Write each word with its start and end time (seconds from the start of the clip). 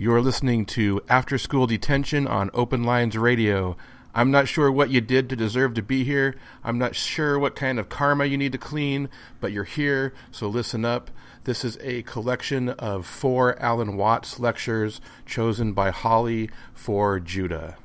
You're 0.00 0.22
listening 0.22 0.64
to 0.64 1.02
After 1.10 1.36
School 1.36 1.66
Detention 1.66 2.26
on 2.26 2.48
Open 2.54 2.84
Lines 2.84 3.18
Radio. 3.18 3.76
I'm 4.14 4.30
not 4.30 4.48
sure 4.48 4.72
what 4.72 4.88
you 4.88 5.02
did 5.02 5.28
to 5.28 5.36
deserve 5.36 5.74
to 5.74 5.82
be 5.82 6.04
here. 6.04 6.36
I'm 6.64 6.78
not 6.78 6.96
sure 6.96 7.38
what 7.38 7.54
kind 7.54 7.78
of 7.78 7.90
karma 7.90 8.24
you 8.24 8.38
need 8.38 8.52
to 8.52 8.56
clean, 8.58 9.10
but 9.40 9.52
you're 9.52 9.64
here, 9.64 10.14
so 10.30 10.48
listen 10.48 10.86
up. 10.86 11.10
This 11.44 11.66
is 11.66 11.76
a 11.82 12.00
collection 12.04 12.70
of 12.70 13.04
four 13.04 13.60
Alan 13.60 13.98
Watts 13.98 14.40
lectures 14.40 15.02
chosen 15.26 15.74
by 15.74 15.90
Hollee 15.90 16.48
for 16.72 17.20
Judah. 17.20 17.76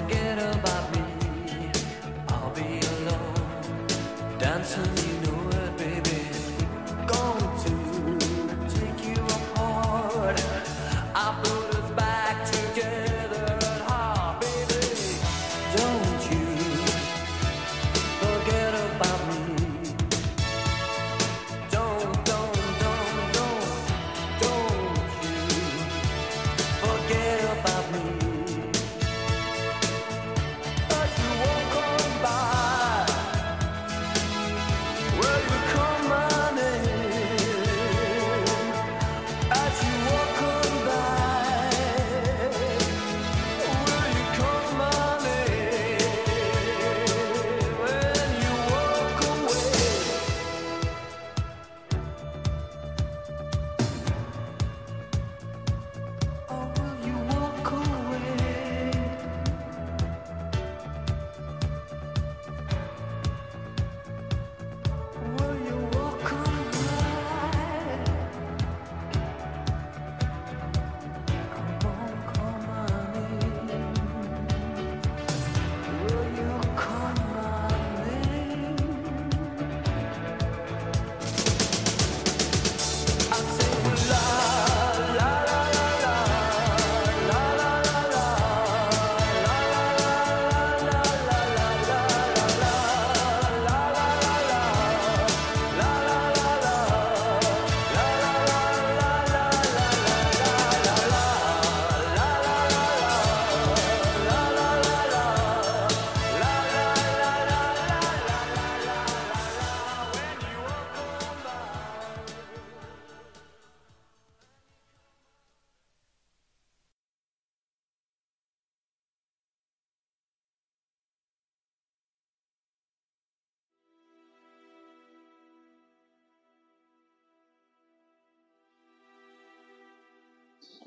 forget 0.00 0.38
about 0.38 0.94
me. 0.94 1.02
I'll 2.28 2.50
be 2.50 2.80
alone, 2.86 4.38
dancing. 4.38 5.05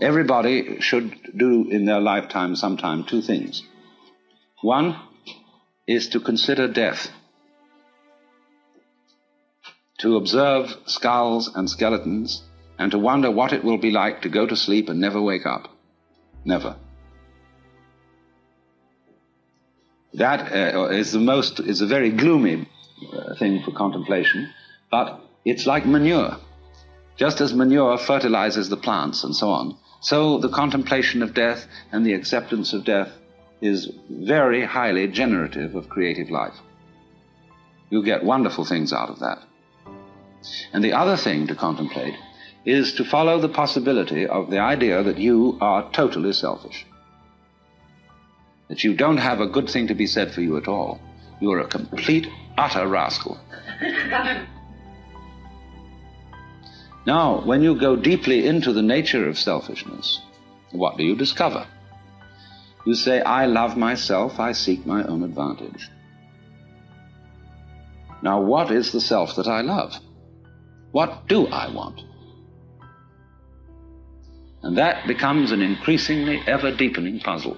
Everybody 0.02 0.80
should 0.80 1.14
do 1.36 1.70
in 1.70 1.86
their 1.86 2.00
lifetime 2.00 2.56
sometime 2.56 3.04
two 3.04 3.22
things. 3.22 3.64
One 4.62 4.96
is 5.88 6.10
to 6.10 6.20
consider 6.20 6.68
death, 6.68 7.10
to 10.00 10.16
observe 10.16 10.74
skulls 10.86 11.54
and 11.54 11.70
skeletons, 11.70 12.44
and 12.78 12.92
to 12.92 12.98
wonder 12.98 13.30
what 13.30 13.52
it 13.52 13.64
will 13.64 13.78
be 13.78 13.92
like 13.92 14.22
to 14.22 14.30
go 14.30 14.48
to 14.48 14.56
sleep 14.56 14.88
and 14.88 15.02
never 15.02 15.22
wake 15.22 15.46
up. 15.46 15.68
Never. 16.46 16.78
That 20.14 20.52
uh, 20.76 20.88
is 20.88 21.12
the 21.12 21.20
most, 21.20 21.60
is 21.60 21.82
a 21.82 21.86
very 21.86 22.12
gloomy 22.12 22.68
uh, 23.14 23.36
thing 23.36 23.62
for 23.64 23.72
contemplation, 23.72 24.50
but 24.90 25.22
it's 25.44 25.66
like 25.66 25.86
manure. 25.86 26.38
Just 27.20 27.42
as 27.42 27.54
manure 27.54 27.98
fertilizes 27.98 28.70
the 28.70 28.78
plants 28.78 29.26
and 29.26 29.36
so 29.36 29.50
on, 29.50 29.76
so 30.00 30.38
the 30.38 30.48
contemplation 30.48 31.22
of 31.22 31.34
death 31.34 31.68
and 31.92 32.06
the 32.06 32.14
acceptance 32.14 32.72
of 32.72 32.86
death 32.86 33.12
is 33.60 33.92
very 34.10 34.64
highly 34.64 35.06
generative 35.06 35.76
of 35.76 35.90
creative 35.90 36.30
life. 36.30 36.56
You 37.90 38.06
get 38.06 38.24
wonderful 38.24 38.64
things 38.64 38.94
out 38.94 39.10
of 39.10 39.20
that. 39.20 39.40
And 40.72 40.82
the 40.82 40.94
other 40.94 41.18
thing 41.18 41.48
to 41.48 41.56
contemplate 41.56 42.16
is 42.64 42.94
to 42.94 43.04
follow 43.04 43.38
the 43.38 43.50
possibility 43.50 44.26
of 44.26 44.50
the 44.50 44.60
idea 44.60 45.04
that 45.04 45.18
you 45.18 45.58
are 45.60 45.92
totally 45.92 46.32
selfish. 46.32 46.86
That 48.70 48.86
you 48.86 48.94
don't 48.94 49.18
have 49.18 49.42
a 49.42 49.48
good 49.48 49.70
thing 49.70 49.88
to 49.88 49.94
be 49.94 50.08
said 50.08 50.32
for 50.32 50.40
you 50.40 50.56
at 50.56 50.70
all. 50.70 51.02
You're 51.42 51.60
a 51.60 51.68
complete, 51.68 52.28
utter 52.58 52.88
rascal. 52.88 53.38
now, 57.10 57.42
when 57.44 57.64
you 57.64 57.74
go 57.74 57.96
deeply 57.96 58.46
into 58.46 58.72
the 58.72 58.84
nature 58.84 59.28
of 59.28 59.40
selfishness, 59.40 60.22
what 60.70 60.96
do 60.96 61.04
you 61.04 61.16
discover? 61.16 61.66
You 62.86 62.94
say, 62.94 63.20
I 63.22 63.48
love 63.48 63.76
myself, 63.76 64.40
I 64.40 64.52
seek 64.52 64.86
my 64.86 65.02
own 65.06 65.24
advantage. 65.24 65.90
Now, 68.22 68.42
what 68.42 68.70
is 68.70 68.92
the 68.92 69.02
self 69.02 69.38
that 69.38 69.48
I 69.48 69.62
love? 69.62 69.96
What 70.92 71.28
do 71.28 71.48
I 71.48 71.74
want? 71.74 72.04
And 74.62 74.78
that 74.78 75.08
becomes 75.08 75.52
an 75.52 75.64
increasingly 75.64 76.40
ever 76.46 76.70
deepening 76.76 77.22
puzzle. 77.22 77.58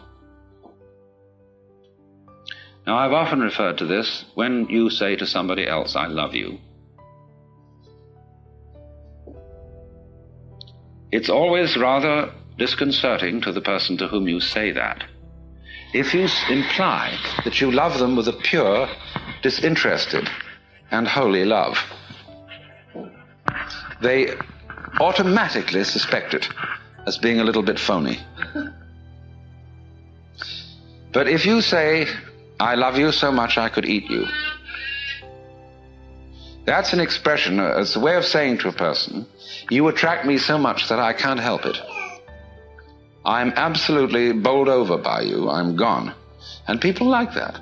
Now, 2.87 2.99
I've 2.99 3.11
often 3.11 3.41
referred 3.41 3.79
to 3.79 3.85
this 3.85 4.23
when 4.33 4.67
you 4.69 4.89
say 4.89 5.17
to 5.17 5.27
somebody 5.27 5.67
else, 5.67 5.97
I 5.97 6.07
love 6.07 6.35
you. 6.35 6.59
It's 11.11 11.29
always 11.29 11.75
rather 11.75 12.31
disconcerting 12.57 13.41
to 13.41 13.51
the 13.51 13.61
person 13.61 13.97
to 13.97 14.07
whom 14.07 14.27
you 14.27 14.39
say 14.39 14.71
that. 14.71 15.03
If 15.93 16.13
you 16.13 16.27
imply 16.49 17.17
that 17.43 17.59
you 17.59 17.69
love 17.71 17.99
them 17.99 18.15
with 18.15 18.27
a 18.29 18.33
pure, 18.33 18.87
disinterested, 19.41 20.29
and 20.89 21.07
holy 21.07 21.43
love, 21.43 21.77
they 24.01 24.33
automatically 24.99 25.83
suspect 25.83 26.33
it 26.33 26.47
as 27.05 27.17
being 27.17 27.39
a 27.39 27.43
little 27.43 27.63
bit 27.63 27.79
phony. 27.79 28.19
But 31.11 31.27
if 31.27 31.45
you 31.45 31.61
say, 31.61 32.07
I 32.59 32.75
love 32.75 32.97
you 32.97 33.11
so 33.11 33.31
much 33.31 33.57
I 33.57 33.67
could 33.67 33.85
eat 33.85 34.09
you, 34.09 34.25
that's 36.65 36.93
an 36.93 36.99
expression, 36.99 37.59
uh, 37.59 37.77
it's 37.79 37.95
a 37.95 37.99
way 37.99 38.15
of 38.15 38.25
saying 38.25 38.59
to 38.59 38.69
a 38.69 38.73
person, 38.73 39.25
you 39.69 39.87
attract 39.87 40.25
me 40.25 40.37
so 40.37 40.57
much 40.57 40.89
that 40.89 40.99
I 40.99 41.13
can't 41.13 41.39
help 41.39 41.65
it. 41.65 41.77
I'm 43.25 43.53
absolutely 43.55 44.31
bowled 44.33 44.67
over 44.67 44.97
by 44.97 45.21
you, 45.21 45.49
I'm 45.49 45.75
gone. 45.75 46.13
And 46.67 46.79
people 46.79 47.07
like 47.07 47.33
that. 47.33 47.59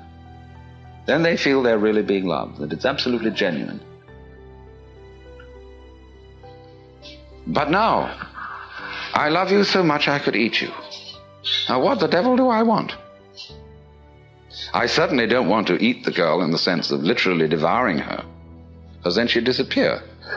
Then 1.06 1.22
they 1.22 1.36
feel 1.36 1.62
they're 1.62 1.78
really 1.78 2.02
being 2.02 2.26
loved, 2.26 2.58
that 2.58 2.72
it's 2.72 2.84
absolutely 2.84 3.30
genuine. 3.30 3.80
But 7.46 7.70
now, 7.70 8.28
I 9.14 9.28
love 9.28 9.50
you 9.50 9.64
so 9.64 9.82
much 9.82 10.08
I 10.08 10.18
could 10.18 10.36
eat 10.36 10.60
you. 10.60 10.70
Now, 11.68 11.80
what 11.80 12.00
the 12.00 12.06
devil 12.06 12.36
do 12.36 12.48
I 12.48 12.62
want? 12.62 12.94
I 14.72 14.86
certainly 14.86 15.26
don't 15.26 15.48
want 15.48 15.66
to 15.68 15.82
eat 15.82 16.04
the 16.04 16.12
girl 16.12 16.42
in 16.42 16.50
the 16.50 16.58
sense 16.58 16.90
of 16.90 17.02
literally 17.02 17.48
devouring 17.48 17.98
her, 17.98 18.24
because 19.00 19.16
then 19.16 19.26
she'd 19.26 19.44
disappear. 19.44 20.02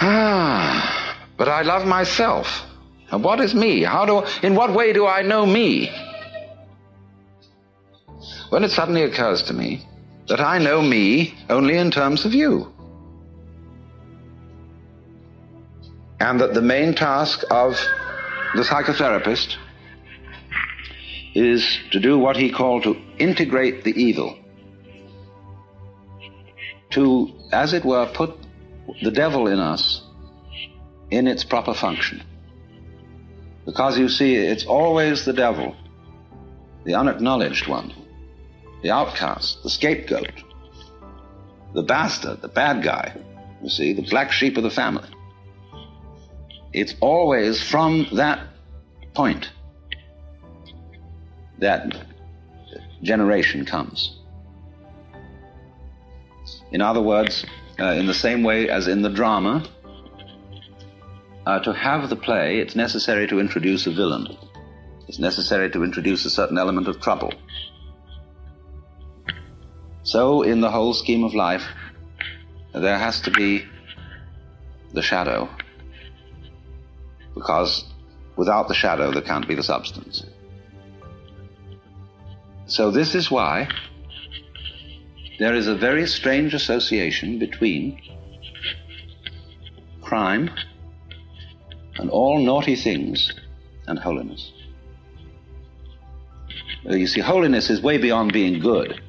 ah, 0.00 1.18
but 1.36 1.48
I 1.48 1.62
love 1.62 1.86
myself. 1.86 2.62
And 3.10 3.24
what 3.24 3.40
is 3.40 3.54
me? 3.54 3.82
How 3.82 4.04
do, 4.04 4.24
in 4.46 4.54
what 4.54 4.72
way 4.72 4.92
do 4.92 5.06
I 5.06 5.22
know 5.22 5.46
me? 5.46 5.90
Well, 8.52 8.62
it 8.62 8.70
suddenly 8.70 9.02
occurs 9.02 9.42
to 9.44 9.54
me 9.54 9.86
that 10.28 10.40
I 10.40 10.58
know 10.58 10.82
me 10.82 11.34
only 11.48 11.76
in 11.76 11.90
terms 11.90 12.24
of 12.24 12.34
you. 12.34 12.72
and 16.20 16.40
that 16.40 16.54
the 16.54 16.62
main 16.62 16.94
task 16.94 17.44
of 17.50 17.72
the 18.54 18.62
psychotherapist 18.62 19.56
is 21.34 21.78
to 21.90 22.00
do 22.00 22.18
what 22.18 22.36
he 22.36 22.50
called 22.50 22.82
to 22.84 22.96
integrate 23.18 23.84
the 23.84 23.92
evil, 23.92 24.38
to, 26.96 27.30
as 27.52 27.74
it 27.74 27.84
were, 27.84 28.06
put 28.06 28.34
the 29.02 29.10
devil 29.10 29.46
in 29.48 29.58
us 29.58 30.02
in 31.10 31.26
its 31.26 31.44
proper 31.44 31.74
function. 31.74 32.22
Because 33.66 33.98
you 33.98 34.08
see, 34.08 34.34
it's 34.34 34.64
always 34.64 35.26
the 35.26 35.34
devil, 35.34 35.76
the 36.84 36.94
unacknowledged 36.94 37.68
one, 37.68 37.92
the 38.82 38.90
outcast, 38.90 39.62
the 39.62 39.68
scapegoat, 39.68 40.42
the 41.74 41.82
bastard, 41.82 42.40
the 42.40 42.48
bad 42.48 42.82
guy, 42.82 43.14
you 43.62 43.68
see, 43.68 43.92
the 43.92 44.08
black 44.08 44.32
sheep 44.32 44.56
of 44.56 44.62
the 44.62 44.70
family. 44.70 45.10
It's 46.72 46.94
always 47.00 47.62
from 47.62 48.06
that 48.12 48.40
point 49.12 49.50
that 51.58 51.94
generation 53.02 53.66
comes. 53.66 54.16
In 56.76 56.82
other 56.82 57.00
words, 57.00 57.46
uh, 57.80 57.92
in 58.00 58.04
the 58.04 58.12
same 58.12 58.42
way 58.42 58.68
as 58.68 58.86
in 58.86 59.00
the 59.00 59.08
drama, 59.08 59.66
uh, 61.46 61.58
to 61.60 61.72
have 61.72 62.10
the 62.10 62.16
play, 62.16 62.58
it's 62.58 62.76
necessary 62.76 63.26
to 63.28 63.40
introduce 63.40 63.86
a 63.86 63.92
villain. 63.92 64.36
It's 65.08 65.18
necessary 65.18 65.70
to 65.70 65.82
introduce 65.82 66.26
a 66.26 66.28
certain 66.28 66.58
element 66.58 66.86
of 66.86 67.00
trouble. 67.00 67.32
So, 70.02 70.42
in 70.42 70.60
the 70.60 70.70
whole 70.70 70.92
scheme 70.92 71.24
of 71.24 71.34
life, 71.34 71.64
there 72.74 72.98
has 72.98 73.22
to 73.22 73.30
be 73.30 73.64
the 74.92 75.00
shadow 75.00 75.48
because 77.34 77.86
without 78.36 78.68
the 78.68 78.74
shadow 78.74 79.12
there 79.12 79.22
can't 79.22 79.48
be 79.48 79.54
the 79.54 79.62
substance. 79.62 80.26
So 82.66 82.90
this 82.90 83.14
is 83.14 83.30
why 83.30 83.68
there 85.38 85.54
is 85.54 85.66
a 85.66 85.74
very 85.74 86.06
strange 86.06 86.54
association 86.54 87.38
between 87.38 88.00
crime 90.02 90.50
and 91.96 92.10
all 92.10 92.38
naughty 92.38 92.76
things 92.76 93.32
and 93.86 93.98
holiness. 93.98 94.52
Uh, 96.88 96.94
you 96.94 97.06
see, 97.06 97.20
holiness 97.20 97.70
is 97.70 97.80
way 97.80 97.98
beyond 97.98 98.32
being 98.32 98.60
good. 98.60 99.00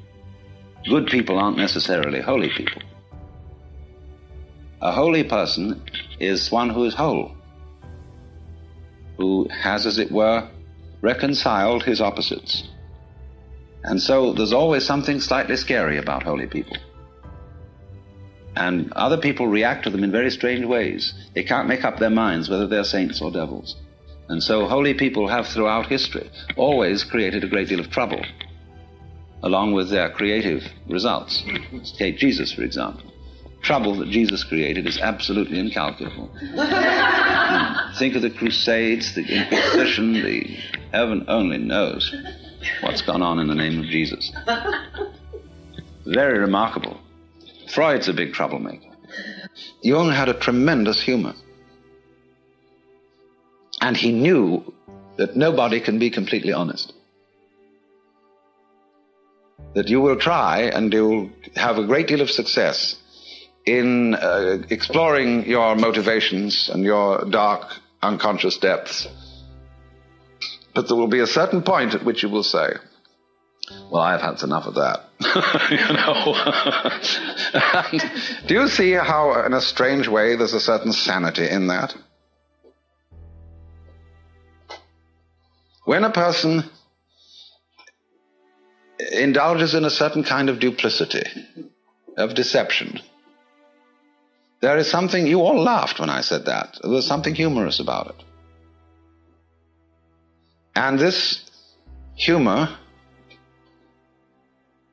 Good 0.88 1.06
people 1.06 1.38
aren't 1.38 1.56
necessarily 1.56 2.20
holy 2.20 2.50
people. 2.50 2.82
A 4.80 4.92
holy 4.92 5.24
person 5.24 5.82
is 6.20 6.50
one 6.50 6.70
who 6.70 6.84
is 6.84 6.94
whole 6.94 7.34
who 9.18 9.48
has, 9.48 9.84
as 9.84 9.98
it 9.98 10.10
were, 10.10 10.48
reconciled 11.02 11.82
his 11.82 12.00
opposites. 12.00 12.68
And 13.84 14.00
so 14.00 14.32
there's 14.32 14.52
always 14.52 14.84
something 14.84 15.20
slightly 15.20 15.56
scary 15.56 15.98
about 15.98 16.24
holy 16.24 16.46
people. 16.46 16.76
And 18.56 18.92
other 18.92 19.18
people 19.18 19.46
react 19.46 19.84
to 19.84 19.90
them 19.90 20.02
in 20.02 20.10
very 20.10 20.30
strange 20.30 20.64
ways. 20.64 21.14
They 21.34 21.44
can't 21.44 21.68
make 21.68 21.84
up 21.84 21.98
their 21.98 22.10
minds 22.10 22.50
whether 22.50 22.66
they're 22.66 22.84
saints 22.84 23.20
or 23.20 23.30
devils. 23.30 23.76
And 24.28 24.42
so 24.42 24.66
holy 24.66 24.94
people 24.94 25.28
have 25.28 25.46
throughout 25.46 25.86
history 25.86 26.28
always 26.56 27.04
created 27.04 27.44
a 27.44 27.48
great 27.48 27.68
deal 27.68 27.80
of 27.80 27.90
trouble, 27.90 28.22
along 29.42 29.72
with 29.72 29.90
their 29.90 30.10
creative 30.10 30.64
results. 30.88 31.44
Take 31.96 32.18
Jesus, 32.18 32.52
for 32.52 32.62
example 32.62 33.12
trouble 33.60 33.96
that 33.96 34.08
Jesus 34.08 34.44
created 34.44 34.86
is 34.86 34.98
absolutely 34.98 35.58
incalculable. 35.58 36.30
Think 37.98 38.14
of 38.14 38.22
the 38.22 38.32
Crusades, 38.34 39.14
the 39.14 39.22
Inquisition, 39.22 40.12
the 40.12 40.56
heaven 40.92 41.24
only 41.28 41.58
knows 41.58 42.14
what's 42.80 43.02
gone 43.02 43.22
on 43.22 43.38
in 43.38 43.48
the 43.48 43.54
name 43.54 43.78
of 43.80 43.86
Jesus. 43.86 44.32
Very 46.06 46.38
remarkable. 46.38 46.98
Freud's 47.68 48.08
a 48.08 48.12
big 48.12 48.32
troublemaker. 48.32 48.88
Jung 49.82 50.10
had 50.10 50.28
a 50.28 50.34
tremendous 50.34 51.00
humor. 51.00 51.34
And 53.80 53.96
he 53.96 54.12
knew 54.12 54.72
that 55.16 55.36
nobody 55.36 55.80
can 55.80 55.98
be 55.98 56.10
completely 56.10 56.52
honest. 56.52 56.92
that 59.74 59.88
you 59.88 60.00
will 60.00 60.16
try 60.16 60.62
and 60.62 60.92
you'll 60.92 61.30
have 61.54 61.78
a 61.78 61.86
great 61.86 62.08
deal 62.08 62.20
of 62.20 62.30
success 62.30 62.96
in 63.66 64.14
uh, 64.14 64.58
exploring 64.70 65.46
your 65.46 65.76
motivations 65.76 66.68
and 66.68 66.82
your 66.84 67.24
dark 67.26 67.62
unconscious 68.02 68.58
depths. 68.58 69.06
But 70.78 70.86
there 70.86 70.96
will 70.96 71.08
be 71.08 71.18
a 71.18 71.26
certain 71.26 71.64
point 71.64 71.96
at 71.96 72.04
which 72.04 72.22
you 72.22 72.28
will 72.28 72.44
say, 72.44 72.68
well, 73.90 74.00
I've 74.00 74.20
had 74.20 74.40
enough 74.44 74.64
of 74.64 74.76
that. 74.76 75.06
you 75.72 75.92
know. 75.98 76.36
do 78.46 78.54
you 78.54 78.68
see 78.68 78.92
how, 78.92 79.44
in 79.44 79.54
a 79.54 79.60
strange 79.60 80.06
way, 80.06 80.36
there's 80.36 80.52
a 80.52 80.60
certain 80.60 80.92
sanity 80.92 81.50
in 81.50 81.66
that? 81.66 81.96
When 85.84 86.04
a 86.04 86.10
person 86.10 86.62
indulges 89.10 89.74
in 89.74 89.84
a 89.84 89.90
certain 89.90 90.22
kind 90.22 90.48
of 90.48 90.60
duplicity, 90.60 91.24
of 92.16 92.36
deception, 92.36 93.00
there 94.60 94.78
is 94.78 94.88
something, 94.88 95.26
you 95.26 95.40
all 95.40 95.60
laughed 95.60 95.98
when 95.98 96.08
I 96.08 96.20
said 96.20 96.44
that. 96.44 96.78
There 96.80 96.92
was 96.92 97.04
something 97.04 97.34
humorous 97.34 97.80
about 97.80 98.10
it. 98.10 98.27
And 100.78 100.96
this 100.96 101.40
humor 102.14 102.68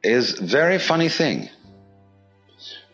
is 0.04 0.32
very 0.32 0.80
funny 0.80 1.10
thing. 1.10 1.48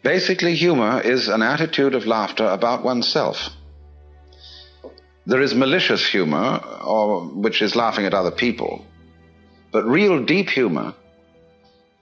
Basically, 0.04 0.56
humor 0.56 1.00
is 1.00 1.30
an 1.30 1.42
attitude 1.42 1.96
of 1.96 2.06
laughter 2.06 2.46
about 2.46 2.84
oneself. 2.84 3.50
There 5.26 5.42
is 5.42 5.56
malicious 5.56 6.06
humor, 6.06 6.58
or, 6.84 7.22
which 7.28 7.62
is 7.62 7.78
laughing 7.78 8.06
at 8.06 8.14
other 8.14 8.36
people. 8.46 8.86
But 9.72 9.86
real 9.86 10.26
deep 10.26 10.50
humor 10.50 10.94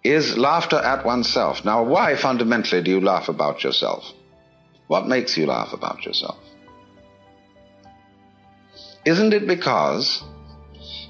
is 0.03 0.39
laughter 0.39 0.77
at 0.77 1.05
oneself. 1.05 1.63
Now, 1.63 1.83
why 1.83 2.15
fundamentally 2.15 2.81
do 2.81 2.89
you 2.89 3.01
laugh 3.01 3.29
about 3.29 3.63
yourself? 3.63 4.11
What 4.87 5.07
makes 5.07 5.37
you 5.37 5.45
laugh 5.45 5.71
about 5.71 6.03
yourself? 6.03 6.39
Isn't 9.05 9.33
it 9.33 9.45
because 9.45 10.23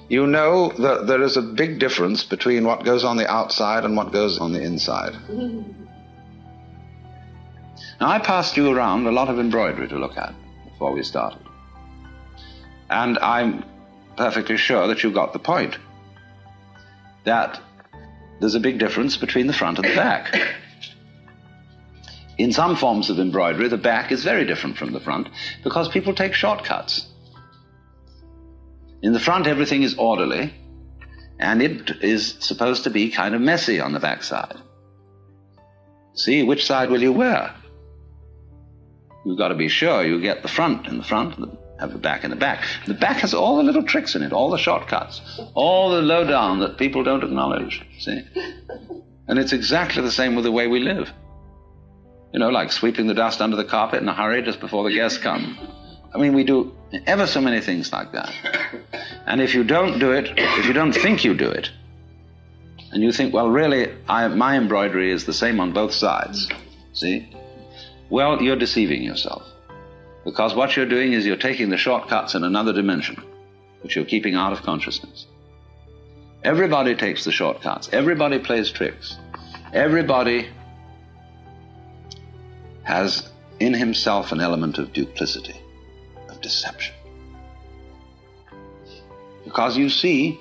you 0.10 0.26
know 0.26 0.74
that 0.80 1.08
there 1.08 1.22
is 1.22 1.38
a 1.38 1.42
big 1.42 1.80
difference 1.80 2.24
between 2.24 2.66
what 2.66 2.84
goes 2.84 3.04
on 3.04 3.18
the 3.18 3.30
outside 3.30 3.86
and 3.86 3.96
what 3.96 4.12
goes 4.12 4.40
on 4.40 4.54
the 4.54 4.62
inside? 4.62 5.14
now, 5.30 5.66
I 8.02 8.18
passed 8.20 8.58
you 8.58 8.72
around 8.72 9.06
a 9.06 9.12
lot 9.12 9.30
of 9.30 9.40
embroidery 9.40 9.88
to 9.90 10.00
look 10.00 10.18
at 10.18 10.34
before 10.66 10.92
we 10.94 11.04
started. 11.04 11.42
And 12.90 13.20
I'm 13.20 13.64
perfectly 14.18 14.58
sure 14.58 14.88
that 14.88 15.04
you 15.04 15.12
got 15.12 15.32
the 15.32 15.40
point. 15.40 15.78
That 17.26 17.62
there's 18.40 18.56
a 18.56 18.60
big 18.60 18.80
difference 18.80 19.16
between 19.16 19.46
the 19.46 19.54
front 19.54 19.78
and 19.78 19.88
the 19.88 19.96
back. 19.96 20.36
In 22.40 22.52
some 22.52 22.78
forms 22.78 23.10
of 23.10 23.20
embroidery, 23.20 23.68
the 23.68 23.78
back 23.78 24.12
is 24.12 24.24
very 24.24 24.46
different 24.46 24.78
from 24.78 24.92
the 24.92 25.00
front 25.00 25.30
because 25.64 25.90
people 25.90 26.16
take 26.16 26.34
shortcuts. 26.34 27.06
In 29.02 29.14
the 29.14 29.20
front, 29.20 29.48
everything 29.48 29.84
is 29.84 29.96
orderly, 29.96 30.54
and 31.40 31.62
it 31.62 31.92
is 32.02 32.36
supposed 32.40 32.84
to 32.84 32.90
be 32.90 33.10
kind 33.10 33.34
of 33.34 33.42
messy 33.42 33.80
on 33.80 33.94
the 33.94 34.00
back 34.00 34.24
side. 34.24 34.58
See, 36.14 36.44
which 36.44 36.66
side 36.66 36.90
will 36.90 37.02
you 37.02 37.14
wear? 37.14 37.54
You've 39.26 39.38
got 39.38 39.50
to 39.50 39.56
be 39.56 39.70
sure 39.70 40.04
you 40.04 40.20
get 40.22 40.42
the 40.42 40.48
front 40.48 40.88
in 40.88 40.98
the 40.98 41.04
front 41.04 41.38
and 41.38 41.58
have 41.80 41.94
the 41.94 41.98
back 41.98 42.26
in 42.26 42.30
the 42.30 42.36
back. 42.36 42.66
The 42.88 42.94
back 42.94 43.18
has 43.18 43.34
all 43.34 43.58
the 43.58 43.64
little 43.64 43.84
tricks 43.84 44.16
in 44.16 44.22
it, 44.22 44.34
all 44.34 44.50
the 44.50 44.58
shortcuts, 44.58 45.22
all 45.54 45.92
the 45.92 46.02
lowdown 46.02 46.60
that 46.60 46.78
people 46.78 47.04
don't 47.04 47.24
acknowledge. 47.24 47.82
See? 48.00 48.22
And 49.28 49.40
it's 49.40 49.54
exactly 49.54 50.02
the 50.02 50.12
same 50.12 50.36
with 50.36 50.44
the 50.44 50.52
way 50.52 50.68
we 50.68 50.80
live. 50.80 51.12
You 52.34 52.40
know, 52.40 52.50
like 52.50 52.72
sweeping 52.72 53.08
the 53.08 53.14
dust 53.14 53.42
under 53.42 53.56
the 53.56 53.64
carpet 53.64 54.02
in 54.02 54.10
a 54.10 54.14
hurry 54.14 54.42
just 54.42 54.60
before 54.60 54.84
the 54.84 54.94
guests 54.94 55.20
come. 55.20 55.58
I 56.14 56.18
mean, 56.18 56.34
we 56.34 56.44
do 56.44 56.74
ever 57.06 57.28
so 57.28 57.42
many 57.42 57.62
things 57.62 57.92
like 57.92 58.12
that. 58.14 58.34
And 59.26 59.42
if 59.42 59.54
you 59.54 59.64
don't 59.64 60.00
do 60.00 60.12
it, 60.12 60.28
if 60.38 60.66
you 60.66 60.74
don't 60.74 60.92
think 60.92 61.24
you 61.24 61.36
do 61.36 61.48
it, 61.52 61.70
and 62.92 63.04
you 63.04 63.12
think, 63.12 63.32
well, 63.32 63.48
really, 63.48 63.94
I, 64.08 64.28
my 64.28 64.58
embroidery 64.58 65.12
is 65.12 65.26
the 65.26 65.34
same 65.34 65.60
on 65.60 65.72
both 65.72 65.94
sides, 65.94 66.50
see? 66.94 67.30
Well, 68.10 68.42
you're 68.42 68.56
deceiving 68.56 69.04
yourself. 69.04 69.44
Because 70.26 70.56
what 70.56 70.76
you're 70.76 70.88
doing 70.88 71.14
is 71.14 71.26
you're 71.26 71.36
taking 71.36 71.70
the 71.70 71.78
shortcuts 71.78 72.34
in 72.34 72.44
another 72.44 72.74
dimension, 72.74 73.22
which 73.82 73.96
you're 73.96 74.06
keeping 74.06 74.34
out 74.34 74.52
of 74.52 74.64
consciousness. 74.64 75.28
Everybody 76.44 76.96
takes 76.96 77.26
the 77.26 77.32
shortcuts. 77.32 77.90
Everybody 77.92 78.40
plays 78.40 78.72
tricks. 78.72 79.18
Everybody 79.74 80.50
has 82.84 83.30
in 83.60 83.74
himself 83.74 84.32
an 84.32 84.42
element 84.42 84.78
of 84.78 84.94
duplicity, 84.94 85.62
deception. 86.50 86.96
Because 89.44 89.78
you 89.78 89.90
see, 89.90 90.40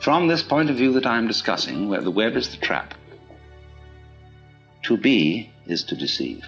from 0.00 0.28
this 0.28 0.42
point 0.42 0.70
of 0.70 0.76
view 0.76 0.92
that 0.92 1.06
I'm 1.06 1.28
discussing, 1.28 1.88
where 1.88 2.00
the 2.00 2.10
web 2.10 2.36
is 2.36 2.48
the 2.50 2.56
trap, 2.56 2.94
to 4.82 4.96
be 4.96 5.52
is 5.66 5.84
to 5.84 5.96
deceive. 5.96 6.44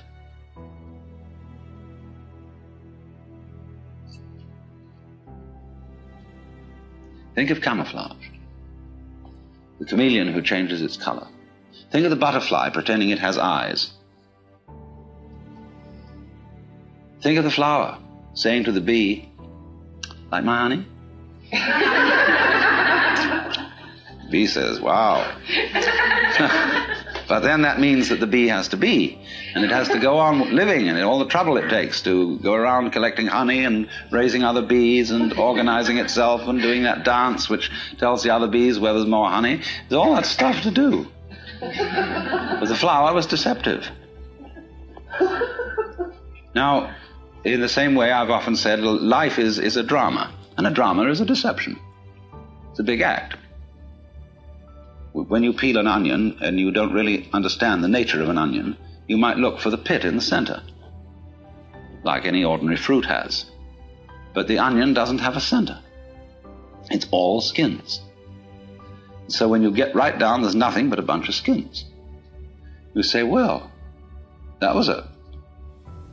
Think 7.35 7.51
of 7.51 7.61
camouflage. 7.61 8.29
The 9.79 9.87
chameleon 9.87 10.29
who 10.29 10.43
changes 10.43 10.83
its 10.83 10.97
color. 10.97 11.27
Think 11.91 12.05
of 12.05 12.11
the 12.11 12.17
butterfly 12.17 12.71
pretending 12.71 13.11
it 13.11 13.19
has 13.19 13.39
eyes. 13.39 13.93
Think 17.21 17.39
of 17.39 17.45
the 17.45 17.51
flower 17.51 18.02
saying 18.35 18.65
to 18.65 18.73
the 18.73 18.81
bee, 18.81 19.29
like 20.31 20.45
my 20.45 20.59
honey? 20.59 20.87
the 21.51 21.59
bee 24.31 24.47
says, 24.47 24.81
wow. 24.81 25.31
but 27.29 27.41
then 27.41 27.63
that 27.63 27.79
means 27.79 28.09
that 28.09 28.21
the 28.21 28.27
bee 28.27 28.49
has 28.49 28.69
to 28.69 28.77
be, 28.77 29.19
and 29.55 29.65
it 29.65 29.71
has 29.71 29.89
to 29.91 29.99
go 29.99 30.19
on 30.19 30.55
living, 30.55 30.89
and 30.89 30.99
all 31.03 31.19
the 31.19 31.27
trouble 31.27 31.57
it 31.59 31.69
takes 31.69 32.01
to 32.03 32.39
go 32.39 32.55
around 32.55 32.91
collecting 32.91 33.27
honey 33.27 33.65
and 33.65 33.89
raising 34.11 34.43
other 34.43 34.63
bees 34.63 35.11
and 35.11 35.33
organizing 35.39 35.99
itself 35.99 36.49
and 36.49 36.63
doing 36.63 36.85
that 36.85 37.05
dance 37.05 37.51
which 37.51 37.71
tells 37.99 38.23
the 38.23 38.31
other 38.31 38.49
bees 38.49 38.79
where 38.79 38.95
there's 38.95 39.07
more 39.07 39.29
honey. 39.29 39.61
There's 39.89 39.99
all 39.99 40.15
that 40.15 40.27
stuff 40.27 40.63
to 40.63 40.71
do. 40.71 41.07
But 41.61 42.65
the 42.67 42.77
flower 42.77 43.15
was 43.15 43.27
deceptive. 43.27 43.89
Now, 46.55 46.95
in 47.45 47.61
the 47.61 47.69
same 47.69 47.95
way, 47.95 48.13
I've 48.13 48.31
often 48.31 48.57
said 48.57 48.81
life 48.81 49.39
is, 49.39 49.59
is 49.59 49.77
a 49.77 49.83
drama, 49.83 50.33
and 50.57 50.67
a 50.67 50.71
drama 50.71 51.09
is 51.09 51.21
a 51.21 51.25
deception. 51.25 51.79
It's 52.71 52.79
a 52.79 52.85
big 52.85 53.01
act. 53.01 53.37
When 55.13 55.43
you 55.43 55.53
peel 55.53 55.77
an 55.77 55.87
onion 55.87 56.39
and 56.41 56.59
you 56.59 56.71
don't 56.71 56.93
really 56.93 57.29
understand 57.33 57.83
the 57.83 57.89
nature 57.89 58.23
of 58.23 58.29
an 58.29 58.39
onion, 58.39 58.77
you 59.09 59.19
might 59.19 59.37
look 59.37 59.61
for 59.61 59.71
the 59.71 59.79
pit 59.79 60.05
in 60.05 60.17
the 60.17 60.23
center, 60.23 60.63
like 62.05 62.25
any 62.25 62.45
ordinary 62.45 62.77
fruit 62.77 63.05
has. 63.05 63.47
But 64.33 64.49
the 64.49 64.59
onion 64.59 64.95
doesn't 64.95 65.19
have 65.19 65.37
a 65.37 65.41
center, 65.41 65.81
it's 66.91 67.07
all 67.11 67.41
skins. 67.41 68.01
So 69.29 69.49
when 69.49 69.63
you 69.63 69.71
get 69.71 69.95
right 69.95 70.19
down, 70.19 70.43
there's 70.43 70.55
nothing 70.55 70.91
but 70.91 70.99
a 70.99 71.03
bunch 71.03 71.29
of 71.29 71.35
skins. 71.35 71.85
You 72.95 73.03
say, 73.03 73.23
well, 73.23 73.71
that 74.61 74.75
was 74.75 74.89
a 74.89 75.09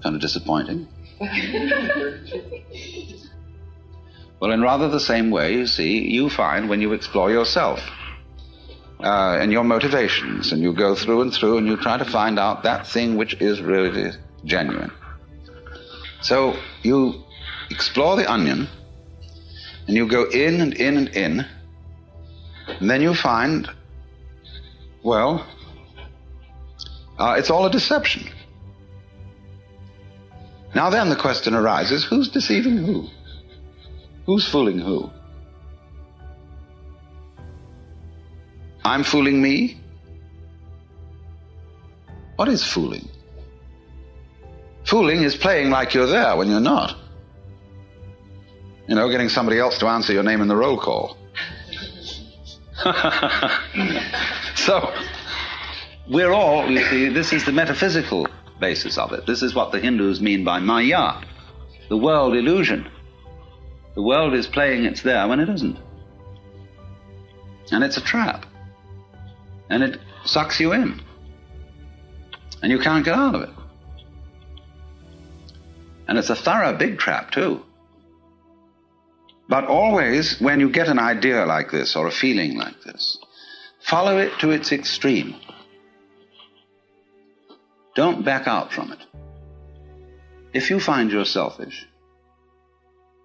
kind 0.01 0.15
of 0.15 0.21
disappointing. 0.21 0.87
well, 4.39 4.51
in 4.51 4.61
rather 4.61 4.87
the 4.87 5.01
same 5.01 5.31
way, 5.31 5.53
you 5.53 5.67
see, 5.67 6.07
you 6.07 6.29
find 6.29 6.69
when 6.69 6.79
you 6.79 6.93
explore 6.93 7.29
yourself 7.29 7.81
uh, 9.01 9.37
and 9.39 9.51
your 9.51 9.65
motivations, 9.65 10.53
and 10.53 10.61
you 10.61 10.73
go 10.73 10.95
through 10.95 11.21
and 11.21 11.33
through, 11.33 11.57
and 11.57 11.67
you 11.67 11.75
try 11.75 11.97
to 11.97 12.05
find 12.05 12.39
out 12.39 12.63
that 12.63 12.87
thing 12.87 13.17
which 13.17 13.33
is 13.41 13.61
really 13.61 14.11
genuine. 14.45 14.91
So 16.21 16.55
you 16.83 17.21
explore 17.69 18.15
the 18.15 18.31
onion, 18.31 18.69
and 19.87 19.97
you 19.97 20.07
go 20.07 20.23
in 20.23 20.61
and 20.61 20.73
in 20.73 20.97
and 20.97 21.09
in, 21.09 21.45
and 22.79 22.89
then 22.89 23.01
you 23.01 23.13
find, 23.13 23.69
well, 25.03 25.45
uh, 27.17 27.35
it's 27.37 27.49
all 27.49 27.65
a 27.65 27.71
deception. 27.71 28.29
Now 30.75 30.89
then 30.89 31.09
the 31.09 31.15
question 31.15 31.53
arises 31.53 32.03
who's 32.03 32.29
deceiving 32.29 32.77
who? 32.77 33.07
Who's 34.25 34.47
fooling 34.47 34.79
who? 34.79 35.09
I'm 38.83 39.03
fooling 39.03 39.41
me? 39.41 39.79
What 42.35 42.47
is 42.47 42.63
fooling? 42.63 43.09
Fooling 44.85 45.23
is 45.23 45.35
playing 45.35 45.69
like 45.69 45.93
you're 45.93 46.07
there 46.07 46.35
when 46.35 46.49
you're 46.49 46.59
not. 46.59 46.95
You 48.87 48.95
know, 48.95 49.09
getting 49.09 49.29
somebody 49.29 49.59
else 49.59 49.77
to 49.79 49.87
answer 49.87 50.13
your 50.13 50.23
name 50.23 50.41
in 50.41 50.47
the 50.47 50.55
roll 50.55 50.77
call. 50.77 51.17
so, 54.55 54.93
we're 56.09 56.31
all, 56.31 56.71
you 56.71 56.83
see, 56.85 57.09
this 57.09 57.33
is 57.33 57.45
the 57.45 57.51
metaphysical 57.51 58.25
basis 58.59 58.97
of 58.97 59.13
it. 59.13 59.25
This 59.25 59.41
is 59.41 59.55
what 59.55 59.71
the 59.71 59.79
Hindus 59.79 60.21
mean 60.21 60.43
by 60.43 60.59
Maya, 60.59 61.21
the 61.89 61.97
world 61.97 62.35
illusion. 62.35 62.87
The 63.95 64.01
world 64.01 64.33
is 64.33 64.47
playing 64.47 64.85
it's 64.85 65.01
there 65.01 65.27
when 65.27 65.39
it 65.39 65.49
isn't. 65.49 65.77
And 67.71 67.83
it's 67.83 67.97
a 67.97 68.01
trap. 68.01 68.45
And 69.69 69.83
it 69.83 69.99
sucks 70.25 70.59
you 70.59 70.73
in. 70.73 71.01
And 72.61 72.71
you 72.71 72.79
can't 72.79 73.05
get 73.05 73.15
out 73.15 73.35
of 73.35 73.41
it. 73.41 73.49
And 76.07 76.17
it's 76.17 76.29
a 76.29 76.35
thorough 76.35 76.75
big 76.75 76.97
trap, 76.97 77.31
too. 77.31 77.63
But 79.47 79.65
always, 79.65 80.39
when 80.39 80.59
you 80.59 80.69
get 80.69 80.87
an 80.87 80.99
idea 80.99 81.45
like 81.45 81.71
this 81.71 81.95
or 81.95 82.07
a 82.07 82.11
feeling 82.11 82.57
like 82.57 82.81
this, 82.83 83.17
follow 83.79 84.17
it 84.17 84.31
to 84.39 84.51
its 84.51 84.71
extreme. 84.71 85.35
Don't 87.99 88.23
back 88.23 88.47
out 88.47 88.71
from 88.71 88.93
it. 88.93 88.99
If 90.53 90.69
you 90.69 90.79
find 90.79 91.11
you're 91.11 91.25
selfish, 91.25 91.85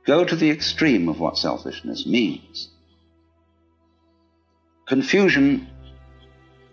go 0.04 0.24
to 0.24 0.34
the 0.34 0.50
extreme 0.50 1.08
of 1.08 1.20
what 1.20 1.38
selfishness 1.38 2.06
means. 2.06 2.70
Confusion 4.88 5.68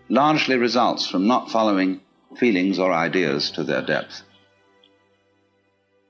largely 0.10 0.58
results 0.58 1.05
from 1.05 1.27
not 1.27 1.51
following 1.51 2.01
feelings 2.38 2.79
or 2.79 2.91
ideas 2.91 3.51
to 3.51 3.63
their 3.63 3.84
depth. 3.86 4.24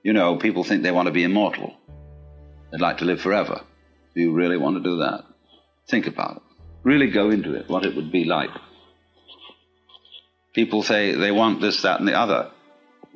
You 0.02 0.14
know, 0.14 0.38
people 0.38 0.64
think 0.64 0.84
they 0.84 0.94
want 0.94 1.08
to 1.08 1.20
be 1.20 1.26
immortal. 1.26 1.76
They'd 2.72 2.80
like 2.80 3.00
to 3.00 3.06
live 3.06 3.20
forever. 3.20 3.64
Do 4.16 4.22
you 4.22 4.32
really 4.32 4.56
want 4.56 4.78
to 4.78 4.90
do 4.90 4.96
that? 5.00 5.26
Think 5.90 6.08
about 6.08 6.38
it. 6.38 6.44
Really 6.84 7.12
go 7.12 7.32
into 7.32 7.54
it, 7.54 7.68
what 7.68 7.84
it 7.84 7.98
would 7.98 8.14
be 8.14 8.24
like. 8.24 8.52
People 10.54 10.84
say 10.84 11.16
they 11.16 11.32
want 11.32 11.62
this, 11.62 11.82
that, 11.84 12.00
and 12.00 12.08
the 12.08 12.18
other. 12.18 12.52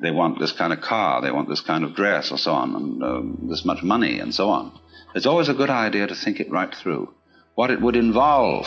They 0.00 0.10
want 0.10 0.38
this 0.38 0.52
kind 0.52 0.72
of 0.72 0.80
car, 0.80 1.22
they 1.22 1.30
want 1.30 1.48
this 1.48 1.60
kind 1.60 1.84
of 1.84 1.94
dress, 1.94 2.30
or 2.30 2.38
so 2.38 2.52
on, 2.52 2.74
and 2.74 3.02
um, 3.02 3.38
this 3.48 3.64
much 3.64 3.82
money, 3.82 4.18
and 4.18 4.34
so 4.34 4.50
on. 4.50 4.78
It's 5.14 5.26
always 5.26 5.48
a 5.48 5.54
good 5.54 5.70
idea 5.70 6.06
to 6.06 6.14
think 6.14 6.40
it 6.40 6.50
right 6.50 6.74
through. 6.74 7.14
What 7.54 7.70
it 7.70 7.80
would 7.80 7.96
involve 7.96 8.66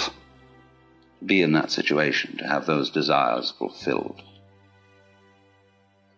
to 1.19 1.25
be 1.25 1.41
in 1.41 1.51
that 1.53 1.71
situation, 1.71 2.37
to 2.37 2.47
have 2.47 2.65
those 2.65 2.89
desires 2.89 3.53
fulfilled. 3.57 4.21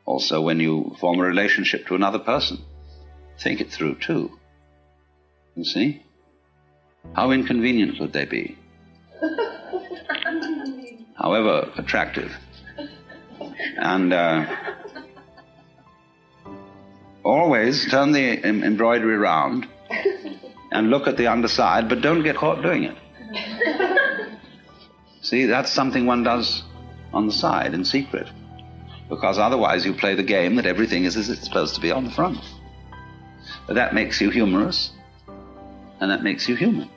Also, 0.06 0.42
when 0.42 0.60
you 0.60 0.96
form 1.00 1.20
a 1.20 1.24
relationship 1.24 1.88
to 1.88 1.96
another 1.96 2.20
person, 2.20 2.60
think 3.40 3.62
it 3.62 3.72
through 3.72 3.96
too. 3.96 4.32
You 5.56 5.66
see? 5.66 6.04
How 7.14 7.32
inconvenient 7.32 8.00
would 8.00 8.14
they 8.14 8.26
be? 8.26 8.58
However 11.22 11.72
attractive. 11.78 12.36
And 13.78 14.12
uh, 14.12 14.56
always 17.24 17.90
turn 17.92 18.12
the 18.12 18.44
em- 18.44 18.64
embroidery 18.64 19.18
round 19.18 19.68
and 20.72 20.90
look 20.90 21.08
at 21.08 21.18
the 21.18 21.28
underside, 21.28 21.90
but 21.90 22.02
don't 22.02 22.24
get 22.24 22.36
caught 22.36 22.64
doing 22.64 22.86
it. 22.86 22.98
See, 25.22 25.46
that's 25.46 25.72
something 25.72 26.08
one 26.08 26.24
does 26.24 26.64
on 27.14 27.28
the 27.28 27.34
side 27.34 27.74
in 27.76 27.86
secret. 27.86 28.28
Because 29.08 29.38
otherwise 29.38 29.86
you 29.86 29.94
play 29.94 30.16
the 30.16 30.24
game 30.24 30.56
that 30.56 30.66
everything 30.66 31.04
is 31.04 31.18
as 31.18 31.30
it's 31.30 31.44
supposed 31.44 31.76
to 31.76 31.82
be 31.82 31.92
on 31.92 32.06
the 32.06 32.12
front. 32.12 32.40
But 33.68 33.76
that 33.76 33.94
makes 33.94 34.20
you 34.20 34.30
humorous, 34.32 34.92
and 36.00 36.10
that 36.10 36.24
makes 36.24 36.50
you 36.50 36.56
human. 36.56 36.90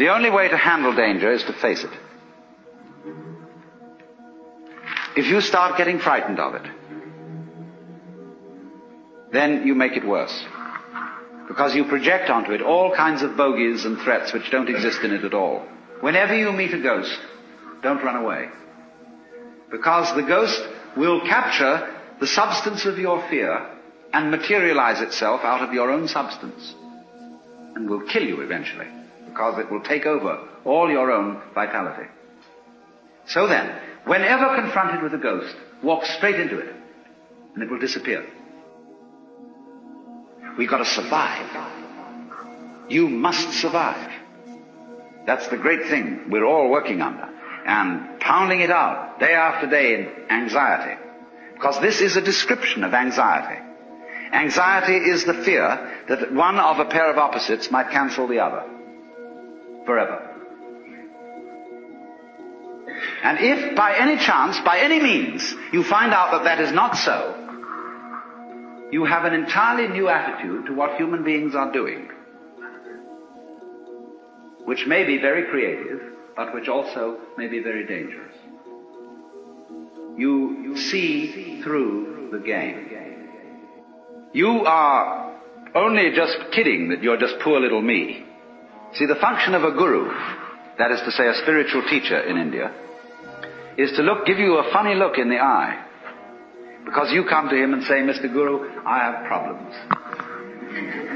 The 0.00 0.08
only 0.08 0.30
way 0.30 0.48
to 0.48 0.56
handle 0.56 0.94
danger 0.94 1.30
is 1.30 1.42
to 1.42 1.52
face 1.52 1.84
it. 1.84 1.90
If 5.14 5.26
you 5.26 5.42
start 5.42 5.76
getting 5.76 5.98
frightened 5.98 6.40
of 6.40 6.54
it, 6.54 6.66
then 9.30 9.66
you 9.66 9.74
make 9.74 9.98
it 9.98 10.06
worse. 10.06 10.32
Because 11.48 11.74
you 11.74 11.84
project 11.84 12.30
onto 12.30 12.52
it 12.52 12.62
all 12.62 12.96
kinds 12.96 13.20
of 13.20 13.36
bogies 13.36 13.84
and 13.84 13.98
threats 13.98 14.32
which 14.32 14.50
don't 14.50 14.70
exist 14.70 15.02
in 15.02 15.12
it 15.12 15.22
at 15.22 15.34
all. 15.34 15.66
Whenever 16.00 16.34
you 16.34 16.50
meet 16.50 16.72
a 16.72 16.80
ghost, 16.80 17.20
don't 17.82 18.02
run 18.02 18.16
away. 18.16 18.48
Because 19.70 20.14
the 20.14 20.22
ghost 20.22 20.66
will 20.96 21.20
capture 21.28 21.94
the 22.20 22.26
substance 22.26 22.86
of 22.86 22.98
your 22.98 23.20
fear 23.28 23.68
and 24.14 24.30
materialize 24.30 25.02
itself 25.02 25.42
out 25.44 25.60
of 25.60 25.74
your 25.74 25.90
own 25.90 26.08
substance. 26.08 26.74
And 27.74 27.90
will 27.90 28.06
kill 28.06 28.22
you 28.24 28.40
eventually. 28.40 28.86
Because 29.40 29.58
it 29.58 29.70
will 29.70 29.80
take 29.80 30.04
over 30.04 30.46
all 30.66 30.90
your 30.90 31.10
own 31.10 31.40
vitality. 31.54 32.06
So 33.26 33.46
then, 33.46 33.74
whenever 34.04 34.54
confronted 34.54 35.02
with 35.02 35.14
a 35.14 35.16
ghost, 35.16 35.56
walk 35.82 36.04
straight 36.04 36.38
into 36.38 36.58
it. 36.58 36.74
And 37.54 37.62
it 37.62 37.70
will 37.70 37.78
disappear. 37.78 38.26
We've 40.58 40.68
got 40.68 40.78
to 40.78 40.84
survive. 40.84 41.46
You 42.90 43.08
must 43.08 43.50
survive. 43.52 44.12
That's 45.24 45.48
the 45.48 45.56
great 45.56 45.86
thing 45.86 46.28
we're 46.28 46.44
all 46.44 46.68
working 46.68 47.00
under. 47.00 47.26
And 47.64 48.20
pounding 48.20 48.60
it 48.60 48.70
out 48.70 49.20
day 49.20 49.32
after 49.32 49.70
day 49.70 49.94
in 49.94 50.30
anxiety. 50.30 51.00
Because 51.54 51.80
this 51.80 52.02
is 52.02 52.14
a 52.16 52.20
description 52.20 52.84
of 52.84 52.92
anxiety. 52.92 53.58
Anxiety 54.34 54.96
is 54.96 55.24
the 55.24 55.32
fear 55.32 56.02
that 56.08 56.30
one 56.30 56.58
of 56.58 56.78
a 56.78 56.84
pair 56.90 57.10
of 57.10 57.16
opposites 57.16 57.70
might 57.70 57.90
cancel 57.90 58.28
the 58.28 58.40
other. 58.40 58.79
Forever. 59.90 60.22
And 63.24 63.38
if 63.40 63.74
by 63.74 63.96
any 63.98 64.24
chance, 64.24 64.56
by 64.64 64.78
any 64.78 65.02
means, 65.02 65.52
you 65.72 65.82
find 65.82 66.12
out 66.12 66.30
that 66.30 66.44
that 66.44 66.60
is 66.60 66.72
not 66.72 66.96
so, 66.96 67.18
you 68.92 69.04
have 69.04 69.24
an 69.24 69.34
entirely 69.34 69.88
new 69.88 70.08
attitude 70.08 70.66
to 70.66 70.74
what 70.74 70.96
human 70.96 71.24
beings 71.24 71.56
are 71.56 71.72
doing, 71.72 72.08
which 74.64 74.86
may 74.86 75.04
be 75.04 75.18
very 75.18 75.50
creative, 75.50 76.00
but 76.36 76.54
which 76.54 76.68
also 76.68 77.18
may 77.36 77.48
be 77.48 77.58
very 77.58 77.84
dangerous. 77.84 78.36
You, 80.16 80.62
you 80.62 80.76
see 80.76 81.62
through 81.64 82.28
the 82.30 82.38
game. 82.38 82.86
You 84.32 84.64
are 84.66 85.36
only 85.74 86.12
just 86.14 86.52
kidding 86.52 86.90
that 86.90 87.02
you're 87.02 87.16
just 87.16 87.40
poor 87.40 87.58
little 87.58 87.82
me. 87.82 88.29
See, 88.94 89.06
the 89.06 89.16
function 89.20 89.54
of 89.54 89.62
a 89.62 89.70
guru, 89.70 90.10
that 90.78 90.90
is 90.90 91.00
to 91.04 91.12
say 91.12 91.28
a 91.28 91.34
spiritual 91.42 91.82
teacher 91.88 92.20
in 92.20 92.36
India, 92.36 92.72
is 93.78 93.92
to 93.96 94.02
look, 94.02 94.26
give 94.26 94.38
you 94.38 94.58
a 94.58 94.72
funny 94.72 94.94
look 94.94 95.16
in 95.18 95.28
the 95.28 95.38
eye. 95.38 95.86
Because 96.84 97.12
you 97.12 97.24
come 97.28 97.48
to 97.48 97.56
him 97.56 97.72
and 97.72 97.84
say, 97.84 98.00
Mr. 98.00 98.32
Guru, 98.32 98.82
I 98.84 98.98
have 98.98 99.26
problems. 99.26 99.74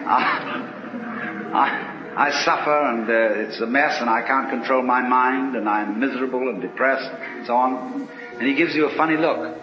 I, 0.06 0.24
I, 1.54 2.26
I 2.28 2.44
suffer 2.44 2.90
and 2.90 3.08
uh, 3.08 3.48
it's 3.48 3.60
a 3.60 3.66
mess 3.66 3.96
and 4.00 4.08
I 4.08 4.22
can't 4.26 4.50
control 4.50 4.82
my 4.82 5.00
mind 5.00 5.56
and 5.56 5.68
I'm 5.68 5.98
miserable 5.98 6.48
and 6.48 6.60
depressed 6.60 7.10
and 7.10 7.46
so 7.46 7.54
on. 7.54 8.08
And 8.38 8.46
he 8.46 8.54
gives 8.54 8.74
you 8.74 8.88
a 8.88 8.96
funny 8.96 9.16
look. 9.16 9.56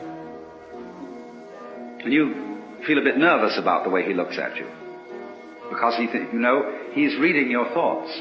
And 2.04 2.12
you 2.12 2.58
feel 2.86 2.98
a 2.98 3.04
bit 3.04 3.18
nervous 3.18 3.58
about 3.58 3.84
the 3.84 3.90
way 3.90 4.04
he 4.06 4.14
looks 4.14 4.38
at 4.38 4.58
you. 4.58 4.68
Because 5.72 5.96
he 5.96 6.08
th- 6.08 6.34
you 6.34 6.40
know, 6.40 6.90
he's 6.92 7.18
reading 7.18 7.50
your 7.50 7.70
thoughts. 7.74 8.12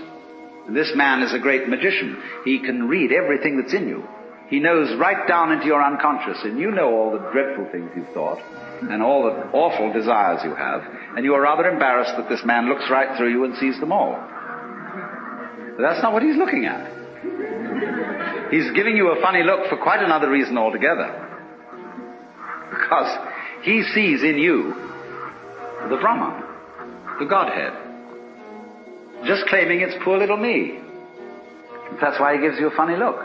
This 0.68 0.92
man 0.94 1.22
is 1.22 1.34
a 1.34 1.38
great 1.38 1.68
magician. 1.68 2.22
He 2.44 2.60
can 2.60 2.86
read 2.86 3.10
everything 3.10 3.60
that's 3.60 3.74
in 3.74 3.88
you. 3.88 4.04
He 4.48 4.60
knows 4.60 4.96
right 4.98 5.26
down 5.26 5.52
into 5.52 5.66
your 5.66 5.82
unconscious, 5.82 6.38
and 6.44 6.58
you 6.58 6.70
know 6.70 6.90
all 6.90 7.12
the 7.12 7.30
dreadful 7.30 7.68
things 7.70 7.90
you've 7.96 8.12
thought, 8.14 8.38
and 8.82 9.02
all 9.02 9.24
the 9.24 9.50
awful 9.52 9.92
desires 9.92 10.40
you 10.44 10.54
have, 10.54 10.82
and 11.16 11.24
you 11.24 11.34
are 11.34 11.40
rather 11.40 11.68
embarrassed 11.68 12.14
that 12.16 12.28
this 12.28 12.44
man 12.44 12.68
looks 12.68 12.84
right 12.90 13.16
through 13.16 13.30
you 13.30 13.44
and 13.44 13.56
sees 13.58 13.78
them 13.80 13.92
all. 13.92 14.12
But 15.76 15.82
that's 15.82 16.02
not 16.02 16.12
what 16.12 16.22
he's 16.22 16.36
looking 16.36 16.66
at. 16.66 17.00
He's 18.50 18.70
giving 18.72 18.96
you 18.96 19.12
a 19.12 19.20
funny 19.20 19.42
look 19.44 19.68
for 19.68 19.76
quite 19.76 20.02
another 20.02 20.28
reason 20.28 20.58
altogether. 20.58 21.26
Because 22.70 23.18
he 23.62 23.84
sees 23.94 24.22
in 24.22 24.38
you 24.38 24.74
the 25.88 25.96
Brahman, 26.00 26.49
the 27.20 27.26
Godhead, 27.26 27.72
just 29.26 29.46
claiming 29.46 29.82
it's 29.82 29.94
poor 30.02 30.18
little 30.18 30.38
me. 30.38 30.80
That's 32.00 32.18
why 32.18 32.34
he 32.34 32.40
gives 32.40 32.58
you 32.58 32.68
a 32.68 32.76
funny 32.76 32.96
look. 32.96 33.20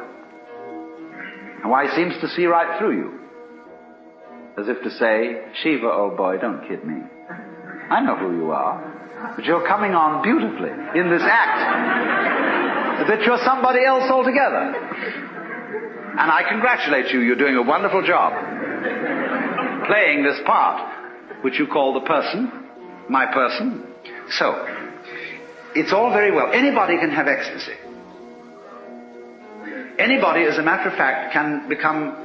And 1.63 1.71
why 1.71 1.87
he 1.87 1.95
seems 1.95 2.13
to 2.21 2.27
see 2.35 2.45
right 2.45 2.77
through 2.77 2.97
you. 2.97 3.19
as 4.59 4.67
if 4.67 4.83
to 4.83 4.89
say, 4.91 5.41
Shiva, 5.63 5.87
old 5.87 6.17
boy, 6.17 6.37
don't 6.37 6.67
kid 6.67 6.85
me. 6.85 7.01
I 7.89 8.01
know 8.01 8.17
who 8.17 8.35
you 8.35 8.51
are, 8.51 9.33
but 9.35 9.45
you're 9.45 9.65
coming 9.67 9.91
on 9.91 10.21
beautifully 10.23 10.71
in 10.99 11.09
this 11.09 11.23
act. 11.23 13.07
that 13.07 13.21
you're 13.21 13.39
somebody 13.45 13.85
else 13.85 14.09
altogether. 14.11 14.75
And 16.17 16.31
I 16.31 16.43
congratulate 16.49 17.13
you, 17.13 17.21
you're 17.21 17.35
doing 17.35 17.55
a 17.55 17.63
wonderful 17.63 18.05
job. 18.05 18.33
Playing 19.87 20.23
this 20.23 20.39
part, 20.45 21.43
which 21.43 21.59
you 21.59 21.67
call 21.67 21.93
the 21.93 22.05
person, 22.05 22.51
my 23.09 23.25
person. 23.31 23.84
So, 24.29 24.65
it's 25.75 25.93
all 25.93 26.11
very 26.11 26.31
well. 26.31 26.51
Anybody 26.51 26.97
can 26.97 27.11
have 27.11 27.27
ecstasy. 27.27 27.73
Anybody, 29.97 30.43
as 30.43 30.57
a 30.57 30.63
matter 30.63 30.89
of 30.89 30.95
fact, 30.97 31.33
can 31.33 31.69
become 31.69 32.15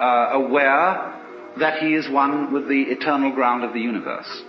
uh, 0.00 0.30
aware 0.32 1.16
that 1.58 1.82
he 1.82 1.94
is 1.94 2.08
one 2.08 2.52
with 2.52 2.68
the 2.68 2.82
eternal 2.88 3.32
ground 3.32 3.64
of 3.64 3.72
the 3.72 3.80
universe. 3.80 4.42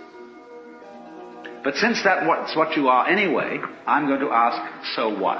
But 1.64 1.76
since 1.76 2.02
that's 2.02 2.56
what 2.56 2.76
you 2.76 2.88
are 2.88 3.06
anyway, 3.06 3.58
I'm 3.86 4.06
going 4.06 4.20
to 4.20 4.30
ask, 4.30 4.94
so 4.96 5.16
what? 5.16 5.38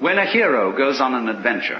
When 0.00 0.18
a 0.18 0.24
hero 0.24 0.74
goes 0.76 1.00
on 1.00 1.14
an 1.14 1.28
adventure, 1.28 1.76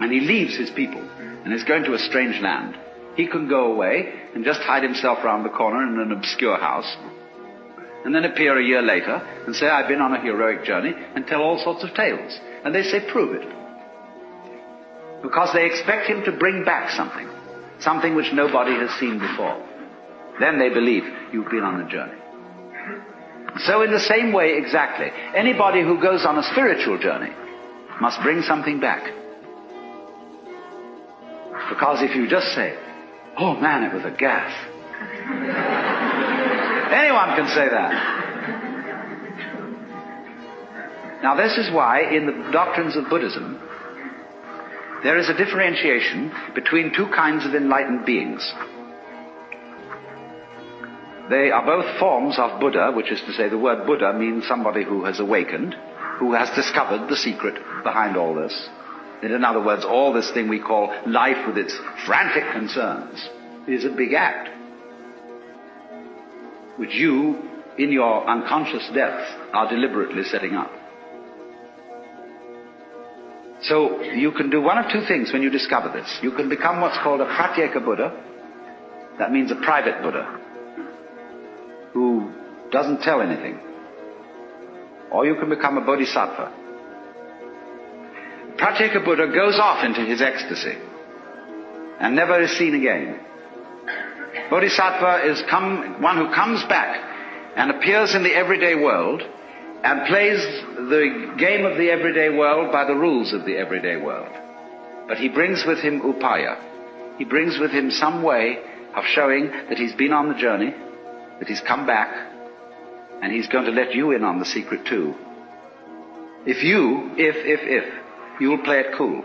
and 0.00 0.10
he 0.10 0.20
leaves 0.20 0.56
his 0.56 0.70
people, 0.70 1.00
and 1.00 1.52
is 1.52 1.62
going 1.62 1.84
to 1.84 1.94
a 1.94 1.98
strange 1.98 2.40
land, 2.42 2.76
he 3.16 3.26
can 3.26 3.48
go 3.48 3.72
away 3.72 4.12
and 4.34 4.44
just 4.44 4.60
hide 4.60 4.82
himself 4.82 5.24
round 5.24 5.44
the 5.44 5.50
corner 5.50 5.82
in 5.82 6.00
an 6.00 6.12
obscure 6.12 6.56
house, 6.56 6.96
and 8.04 8.14
then 8.14 8.24
appear 8.24 8.58
a 8.58 8.64
year 8.64 8.82
later 8.82 9.14
and 9.46 9.54
say, 9.54 9.68
I've 9.68 9.88
been 9.88 10.00
on 10.00 10.12
a 10.14 10.20
heroic 10.20 10.64
journey, 10.64 10.92
and 11.14 11.26
tell 11.26 11.42
all 11.42 11.58
sorts 11.62 11.84
of 11.84 11.94
tales. 11.94 12.38
And 12.64 12.74
they 12.74 12.82
say, 12.82 13.00
prove 13.10 13.34
it. 13.34 13.48
Because 15.22 15.52
they 15.52 15.66
expect 15.66 16.08
him 16.08 16.24
to 16.24 16.32
bring 16.32 16.64
back 16.64 16.90
something, 16.90 17.28
something 17.78 18.14
which 18.16 18.32
nobody 18.32 18.72
has 18.72 18.90
seen 18.98 19.18
before. 19.20 19.56
Then 20.40 20.58
they 20.58 20.68
believe 20.70 21.04
you've 21.32 21.50
been 21.50 21.62
on 21.62 21.80
a 21.80 21.88
journey. 21.88 22.18
So 23.66 23.82
in 23.82 23.92
the 23.92 24.00
same 24.00 24.32
way 24.32 24.56
exactly, 24.56 25.08
anybody 25.36 25.82
who 25.82 26.00
goes 26.00 26.24
on 26.24 26.38
a 26.38 26.42
spiritual 26.42 26.98
journey 26.98 27.30
must 28.00 28.20
bring 28.22 28.42
something 28.42 28.80
back. 28.80 29.12
Because 31.68 32.02
if 32.02 32.16
you 32.16 32.26
just 32.28 32.48
say, 32.54 32.76
oh 33.38 33.54
man, 33.56 33.84
it 33.84 33.94
was 33.94 34.04
a 34.04 34.16
gas. 34.16 34.52
Anyone 36.92 37.36
can 37.36 37.48
say 37.48 37.68
that. 37.68 37.92
Now 41.22 41.36
this 41.36 41.56
is 41.56 41.72
why 41.72 42.02
in 42.02 42.26
the 42.26 42.50
doctrines 42.52 42.96
of 42.96 43.08
Buddhism, 43.08 43.60
there 45.04 45.18
is 45.18 45.28
a 45.28 45.36
differentiation 45.36 46.32
between 46.54 46.92
two 46.94 47.08
kinds 47.08 47.46
of 47.46 47.54
enlightened 47.54 48.04
beings. 48.04 48.52
They 51.30 51.50
are 51.50 51.64
both 51.64 51.98
forms 51.98 52.38
of 52.38 52.60
Buddha, 52.60 52.92
which 52.94 53.10
is 53.10 53.20
to 53.22 53.32
say 53.32 53.48
the 53.48 53.58
word 53.58 53.86
Buddha 53.86 54.12
means 54.12 54.46
somebody 54.46 54.84
who 54.84 55.04
has 55.04 55.20
awakened, 55.20 55.74
who 56.18 56.34
has 56.34 56.50
discovered 56.54 57.08
the 57.08 57.16
secret 57.16 57.54
behind 57.82 58.16
all 58.16 58.34
this. 58.34 58.68
In 59.22 59.44
other 59.44 59.64
words, 59.64 59.84
all 59.84 60.12
this 60.12 60.30
thing 60.32 60.48
we 60.48 60.60
call 60.60 60.92
life 61.06 61.46
with 61.46 61.56
its 61.56 61.78
frantic 62.04 62.50
concerns 62.52 63.28
is 63.68 63.84
a 63.84 63.90
big 63.90 64.14
act, 64.14 64.48
which 66.76 66.94
you, 66.94 67.38
in 67.78 67.92
your 67.92 68.28
unconscious 68.28 68.88
depths, 68.92 69.32
are 69.52 69.68
deliberately 69.68 70.24
setting 70.24 70.54
up. 70.54 70.70
So 73.62 74.02
you 74.02 74.32
can 74.32 74.50
do 74.50 74.60
one 74.60 74.76
of 74.76 74.90
two 74.90 75.06
things 75.06 75.32
when 75.32 75.40
you 75.40 75.50
discover 75.50 75.88
this. 75.88 76.18
You 76.20 76.32
can 76.32 76.48
become 76.48 76.80
what's 76.80 76.98
called 76.98 77.20
a 77.20 77.26
pratyeka 77.26 77.84
Buddha. 77.84 78.12
That 79.20 79.30
means 79.30 79.52
a 79.52 79.56
private 79.56 80.02
Buddha 80.02 80.40
who 81.92 82.32
doesn't 82.72 83.02
tell 83.02 83.20
anything. 83.20 83.60
Or 85.12 85.24
you 85.26 85.36
can 85.36 85.48
become 85.48 85.78
a 85.78 85.82
bodhisattva. 85.82 86.61
Pratyeka 88.56 89.04
Buddha 89.04 89.26
goes 89.28 89.58
off 89.58 89.84
into 89.84 90.00
his 90.04 90.20
ecstasy 90.20 90.76
and 92.00 92.14
never 92.14 92.40
is 92.40 92.50
seen 92.52 92.74
again. 92.74 93.20
Bodhisattva 94.50 95.30
is 95.30 95.42
come, 95.48 96.02
one 96.02 96.16
who 96.16 96.34
comes 96.34 96.62
back 96.64 96.96
and 97.56 97.70
appears 97.70 98.14
in 98.14 98.22
the 98.22 98.34
everyday 98.34 98.74
world 98.74 99.22
and 99.84 100.06
plays 100.06 100.38
the 100.76 101.34
game 101.38 101.64
of 101.64 101.76
the 101.76 101.90
everyday 101.90 102.28
world 102.28 102.72
by 102.72 102.84
the 102.84 102.94
rules 102.94 103.32
of 103.32 103.44
the 103.44 103.56
everyday 103.56 103.96
world. 103.96 104.30
But 105.08 105.18
he 105.18 105.28
brings 105.28 105.64
with 105.66 105.78
him 105.78 106.00
upaya. 106.00 107.18
He 107.18 107.24
brings 107.24 107.58
with 107.58 107.70
him 107.70 107.90
some 107.90 108.22
way 108.22 108.58
of 108.94 109.04
showing 109.04 109.48
that 109.68 109.78
he's 109.78 109.94
been 109.94 110.12
on 110.12 110.28
the 110.28 110.38
journey 110.38 110.74
that 111.38 111.48
he's 111.48 111.60
come 111.60 111.86
back 111.86 112.30
and 113.22 113.32
he's 113.32 113.48
going 113.48 113.64
to 113.64 113.70
let 113.70 113.94
you 113.94 114.12
in 114.12 114.24
on 114.24 114.38
the 114.38 114.44
secret 114.44 114.86
too. 114.86 115.14
If 116.46 116.62
you, 116.62 117.10
if, 117.16 117.36
if, 117.36 117.60
if, 117.62 118.01
you'll 118.42 118.58
play 118.64 118.80
it 118.80 118.86
cool 118.98 119.22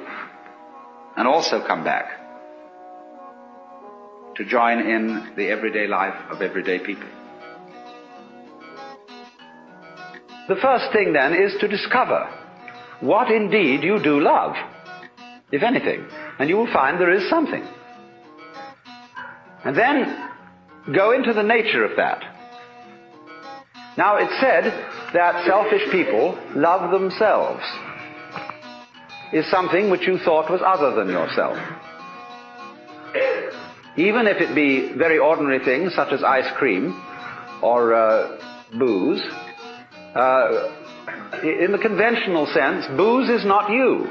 and 1.18 1.28
also 1.28 1.66
come 1.66 1.84
back 1.84 2.06
to 4.36 4.46
join 4.46 4.78
in 4.78 5.34
the 5.36 5.48
everyday 5.50 5.88
life 5.88 6.14
of 6.30 6.44
everyday 6.44 6.78
people. 6.78 7.10
The 10.48 10.56
first 10.62 10.94
thing 10.94 11.14
then 11.14 11.34
is 11.34 11.56
to 11.60 11.68
discover 11.68 12.30
what 13.02 13.32
indeed 13.32 13.82
you 13.82 14.02
do 14.02 14.22
love, 14.22 14.56
if 15.52 15.64
anything, 15.64 16.08
and 16.38 16.48
you 16.48 16.56
will 16.56 16.72
find 16.72 17.00
there 17.00 17.12
is 17.12 17.28
something. 17.28 17.68
And 19.66 19.76
then 19.76 20.30
go 20.94 21.12
into 21.12 21.34
the 21.34 21.42
nature 21.42 21.84
of 21.84 21.98
that. 21.98 22.22
Now, 23.98 24.18
it's 24.18 24.40
said 24.40 24.66
that 25.14 25.44
selfish 25.48 25.92
people 25.92 26.38
love 26.56 26.92
themselves 26.92 27.64
is 29.34 29.50
something 29.50 29.90
which 29.90 30.08
you 30.08 30.18
thought 30.20 30.50
was 30.50 30.62
other 30.66 30.96
than 30.96 31.10
yourself. 31.10 31.58
Even 33.98 34.28
if 34.28 34.38
it 34.38 34.54
be 34.54 34.94
very 34.94 35.18
ordinary 35.18 35.64
things 35.64 35.94
such 35.96 36.14
as 36.14 36.24
ice 36.24 36.52
cream 36.58 36.94
or 37.62 37.94
uh, 37.94 38.40
booze, 38.78 39.22
uh, 40.16 40.72
in 41.44 41.72
the 41.72 41.80
conventional 41.82 42.46
sense, 42.48 42.86
booze 42.96 43.30
is 43.30 43.46
not 43.46 43.72
you, 43.72 44.08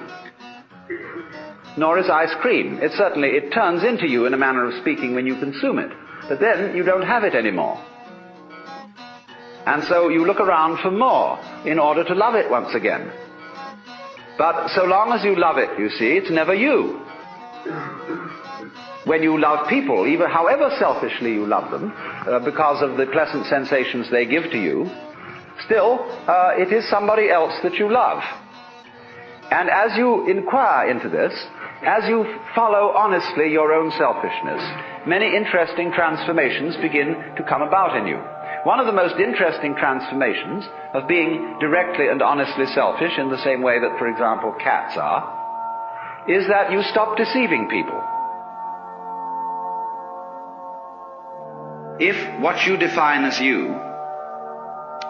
nor 1.77 1.99
is 1.99 2.11
ice 2.11 2.35
cream. 2.41 2.79
It 2.83 2.93
certainly 2.93 3.29
it 3.29 3.53
turns 3.53 3.85
into 3.85 4.09
you 4.09 4.27
in 4.27 4.35
a 4.35 4.37
manner 4.37 4.67
of 4.67 4.81
speaking 4.81 5.15
when 5.15 5.27
you 5.27 5.39
consume 5.39 5.79
it. 5.79 5.91
But 6.29 6.41
then 6.41 6.77
you 6.77 6.83
don't 6.83 7.07
have 7.07 7.23
it 7.23 7.35
anymore. 7.35 7.83
And 9.67 9.83
so 9.85 10.09
you 10.09 10.25
look 10.25 10.41
around 10.41 10.79
for 10.81 10.91
more 10.91 11.39
in 11.65 11.79
order 11.79 12.05
to 12.05 12.15
love 12.15 12.35
it 12.35 12.51
once 12.51 12.75
again. 12.75 13.11
But 14.39 14.69
so 14.71 14.85
long 14.85 15.13
as 15.13 15.25
you 15.25 15.35
love 15.37 15.57
it, 15.59 15.79
you 15.79 15.89
see, 15.91 16.17
it's 16.17 16.31
never 16.31 16.55
you. 16.55 17.01
When 19.05 19.23
you 19.23 19.41
love 19.41 19.69
people, 19.69 20.07
even 20.07 20.29
however 20.29 20.71
selfishly 20.79 21.33
you 21.33 21.47
love 21.47 21.71
them, 21.71 21.93
uh, 21.97 22.41
because 22.41 22.83
of 22.83 22.97
the 22.97 23.07
pleasant 23.07 23.47
sensations 23.47 24.11
they 24.11 24.27
give 24.27 24.51
to 24.51 24.59
you, 24.59 24.91
still, 25.65 26.05
uh, 26.27 26.53
it 26.59 26.73
is 26.73 26.89
somebody 26.91 27.31
else 27.31 27.55
that 27.63 27.75
you 27.75 27.91
love. 27.91 28.23
And 29.51 29.71
as 29.71 29.97
you 29.97 30.29
inquire 30.29 30.91
into 30.91 31.09
this, 31.09 31.33
as 31.83 32.09
you 32.09 32.25
follow 32.55 32.93
honestly 32.97 33.53
your 33.53 33.73
own 33.73 33.93
selfishness, 33.93 34.61
many 35.07 35.37
interesting 35.37 35.93
transformations 35.93 36.77
begin 36.77 37.15
to 37.37 37.45
come 37.49 37.63
about 37.63 37.97
in 37.97 38.07
you. 38.07 38.19
One 38.67 38.81
of 38.81 38.87
the 38.87 38.93
most 38.93 39.15
interesting 39.21 39.77
transformations 39.77 40.65
of 40.93 41.07
being 41.07 41.57
directly 41.61 42.09
and 42.09 42.21
honestly 42.21 42.67
selfish 42.67 43.13
in 43.17 43.31
the 43.31 43.39
same 43.45 43.63
way 43.63 43.79
that, 43.79 43.97
for 43.97 44.09
example, 44.09 44.53
cats 44.59 44.97
are, 44.97 45.23
is 46.29 46.49
that 46.49 46.73
you 46.73 46.83
stop 46.83 47.17
deceiving 47.17 47.69
people. 47.71 48.03
If 52.01 52.41
what 52.41 52.67
you 52.67 52.77
define 52.77 53.25
as 53.25 53.39
you 53.39 53.79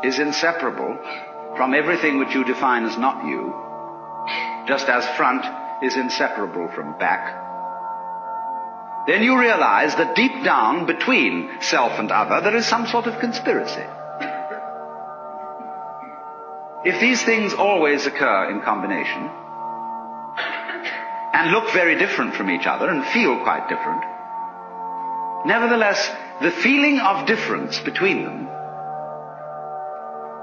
is 0.05 0.19
inseparable 0.19 0.99
from 1.57 1.73
everything 1.73 2.19
which 2.19 2.35
you 2.35 2.45
define 2.45 2.85
as 2.85 2.99
not 2.99 3.25
you, 3.25 3.55
just 4.69 4.87
as 4.91 5.09
front 5.17 5.47
is 5.83 5.97
inseparable 5.97 6.69
from 6.75 6.99
back, 6.99 7.46
then 9.07 9.23
you 9.23 9.39
realize 9.39 9.95
that 9.97 10.17
deep 10.17 10.43
down 10.45 10.87
between 10.87 11.51
self 11.61 11.99
and 11.99 12.11
other 12.11 12.41
there 12.41 12.57
is 12.57 12.67
some 12.67 12.87
sort 12.87 13.07
of 13.07 13.21
conspiracy. 13.21 13.85
If 16.85 17.01
these 17.01 17.23
things 17.23 17.55
always 17.55 18.07
occur 18.07 18.51
in 18.51 18.63
combination 18.63 19.31
and 21.33 21.51
look 21.51 21.73
very 21.73 21.99
different 21.99 22.35
from 22.35 22.51
each 22.51 22.67
other 22.67 22.89
and 22.89 23.05
feel 23.07 23.43
quite 23.43 23.69
different, 23.69 24.03
nevertheless, 25.47 26.11
the 26.41 26.51
feeling 26.51 26.99
of 27.01 27.27
difference 27.27 27.79
between 27.81 28.25
them 28.25 28.49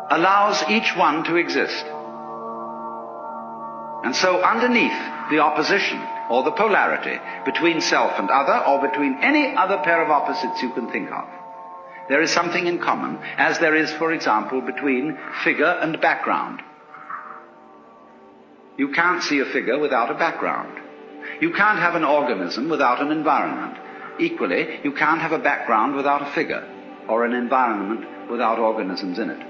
allows 0.09 0.63
each 0.69 0.95
one 0.95 1.23
to 1.25 1.35
exist. 1.35 1.85
And 4.03 4.15
so 4.15 4.41
underneath 4.43 4.99
the 5.31 5.39
opposition 5.39 6.01
or 6.29 6.43
the 6.43 6.51
polarity 6.51 7.19
between 7.45 7.81
self 7.81 8.19
and 8.19 8.29
other, 8.29 8.65
or 8.65 8.81
between 8.81 9.17
any 9.21 9.55
other 9.55 9.77
pair 9.83 10.01
of 10.03 10.09
opposites 10.09 10.61
you 10.61 10.71
can 10.73 10.91
think 10.91 11.11
of. 11.11 11.25
There 12.09 12.21
is 12.21 12.31
something 12.31 12.67
in 12.67 12.79
common, 12.79 13.17
as 13.37 13.59
there 13.59 13.75
is, 13.75 13.91
for 13.93 14.11
example, 14.11 14.61
between 14.61 15.17
figure 15.43 15.65
and 15.65 15.99
background. 16.01 16.61
You 18.77 18.91
can't 18.91 19.23
see 19.23 19.39
a 19.39 19.45
figure 19.45 19.79
without 19.79 20.11
a 20.11 20.15
background. 20.15 20.79
You 21.39 21.51
can't 21.53 21.79
have 21.79 21.95
an 21.95 22.03
organism 22.03 22.69
without 22.69 23.01
an 23.01 23.11
environment. 23.11 23.77
Equally, 24.19 24.79
you 24.83 24.91
can't 24.91 25.21
have 25.21 25.31
a 25.31 25.39
background 25.39 25.95
without 25.95 26.21
a 26.21 26.31
figure, 26.31 26.67
or 27.07 27.23
an 27.25 27.33
environment 27.33 28.29
without 28.29 28.59
organisms 28.59 29.17
in 29.19 29.29
it, 29.29 29.47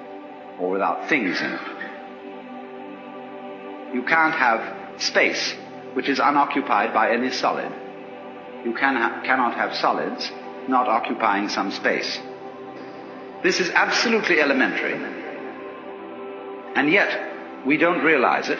or 0.59 0.69
without 0.69 1.09
things 1.09 1.39
in 1.41 1.51
it. 1.51 1.61
You 3.93 4.03
can't 4.03 4.33
have 4.33 5.01
space, 5.01 5.55
which 5.93 6.09
is 6.09 6.19
unoccupied 6.19 6.93
by 6.93 7.11
any 7.11 7.31
solid. 7.31 7.71
You 8.65 8.73
can 8.73 8.95
ha- 8.95 9.21
cannot 9.23 9.55
have 9.55 9.75
solids 9.75 10.31
not 10.67 10.87
occupying 10.87 11.49
some 11.49 11.71
space. 11.71 12.19
This 13.43 13.59
is 13.59 13.69
absolutely 13.71 14.39
elementary. 14.41 14.93
And 16.75 16.89
yet, 16.89 17.65
we 17.65 17.77
don't 17.77 18.03
realize 18.03 18.49
it. 18.49 18.59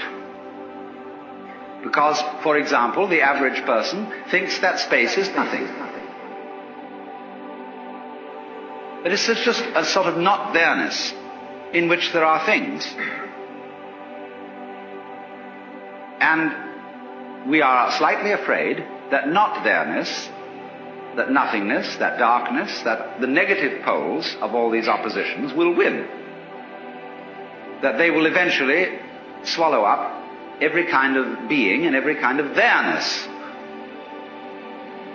Because, 1.83 2.21
for 2.43 2.57
example, 2.57 3.07
the 3.07 3.21
average 3.21 3.65
person 3.65 4.11
thinks 4.29 4.59
that 4.59 4.79
space 4.79 5.17
is 5.17 5.29
nothing. 5.29 5.67
But 9.03 9.11
it's 9.11 9.25
just 9.25 9.63
a 9.75 9.83
sort 9.83 10.07
of 10.07 10.17
not 10.17 10.53
there-ness 10.53 11.13
in 11.73 11.89
which 11.89 12.13
there 12.13 12.23
are 12.23 12.45
things. 12.45 12.85
And 16.21 16.72
we 17.47 17.61
are 17.61 17.91
slightly 17.91 18.31
afraid 18.31 18.77
that 19.11 19.27
not 19.27 19.63
there-ness, 19.63 20.29
that 21.15 21.29
nothingness, 21.29 21.97
that 21.97 22.17
darkness, 22.17 22.81
that 22.83 23.19
the 23.19 23.27
negative 23.27 23.83
poles 23.83 24.35
of 24.41 24.55
all 24.55 24.71
these 24.71 24.87
oppositions 24.87 25.53
will 25.53 25.75
win. 25.75 26.07
That 27.81 27.97
they 27.97 28.11
will 28.11 28.25
eventually 28.25 28.99
swallow 29.43 29.83
up 29.83 30.21
every 30.61 30.87
kind 30.87 31.17
of 31.17 31.49
being 31.49 31.85
and 31.85 31.95
every 31.95 32.15
kind 32.15 32.39
of 32.39 32.55
there-ness. 32.55 33.27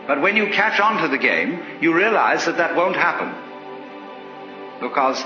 But 0.07 0.21
when 0.21 0.37
you 0.37 0.49
catch 0.49 0.81
on 0.81 1.03
to 1.03 1.09
the 1.09 1.19
game, 1.19 1.63
you 1.81 1.95
realize 1.95 2.45
that 2.47 2.59
that 2.59 2.77
won't 2.77 2.97
happen. 2.97 3.35
Because 4.81 5.23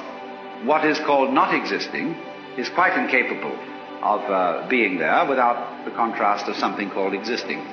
what 0.65 0.85
is 0.85 0.99
called 1.01 1.33
not 1.33 1.55
existing 1.55 2.15
is 2.57 2.69
quite 2.69 2.97
incapable 2.97 3.59
of 4.03 4.21
uh, 4.29 4.67
being 4.69 4.99
there 4.99 5.25
without 5.27 5.85
the 5.85 5.93
contrast 5.93 6.49
of 6.49 6.57
something 6.57 6.91
called 6.91 7.15
existing. 7.15 7.65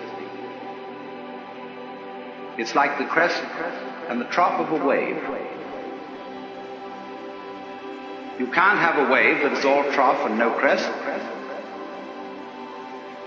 It's 2.57 2.75
like 2.75 2.99
the 2.99 3.05
crest 3.05 3.41
and 4.09 4.21
the 4.21 4.25
trough 4.25 4.59
of 4.59 4.79
a 4.79 4.85
wave. 4.85 5.17
You 8.37 8.47
can't 8.47 8.79
have 8.79 9.07
a 9.07 9.11
wave 9.11 9.41
that 9.43 9.53
is 9.53 9.65
all 9.65 9.83
trough 9.91 10.25
and 10.25 10.37
no 10.37 10.51
crest, 10.51 10.89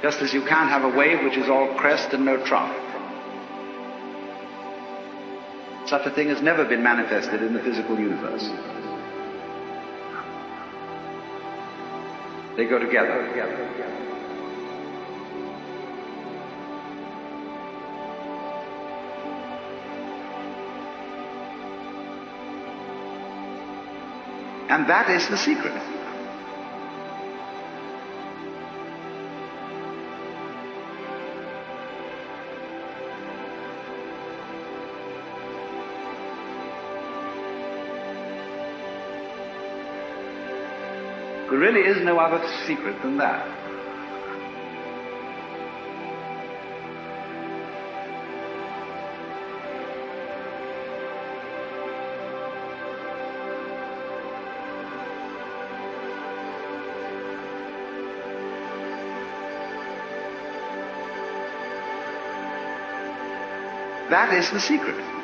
just 0.00 0.22
as 0.22 0.32
you 0.32 0.42
can't 0.42 0.70
have 0.70 0.84
a 0.84 0.96
wave 0.96 1.24
which 1.24 1.36
is 1.36 1.48
all 1.48 1.74
crest 1.74 2.12
and 2.12 2.24
no 2.24 2.42
trough. 2.44 2.76
Such 5.86 6.06
a 6.06 6.10
thing 6.10 6.28
has 6.28 6.40
never 6.40 6.64
been 6.64 6.82
manifested 6.82 7.42
in 7.42 7.52
the 7.52 7.60
physical 7.60 7.98
universe. 7.98 8.48
They 12.56 12.66
go 12.66 12.78
together. 12.78 13.22
And 24.68 24.86
that 24.88 25.10
is 25.10 25.28
the 25.28 25.36
secret. 25.36 25.74
Really 41.62 41.82
is 41.82 42.04
no 42.04 42.18
other 42.18 42.44
secret 42.66 43.00
than 43.02 43.18
that. 43.18 43.46
That 64.10 64.34
is 64.34 64.50
the 64.50 64.58
secret. 64.58 65.21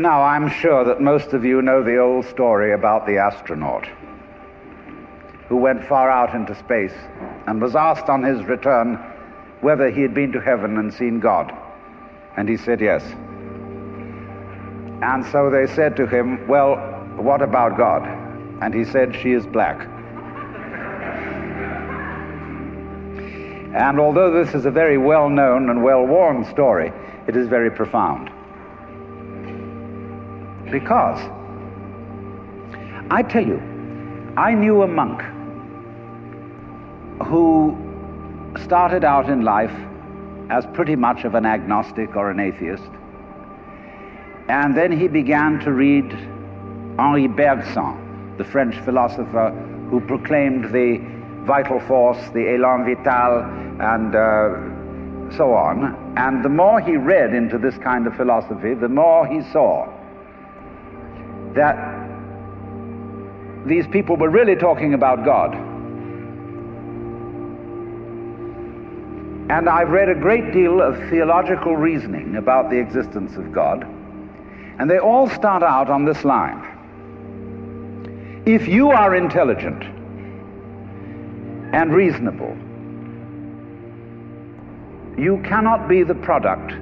Now, 0.00 0.22
I'm 0.22 0.48
sure 0.48 0.84
that 0.84 1.00
most 1.00 1.32
of 1.32 1.44
you 1.44 1.60
know 1.60 1.82
the 1.82 1.98
old 1.98 2.24
story 2.26 2.72
about 2.72 3.04
the 3.04 3.16
astronaut 3.16 3.88
who 5.48 5.56
went 5.56 5.84
far 5.84 6.08
out 6.08 6.36
into 6.36 6.54
space 6.54 6.94
and 7.48 7.60
was 7.60 7.74
asked 7.74 8.08
on 8.08 8.22
his 8.22 8.44
return 8.44 8.94
whether 9.60 9.90
he 9.90 10.02
had 10.02 10.14
been 10.14 10.30
to 10.32 10.40
heaven 10.40 10.78
and 10.78 10.94
seen 10.94 11.18
God. 11.18 11.52
And 12.36 12.48
he 12.48 12.56
said 12.56 12.80
yes. 12.80 13.02
And 15.02 15.26
so 15.26 15.50
they 15.50 15.66
said 15.66 15.96
to 15.96 16.06
him, 16.06 16.46
Well, 16.46 16.76
what 17.16 17.42
about 17.42 17.76
God? 17.76 18.06
And 18.62 18.72
he 18.72 18.84
said, 18.84 19.16
She 19.16 19.32
is 19.32 19.46
black. 19.46 19.80
And 23.74 23.98
although 23.98 24.44
this 24.44 24.54
is 24.54 24.64
a 24.64 24.70
very 24.70 24.96
well 24.96 25.28
known 25.28 25.70
and 25.70 25.82
well 25.82 26.06
worn 26.06 26.44
story, 26.44 26.92
it 27.26 27.36
is 27.36 27.48
very 27.48 27.70
profound. 27.70 28.27
Because 30.70 31.18
I 33.10 33.22
tell 33.22 33.46
you, 33.46 33.58
I 34.36 34.54
knew 34.54 34.82
a 34.82 34.86
monk 34.86 35.22
who 37.26 37.76
started 38.64 39.04
out 39.04 39.28
in 39.28 39.42
life 39.42 39.74
as 40.50 40.66
pretty 40.74 40.96
much 40.96 41.24
of 41.24 41.34
an 41.34 41.46
agnostic 41.46 42.16
or 42.16 42.30
an 42.30 42.40
atheist. 42.40 42.90
And 44.48 44.76
then 44.76 44.92
he 44.92 45.08
began 45.08 45.58
to 45.60 45.72
read 45.72 46.10
Henri 46.98 47.28
Bergson, 47.28 48.36
the 48.38 48.44
French 48.44 48.76
philosopher 48.84 49.50
who 49.90 50.00
proclaimed 50.00 50.72
the 50.72 50.98
vital 51.44 51.80
force, 51.80 52.18
the 52.30 52.40
élan 52.40 52.84
vital, 52.84 53.42
and 53.80 54.14
uh, 54.14 55.36
so 55.36 55.54
on. 55.54 56.14
And 56.16 56.44
the 56.44 56.48
more 56.48 56.80
he 56.80 56.96
read 56.96 57.34
into 57.34 57.58
this 57.58 57.76
kind 57.78 58.06
of 58.06 58.14
philosophy, 58.16 58.74
the 58.74 58.88
more 58.88 59.26
he 59.26 59.42
saw 59.52 59.86
that 61.58 61.76
these 63.66 63.86
people 63.88 64.16
were 64.16 64.30
really 64.30 64.54
talking 64.54 64.94
about 64.94 65.24
God. 65.24 65.54
And 69.50 69.68
I've 69.68 69.88
read 69.88 70.08
a 70.08 70.14
great 70.14 70.52
deal 70.52 70.80
of 70.80 70.96
theological 71.10 71.76
reasoning 71.76 72.36
about 72.36 72.70
the 72.70 72.78
existence 72.78 73.34
of 73.36 73.50
God, 73.50 73.82
and 74.78 74.88
they 74.88 74.98
all 74.98 75.28
start 75.28 75.64
out 75.64 75.90
on 75.90 76.04
this 76.04 76.24
line. 76.24 76.62
If 78.46 78.68
you 78.68 78.90
are 78.90 79.16
intelligent 79.16 79.82
and 81.74 81.92
reasonable, 81.92 82.56
you 85.20 85.42
cannot 85.42 85.88
be 85.88 86.04
the 86.04 86.14
product 86.14 86.72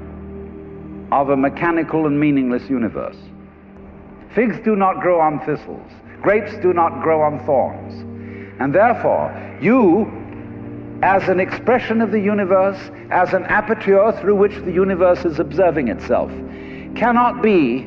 of 1.13 1.31
a 1.31 1.37
mechanical 1.37 2.07
and 2.07 2.21
meaningless 2.21 2.69
universe. 2.69 3.17
Figs 4.37 4.61
do 4.63 4.77
not 4.77 5.01
grow 5.01 5.19
on 5.19 5.41
thistles, 5.47 5.91
grapes 6.21 6.53
do 6.59 6.75
not 6.75 7.03
grow 7.03 7.23
on 7.23 7.43
thorns. 7.47 7.95
And 8.61 8.75
therefore, 8.75 9.33
you 9.63 10.13
as 11.03 11.29
an 11.31 11.41
expression 11.41 12.03
of 12.03 12.11
the 12.11 12.21
universe, 12.21 12.79
as 13.11 13.33
an 13.33 13.45
aperture 13.45 14.13
through 14.21 14.35
which 14.35 14.55
the 14.57 14.73
universe 14.73 15.25
is 15.25 15.39
observing 15.39 15.89
itself, 15.89 16.31
cannot 16.95 17.43
be 17.43 17.85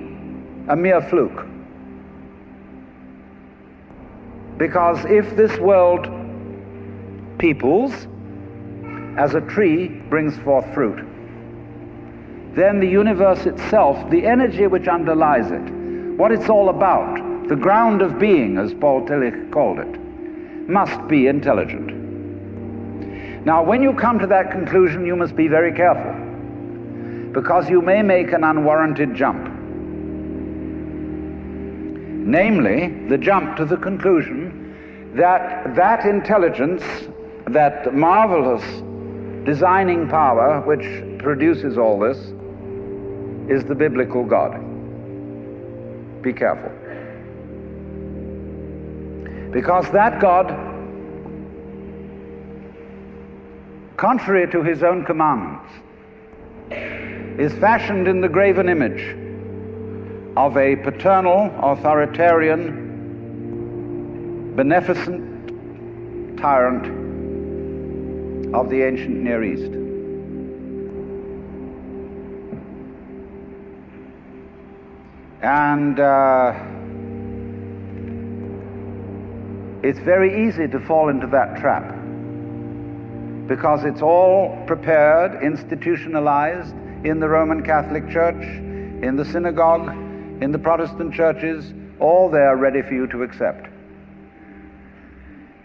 a 0.70 0.76
mere 0.76 1.04
fluke. 1.04 1.46
Because 4.58 5.06
if 5.06 5.36
this 5.36 5.56
world 5.60 6.10
peoples, 7.38 8.08
as 9.18 9.36
a 9.36 9.42
tree 9.42 9.88
brings 9.88 10.36
forth 10.40 10.66
fruit, 10.74 11.06
then 12.56 12.80
the 12.80 12.88
universe 12.88 13.46
itself, 13.46 14.10
the 14.10 14.26
energy 14.26 14.66
which 14.66 14.88
underlies 14.88 15.52
it, 15.52 15.79
what 16.20 16.34
it's 16.34 16.50
all 16.50 16.68
about, 16.68 17.48
the 17.48 17.56
ground 17.56 18.02
of 18.02 18.20
being, 18.20 18.58
as 18.58 18.74
Paul 18.74 19.08
Tillich 19.08 19.54
called 19.54 19.80
it, 19.80 20.70
must 20.70 21.08
be 21.08 21.28
intelligent. 21.28 21.96
Now, 23.46 23.64
when 23.64 23.82
you 23.82 23.94
come 23.94 24.20
to 24.20 24.28
that 24.28 24.52
conclusion, 24.52 25.06
you 25.06 25.16
must 25.16 25.38
be 25.38 25.48
very 25.48 25.74
careful, 25.74 26.14
because 27.32 27.70
you 27.70 27.82
may 27.82 28.02
make 28.02 28.34
an 28.34 28.44
unwarranted 28.44 29.16
jump. 29.16 29.48
Namely, 32.28 32.90
the 33.08 33.18
jump 33.18 33.56
to 33.56 33.64
the 33.64 33.78
conclusion 33.78 35.14
that 35.16 35.74
that 35.74 36.06
intelligence, 36.06 36.84
that 37.48 37.94
marvelous 37.94 38.66
designing 39.46 40.10
power 40.10 40.60
which 40.66 40.86
produces 41.18 41.78
all 41.78 41.98
this, 41.98 42.18
is 43.50 43.64
the 43.64 43.74
biblical 43.74 44.26
God. 44.26 44.69
Be 46.22 46.34
careful. 46.34 46.72
Because 49.52 49.90
that 49.92 50.20
God, 50.20 50.48
contrary 53.98 54.52
to 54.52 54.62
his 54.62 54.84
own 54.84 55.06
commandments, 55.06 55.72
is 57.40 57.54
fashioned 57.60 58.08
in 58.08 58.22
the 58.22 58.30
graven 58.30 58.70
image 58.70 59.16
of 60.36 60.58
a 60.58 60.76
paternal, 60.76 61.52
authoritarian, 61.64 62.88
beneficent 64.56 66.38
tyrant 66.38 66.86
of 68.54 68.70
the 68.70 68.84
ancient 68.84 69.16
Near 69.16 69.44
East. 69.44 69.79
And 75.42 75.98
uh, 75.98 76.54
it's 79.82 80.00
very 80.00 80.48
easy 80.48 80.68
to 80.68 80.80
fall 80.82 81.08
into 81.08 81.28
that 81.28 81.58
trap 81.62 81.96
because 83.48 83.86
it's 83.86 84.02
all 84.02 84.62
prepared, 84.68 85.42
institutionalized 85.42 86.76
in 87.06 87.22
the 87.22 87.30
Roman 87.30 87.64
Catholic 87.64 88.10
Church, 88.10 88.44
in 88.44 89.16
the 89.16 89.24
synagogue, 89.24 89.88
in 90.42 90.52
the 90.52 90.60
Protestant 90.60 91.14
churches, 91.14 91.74
all 92.00 92.30
there 92.30 92.58
ready 92.58 92.82
for 92.82 92.94
you 92.94 93.08
to 93.08 93.24
accept. 93.24 93.68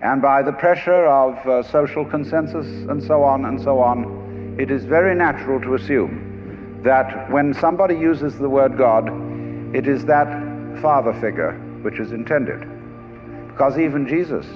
And 0.00 0.22
by 0.22 0.42
the 0.42 0.52
pressure 0.52 1.06
of 1.06 1.34
uh, 1.48 1.62
social 1.64 2.04
consensus 2.04 2.66
and 2.88 3.02
so 3.02 3.24
on 3.24 3.44
and 3.46 3.60
so 3.60 3.80
on, 3.80 4.56
it 4.58 4.70
is 4.70 4.84
very 4.84 5.16
natural 5.16 5.60
to 5.62 5.74
assume 5.74 6.80
that 6.84 7.28
when 7.30 7.52
somebody 7.54 7.96
uses 7.96 8.38
the 8.38 8.48
word 8.48 8.78
God, 8.78 9.34
it 9.74 9.88
is 9.88 10.04
that 10.04 10.28
father 10.80 11.12
figure 11.14 11.52
which 11.82 11.98
is 11.98 12.12
intended. 12.12 12.60
Because 13.48 13.76
even 13.76 14.06
Jesus 14.06 14.46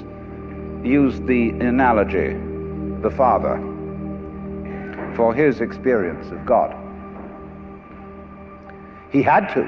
used 0.85 1.27
the 1.27 1.51
analogy, 1.51 2.35
the 3.03 3.11
father, 3.11 3.57
for 5.17 5.35
his 5.35 5.61
experience 5.61 6.31
of 6.31 6.47
God. 6.47 6.73
He 9.11 9.21
had 9.21 9.53
to. 9.55 9.63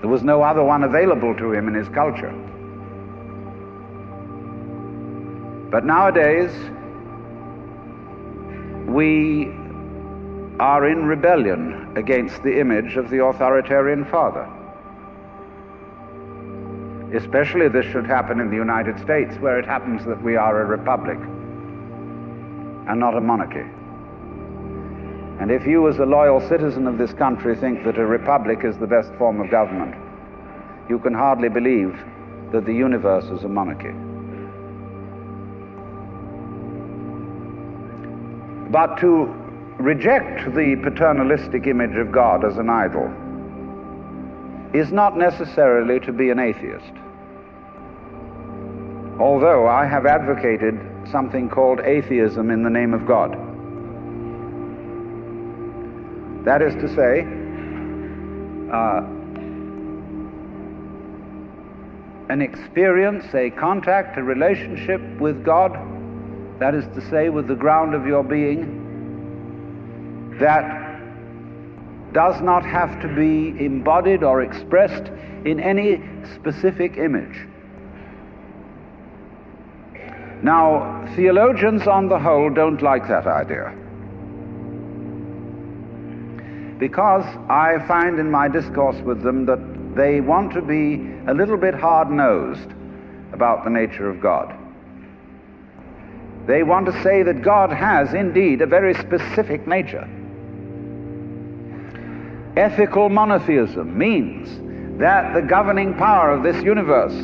There 0.00 0.08
was 0.08 0.22
no 0.22 0.40
other 0.42 0.62
one 0.62 0.84
available 0.84 1.34
to 1.34 1.52
him 1.52 1.66
in 1.66 1.74
his 1.74 1.88
culture. 1.88 2.32
But 5.72 5.84
nowadays, 5.84 6.52
we 8.86 9.48
are 10.60 10.88
in 10.88 11.06
rebellion 11.06 11.92
against 11.96 12.42
the 12.44 12.60
image 12.60 12.96
of 12.96 13.10
the 13.10 13.24
authoritarian 13.24 14.04
father. 14.04 14.48
Especially 17.14 17.68
this 17.68 17.86
should 17.86 18.06
happen 18.06 18.38
in 18.40 18.50
the 18.50 18.56
United 18.56 18.98
States, 19.00 19.36
where 19.38 19.58
it 19.58 19.66
happens 19.66 20.04
that 20.06 20.22
we 20.22 20.36
are 20.36 20.62
a 20.62 20.64
republic 20.64 21.18
and 22.88 23.00
not 23.00 23.16
a 23.16 23.20
monarchy. 23.20 23.66
And 25.40 25.50
if 25.50 25.66
you, 25.66 25.88
as 25.88 25.98
a 25.98 26.04
loyal 26.04 26.40
citizen 26.48 26.86
of 26.86 26.98
this 26.98 27.12
country, 27.14 27.56
think 27.56 27.84
that 27.84 27.98
a 27.98 28.04
republic 28.04 28.60
is 28.62 28.76
the 28.76 28.86
best 28.86 29.12
form 29.14 29.40
of 29.40 29.50
government, 29.50 29.94
you 30.88 30.98
can 30.98 31.14
hardly 31.14 31.48
believe 31.48 31.98
that 32.52 32.66
the 32.66 32.74
universe 32.74 33.24
is 33.24 33.42
a 33.44 33.48
monarchy. 33.48 33.94
But 38.70 38.98
to 38.98 39.34
reject 39.78 40.54
the 40.54 40.76
paternalistic 40.82 41.66
image 41.66 41.96
of 41.96 42.12
God 42.12 42.44
as 42.44 42.58
an 42.58 42.68
idol 42.68 43.10
is 44.74 44.92
not 44.92 45.16
necessarily 45.16 45.98
to 46.00 46.12
be 46.12 46.30
an 46.30 46.38
atheist. 46.38 46.92
Although 49.20 49.68
I 49.68 49.84
have 49.84 50.06
advocated 50.06 50.80
something 51.10 51.50
called 51.50 51.80
atheism 51.80 52.50
in 52.50 52.62
the 52.62 52.70
name 52.70 52.94
of 52.94 53.06
God. 53.06 53.32
That 56.46 56.62
is 56.62 56.74
to 56.76 56.88
say, 56.94 57.20
uh, 58.72 59.02
an 62.30 62.40
experience, 62.40 63.26
a 63.34 63.50
contact, 63.50 64.16
a 64.16 64.22
relationship 64.22 65.02
with 65.20 65.44
God, 65.44 65.76
that 66.58 66.74
is 66.74 66.86
to 66.94 67.02
say, 67.10 67.28
with 67.28 67.46
the 67.46 67.54
ground 67.54 67.94
of 67.94 68.06
your 68.06 68.24
being, 68.24 68.78
that 70.38 70.98
does 72.14 72.40
not 72.40 72.64
have 72.64 73.02
to 73.02 73.08
be 73.08 73.62
embodied 73.62 74.22
or 74.22 74.40
expressed 74.40 75.08
in 75.44 75.60
any 75.60 76.02
specific 76.36 76.96
image. 76.96 77.49
Now, 80.42 81.06
theologians 81.16 81.86
on 81.86 82.08
the 82.08 82.18
whole 82.18 82.50
don't 82.50 82.80
like 82.80 83.06
that 83.08 83.26
idea. 83.26 83.74
Because 86.78 87.24
I 87.50 87.84
find 87.86 88.18
in 88.18 88.30
my 88.30 88.48
discourse 88.48 88.96
with 89.02 89.22
them 89.22 89.44
that 89.46 89.94
they 89.94 90.22
want 90.22 90.52
to 90.54 90.62
be 90.62 91.12
a 91.28 91.34
little 91.34 91.58
bit 91.58 91.74
hard 91.74 92.10
nosed 92.10 92.70
about 93.32 93.64
the 93.64 93.70
nature 93.70 94.08
of 94.08 94.20
God. 94.20 94.56
They 96.46 96.62
want 96.62 96.86
to 96.86 97.02
say 97.02 97.22
that 97.22 97.42
God 97.42 97.70
has 97.70 98.14
indeed 98.14 98.62
a 98.62 98.66
very 98.66 98.94
specific 98.94 99.66
nature. 99.66 100.08
Ethical 102.56 103.10
monotheism 103.10 103.96
means 103.96 104.48
that 104.98 105.34
the 105.34 105.42
governing 105.42 105.94
power 105.94 106.30
of 106.30 106.42
this 106.42 106.62
universe 106.64 107.14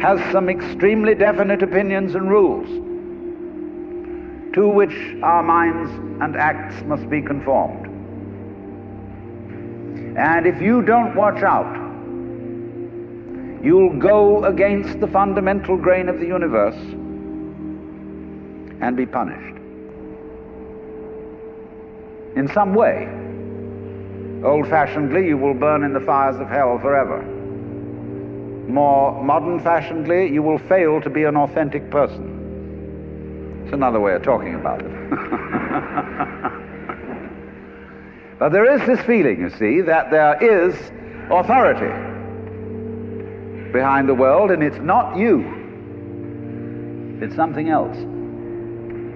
has 0.00 0.20
some 0.32 0.48
extremely 0.48 1.14
definite 1.14 1.62
opinions 1.62 2.14
and 2.14 2.28
rules 2.28 2.68
to 4.54 4.68
which 4.68 4.94
our 5.22 5.42
minds 5.42 5.90
and 6.22 6.34
acts 6.36 6.82
must 6.84 7.08
be 7.10 7.20
conformed. 7.20 7.86
And 10.16 10.46
if 10.46 10.62
you 10.62 10.80
don't 10.80 11.14
watch 11.14 11.42
out, 11.42 11.74
you'll 13.62 13.98
go 13.98 14.44
against 14.44 14.98
the 14.98 15.06
fundamental 15.08 15.76
grain 15.76 16.08
of 16.08 16.20
the 16.20 16.26
universe 16.26 16.76
and 18.80 18.96
be 18.96 19.04
punished. 19.04 19.56
In 22.36 22.48
some 22.54 22.74
way, 22.74 23.08
old 24.42 24.68
fashionedly, 24.68 25.26
you 25.26 25.36
will 25.36 25.54
burn 25.54 25.84
in 25.84 25.92
the 25.92 26.00
fires 26.00 26.36
of 26.36 26.48
hell 26.48 26.78
forever. 26.78 27.35
More 28.68 29.22
modern 29.22 29.60
fashionedly, 29.60 30.32
you 30.32 30.42
will 30.42 30.58
fail 30.58 31.00
to 31.00 31.10
be 31.10 31.24
an 31.24 31.36
authentic 31.36 31.90
person. 31.90 33.62
It's 33.64 33.72
another 33.72 34.00
way 34.00 34.14
of 34.14 34.22
talking 34.22 34.54
about 34.54 34.82
it. 34.82 35.10
but 38.38 38.50
there 38.50 38.72
is 38.74 38.86
this 38.86 39.00
feeling, 39.06 39.40
you 39.40 39.50
see, 39.50 39.80
that 39.82 40.10
there 40.10 40.36
is 40.42 40.74
authority 41.30 41.92
behind 43.72 44.08
the 44.08 44.14
world, 44.14 44.50
and 44.50 44.62
it's 44.62 44.78
not 44.78 45.16
you, 45.16 45.40
it's 47.20 47.34
something 47.34 47.68
else. 47.68 47.96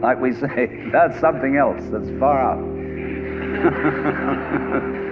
Like 0.00 0.20
we 0.20 0.34
say, 0.34 0.88
that's 0.92 1.18
something 1.20 1.56
else 1.56 1.82
that's 1.90 2.10
far 2.18 2.40
out. 2.40 2.58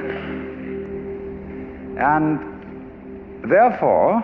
and 1.99 2.57
therefore, 3.45 4.22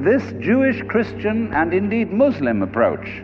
this 0.00 0.22
Jewish, 0.40 0.82
Christian, 0.88 1.52
and 1.52 1.74
indeed 1.74 2.10
Muslim 2.12 2.62
approach 2.62 3.22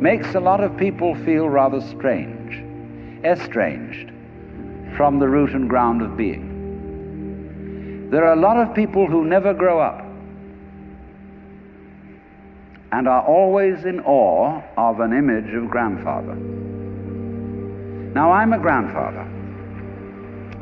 makes 0.00 0.34
a 0.34 0.40
lot 0.40 0.62
of 0.62 0.76
people 0.76 1.14
feel 1.24 1.48
rather 1.48 1.80
strange, 1.80 2.62
estranged 3.24 4.10
from 4.96 5.18
the 5.18 5.28
root 5.28 5.52
and 5.52 5.68
ground 5.68 6.02
of 6.02 6.16
being. 6.16 8.10
There 8.10 8.24
are 8.24 8.32
a 8.34 8.40
lot 8.40 8.56
of 8.56 8.74
people 8.74 9.06
who 9.06 9.24
never 9.24 9.54
grow 9.54 9.80
up 9.80 10.04
and 12.92 13.08
are 13.08 13.22
always 13.22 13.84
in 13.84 14.00
awe 14.00 14.62
of 14.76 15.00
an 15.00 15.12
image 15.12 15.54
of 15.54 15.70
grandfather. 15.70 16.34
Now, 18.12 18.32
I'm 18.32 18.52
a 18.52 18.58
grandfather. 18.58 19.31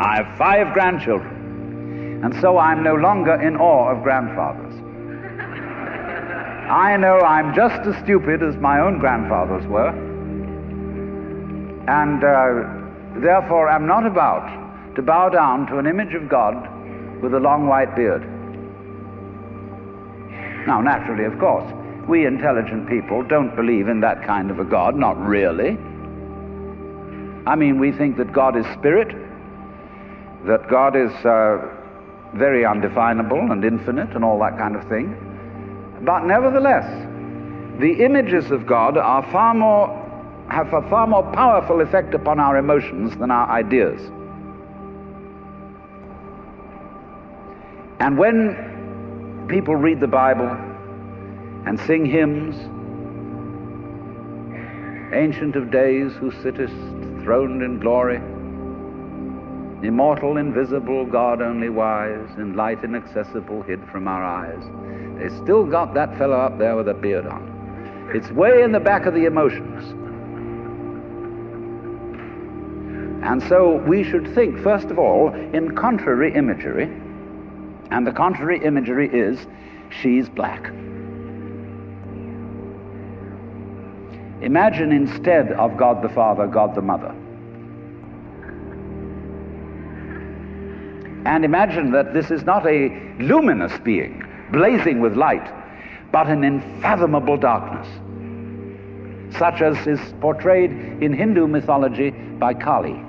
I 0.01 0.16
have 0.16 0.38
five 0.38 0.72
grandchildren, 0.72 2.22
and 2.24 2.34
so 2.40 2.57
I'm 2.57 2.82
no 2.82 2.94
longer 2.94 3.34
in 3.34 3.57
awe 3.57 3.90
of 3.90 4.03
grandfathers. 4.03 4.72
I 6.70 6.96
know 6.96 7.20
I'm 7.20 7.55
just 7.55 7.86
as 7.86 8.03
stupid 8.03 8.42
as 8.42 8.57
my 8.57 8.80
own 8.80 8.98
grandfathers 8.98 9.66
were, 9.66 9.90
and 11.86 12.24
uh, 12.24 13.20
therefore 13.20 13.68
am 13.68 13.86
not 13.86 14.07
about 14.07 14.94
to 14.94 15.03
bow 15.03 15.28
down 15.28 15.66
to 15.66 15.76
an 15.76 15.86
image 15.86 16.14
of 16.14 16.30
God 16.30 16.55
with 17.20 17.34
a 17.34 17.40
long 17.40 17.66
white 17.66 17.94
beard. 17.94 18.22
Now, 20.66 20.80
naturally, 20.80 21.24
of 21.24 21.38
course, 21.38 21.70
we 22.09 22.24
intelligent 22.24 22.88
people 22.88 23.22
don't 23.22 23.55
believe 23.55 23.88
in 23.88 24.01
that 24.01 24.24
kind 24.24 24.51
of 24.51 24.61
a 24.61 24.64
God, 24.64 24.96
not 24.96 25.20
really. 25.20 25.76
I 27.46 27.55
mean, 27.55 27.78
we 27.78 27.92
think 27.92 28.16
that 28.16 28.32
God 28.32 28.57
is 28.57 28.64
spirit, 28.78 29.14
that 30.47 30.68
God 30.68 30.97
is 30.97 31.12
uh, 31.24 31.59
very 32.34 32.64
undefinable 32.64 33.53
and 33.53 33.64
infinite 33.64 34.14
and 34.14 34.24
all 34.24 34.38
that 34.41 34.57
kind 34.57 34.76
of 34.76 34.88
thing. 34.88 35.16
But 36.03 36.24
nevertheless, 36.24 36.86
the 37.78 38.05
images 38.05 38.51
of 38.51 38.66
God 38.66 38.97
are 38.97 39.22
far 39.30 39.55
more, 39.55 39.88
have 40.49 40.72
a 40.72 40.82
far 40.88 41.07
more 41.07 41.22
powerful 41.32 41.80
effect 41.80 42.14
upon 42.14 42.41
our 42.41 42.57
emotions 42.57 43.16
than 43.16 43.30
our 43.30 43.51
ideas. 43.51 44.01
And 48.01 48.16
when 48.16 49.47
people 49.49 49.76
read 49.76 50.01
the 50.01 50.07
Bible 50.07 50.49
and 51.66 51.78
sing 51.80 52.07
hymns, 52.07 52.57
Ancient 55.12 55.57
of 55.57 55.70
Days, 55.70 56.12
who 56.14 56.30
sittest 56.43 56.74
throned 57.24 57.62
in 57.62 57.80
glory, 57.80 58.20
immortal, 59.83 60.37
invisible, 60.37 61.07
God 61.07 61.41
only 61.41 61.68
wise, 61.68 62.28
in 62.37 62.55
light 62.55 62.85
inaccessible, 62.85 63.62
hid 63.62 63.81
from 63.91 64.07
our 64.07 64.24
eyes. 64.24 64.62
They 65.18 65.28
still 65.43 65.64
got 65.64 65.95
that 65.95 66.16
fellow 66.18 66.37
up 66.37 66.59
there 66.59 66.76
with 66.76 66.89
a 66.89 66.95
beard 66.95 67.26
on. 67.26 68.11
It's 68.14 68.31
way 68.31 68.62
in 68.62 68.72
the 68.72 68.81
back 68.81 69.07
of 69.07 69.14
the 69.14 69.24
emotions. 69.24 69.95
And 73.22 73.43
so 73.43 73.76
we 73.87 74.03
should 74.03 74.35
think, 74.35 74.59
first 74.61 74.87
of 74.87 74.99
all, 74.99 75.33
in 75.35 75.76
contrary 75.76 76.35
imagery. 76.35 76.85
And 77.91 78.07
the 78.07 78.12
contrary 78.12 78.64
imagery 78.64 79.09
is 79.12 79.47
she's 79.91 80.28
black. 80.28 80.68
Imagine 84.43 84.91
instead 84.91 85.53
of 85.53 85.76
God 85.76 86.03
the 86.03 86.09
Father, 86.09 86.47
God 86.47 86.74
the 86.74 86.81
Mother. 86.81 87.14
And 91.27 91.45
imagine 91.45 91.93
that 91.93 92.14
this 92.14 92.31
is 92.31 92.45
not 92.45 92.66
a 92.66 92.89
luminous 93.18 93.79
being, 93.81 94.25
blazing 94.53 95.01
with 95.01 95.16
light, 95.16 95.47
but 96.12 96.27
an 96.29 96.45
unfathomable 96.45 97.37
darkness, 97.37 97.87
such 99.37 99.61
as 99.61 99.87
is 99.87 100.01
portrayed 100.21 100.71
in 101.03 101.12
Hindu 101.12 101.47
mythology 101.47 102.11
by 102.11 102.55
Kali, 102.55 103.01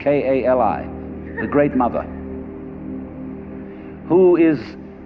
K 0.00 0.42
A 0.42 0.46
L 0.48 0.60
I, 0.60 0.82
the 1.40 1.46
Great 1.46 1.76
Mother, 1.76 2.02
who 4.08 4.36
is 4.36 4.58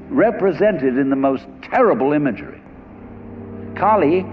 represented 0.09 0.97
in 0.97 1.11
the 1.11 1.17
most 1.17 1.47
terrible 1.63 2.13
imagery. 2.13 2.61
Kali 3.75 4.25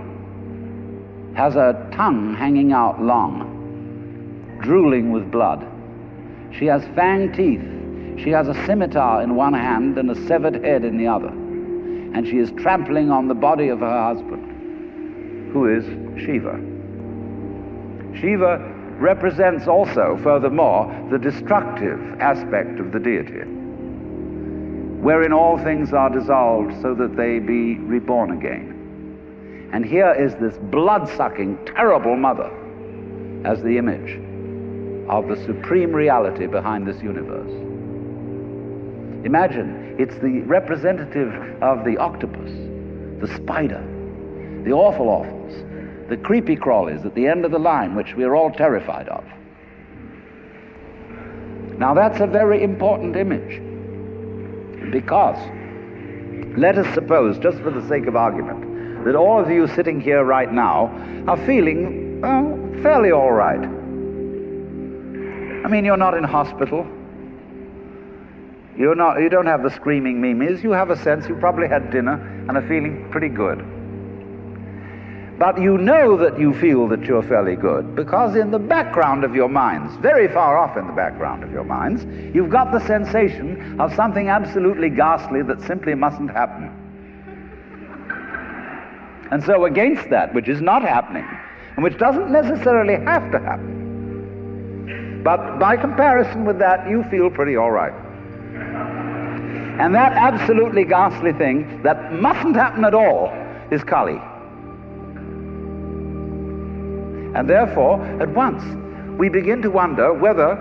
has 1.36 1.56
a 1.56 1.89
tongue 1.93 2.36
hanging 2.36 2.74
out 2.74 3.02
long, 3.02 4.60
drooling 4.62 5.12
with 5.12 5.32
blood. 5.32 5.66
She 6.58 6.66
has 6.66 6.84
fang 6.95 7.32
teeth. 7.32 7.62
She 8.24 8.32
has 8.32 8.47
a 8.47 8.54
scimitar 8.66 9.22
in 9.22 9.36
one 9.36 9.54
hand 9.54 9.97
and 9.97 10.12
a 10.12 10.28
severed 10.28 10.64
head 10.64 10.84
in 10.84 10.97
the 10.97 11.08
other. 11.08 11.30
And 11.30 12.28
she 12.28 12.38
is 12.38 12.52
trampling 12.58 13.12
on 13.12 13.28
the 13.28 13.34
body 13.34 13.70
of 13.70 13.80
her 13.80 14.04
husband, 14.04 15.52
who 15.54 15.68
is 15.68 15.86
Shiva. 16.20 16.60
Shiva 18.20 18.58
represents 19.00 19.68
also, 19.68 20.20
furthermore, 20.24 20.91
the 21.10 21.18
destructive 21.18 22.00
aspect 22.20 22.80
of 22.80 22.91
the 22.91 23.00
deity, 23.00 23.45
wherein 25.02 25.32
all 25.32 25.58
things 25.58 25.93
are 25.93 26.10
dissolved 26.10 26.74
so 26.82 26.93
that 26.95 27.16
they 27.16 27.39
be 27.39 27.78
reborn 27.78 28.32
again. 28.32 29.70
And 29.72 29.86
here 29.86 30.14
is 30.14 30.36
this 30.36 30.58
blood 30.58 31.08
sucking, 31.08 31.60
terrible 31.66 32.18
mother 32.18 32.52
as 33.45 33.62
the 33.62 33.78
image 33.78 34.28
of 35.10 35.28
the 35.28 35.36
supreme 35.45 35.91
reality 35.91 36.45
behind 36.45 36.88
this 36.88 37.01
universe. 37.01 37.49
Imagine, 39.26 39.95
it's 39.99 40.16
the 40.20 40.41
representative 40.41 41.34
of 41.62 41.84
the 41.84 41.97
octopus, 41.97 42.51
the 43.20 43.28
spider, 43.36 43.84
the 44.64 44.72
awful 44.72 45.07
awfuls, 45.07 46.07
the 46.10 46.18
creepy 46.18 46.55
crawlies 46.55 47.05
at 47.05 47.16
the 47.16 47.28
end 47.28 47.43
of 47.43 47.51
the 47.51 47.60
line, 47.60 47.95
which 47.95 48.14
we 48.16 48.24
are 48.24 48.36
all 48.36 48.51
terrified 48.51 49.10
of. 49.10 49.26
Now, 51.78 51.93
that's 51.93 52.20
a 52.20 52.28
very 52.28 52.64
important 52.64 53.16
image 53.16 53.62
because 54.91 55.38
let 56.57 56.78
us 56.78 56.93
suppose, 56.93 57.38
just 57.39 57.60
for 57.60 57.72
the 57.72 57.88
sake 57.88 58.07
of 58.07 58.16
argument, 58.16 59.05
that 59.05 59.16
all 59.16 59.39
of 59.39 59.49
you 59.49 59.68
sitting 59.68 60.01
here 60.01 60.24
right 60.24 60.51
now 60.51 60.88
are 61.28 61.38
feeling 61.45 62.22
fairly 62.82 63.12
all 63.12 63.32
right. 63.32 63.78
Mean, 65.70 65.86
you're 65.86 65.97
not 65.97 66.15
in 66.15 66.24
hospital. 66.24 66.88
You're 68.76 68.95
not, 68.95 69.22
you 69.22 69.30
don't 69.30 69.45
have 69.45 69.61
the 69.61 69.70
screaming 69.70 70.20
mimes. 70.20 70.63
You 70.63 70.72
have 70.72 70.89
a 70.89 70.97
sense 70.97 71.28
you 71.28 71.36
probably 71.36 71.67
had 71.67 71.91
dinner 71.91 72.13
and 72.47 72.57
are 72.57 72.67
feeling 72.67 73.07
pretty 73.11 73.30
good. 73.30 73.59
But 75.38 75.61
you 75.61 75.78
know 75.78 76.17
that 76.17 76.39
you 76.39 76.53
feel 76.53 76.88
that 76.88 77.03
you're 77.05 77.24
fairly 77.24 77.55
good 77.55 77.95
because 77.95 78.36
in 78.36 78.51
the 78.51 78.59
background 78.59 79.24
of 79.24 79.36
your 79.36 79.47
minds, 79.47 79.95
very 79.97 80.28
far 80.28 80.57
off 80.57 80.76
in 80.76 80.88
the 80.88 80.93
background 80.93 81.43
of 81.43 81.51
your 81.51 81.63
minds, 81.63 82.03
you've 82.36 82.49
got 82.49 82.72
the 82.72 82.86
sensation 82.86 83.80
of 83.80 83.93
something 83.95 84.28
absolutely 84.28 84.89
ghastly 84.89 85.43
that 85.43 85.61
simply 85.61 85.93
mustn't 85.93 86.32
happen. 86.32 86.76
And 89.32 89.43
so, 89.43 89.65
against 89.65 90.09
that, 90.09 90.34
which 90.34 90.49
is 90.49 90.61
not 90.61 90.82
happening, 90.82 91.28
and 91.76 91.84
which 91.84 91.97
doesn't 91.97 92.32
necessarily 92.32 92.95
have 93.05 93.32
to 93.32 93.39
happen, 93.39 93.78
but 95.30 95.59
by 95.59 95.77
comparison 95.77 96.43
with 96.43 96.57
that, 96.57 96.89
you 96.89 97.03
feel 97.03 97.30
pretty 97.30 97.55
all 97.55 97.69
right. 97.69 97.93
And 99.80 99.93
that 99.93 100.13
absolutely 100.13 100.86
ghastly 100.86 101.34
thing 101.34 101.84
that 101.84 102.13
mustn't 102.13 102.55
happen 102.55 102.84
at 102.84 102.95
all 102.95 103.27
is 103.69 103.84
Kali. 103.84 104.19
And 107.36 107.47
therefore, 107.47 108.03
at 108.19 108.30
once, 108.30 108.63
we 109.19 109.30
begin 109.30 109.61
to 109.61 109.69
wonder 109.69 110.11
whether 110.15 110.55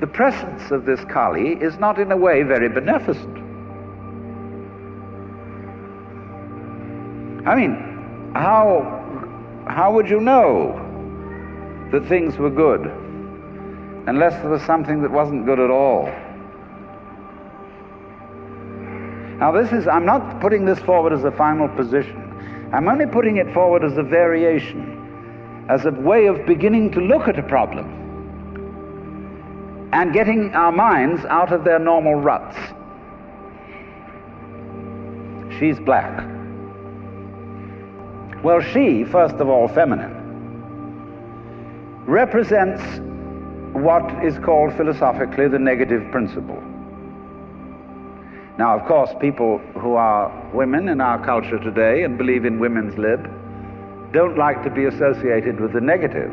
the 0.00 0.08
presence 0.08 0.72
of 0.72 0.86
this 0.86 1.04
Kali 1.04 1.52
is 1.62 1.78
not 1.78 2.00
in 2.00 2.10
a 2.10 2.16
way 2.16 2.42
very 2.42 2.68
beneficent. 2.68 3.36
I 7.46 7.54
mean, 7.54 8.32
how, 8.34 9.62
how 9.68 9.92
would 9.92 10.10
you 10.10 10.20
know 10.20 10.74
that 11.92 12.08
things 12.08 12.36
were 12.38 12.50
good 12.50 12.99
unless 14.06 14.34
there 14.42 14.50
was 14.50 14.62
something 14.62 15.02
that 15.02 15.10
wasn't 15.10 15.44
good 15.46 15.58
at 15.58 15.70
all? 15.70 16.06
Now, 19.38 19.52
this 19.52 19.72
is, 19.72 19.88
I'm 19.88 20.04
not 20.04 20.40
putting 20.40 20.66
this 20.66 20.78
forward 20.80 21.12
as 21.12 21.24
a 21.24 21.30
final 21.30 21.68
position. 21.68 22.70
I'm 22.74 22.88
only 22.88 23.06
putting 23.06 23.38
it 23.38 23.52
forward 23.54 23.82
as 23.82 23.96
a 23.96 24.02
variation, 24.02 25.66
as 25.68 25.86
a 25.86 25.90
way 25.90 26.26
of 26.26 26.44
beginning 26.46 26.90
to 26.92 27.00
look 27.00 27.26
at 27.26 27.38
a 27.38 27.42
problem 27.42 27.96
and 29.92 30.12
getting 30.12 30.54
our 30.54 30.70
minds 30.70 31.24
out 31.24 31.52
of 31.52 31.64
their 31.64 31.78
normal 31.78 32.14
ruts. 32.14 32.56
She's 35.58 35.80
black. 35.80 36.26
Well, 38.42 38.60
she, 38.60 39.04
first 39.04 39.34
of 39.36 39.48
all, 39.48 39.68
feminine, 39.68 40.16
represents 42.06 42.82
what 43.72 44.24
is 44.24 44.38
called 44.38 44.74
philosophically 44.76 45.48
the 45.48 45.58
negative 45.58 46.10
principle. 46.10 46.60
Now, 48.58 48.78
of 48.78 48.86
course, 48.86 49.10
people 49.20 49.58
who 49.78 49.94
are 49.94 50.30
women 50.52 50.88
in 50.88 51.00
our 51.00 51.24
culture 51.24 51.58
today 51.58 52.02
and 52.02 52.18
believe 52.18 52.44
in 52.44 52.58
women's 52.58 52.98
lib 52.98 53.22
don't 54.12 54.36
like 54.36 54.62
to 54.64 54.70
be 54.70 54.84
associated 54.86 55.60
with 55.60 55.72
the 55.72 55.80
negative 55.80 56.32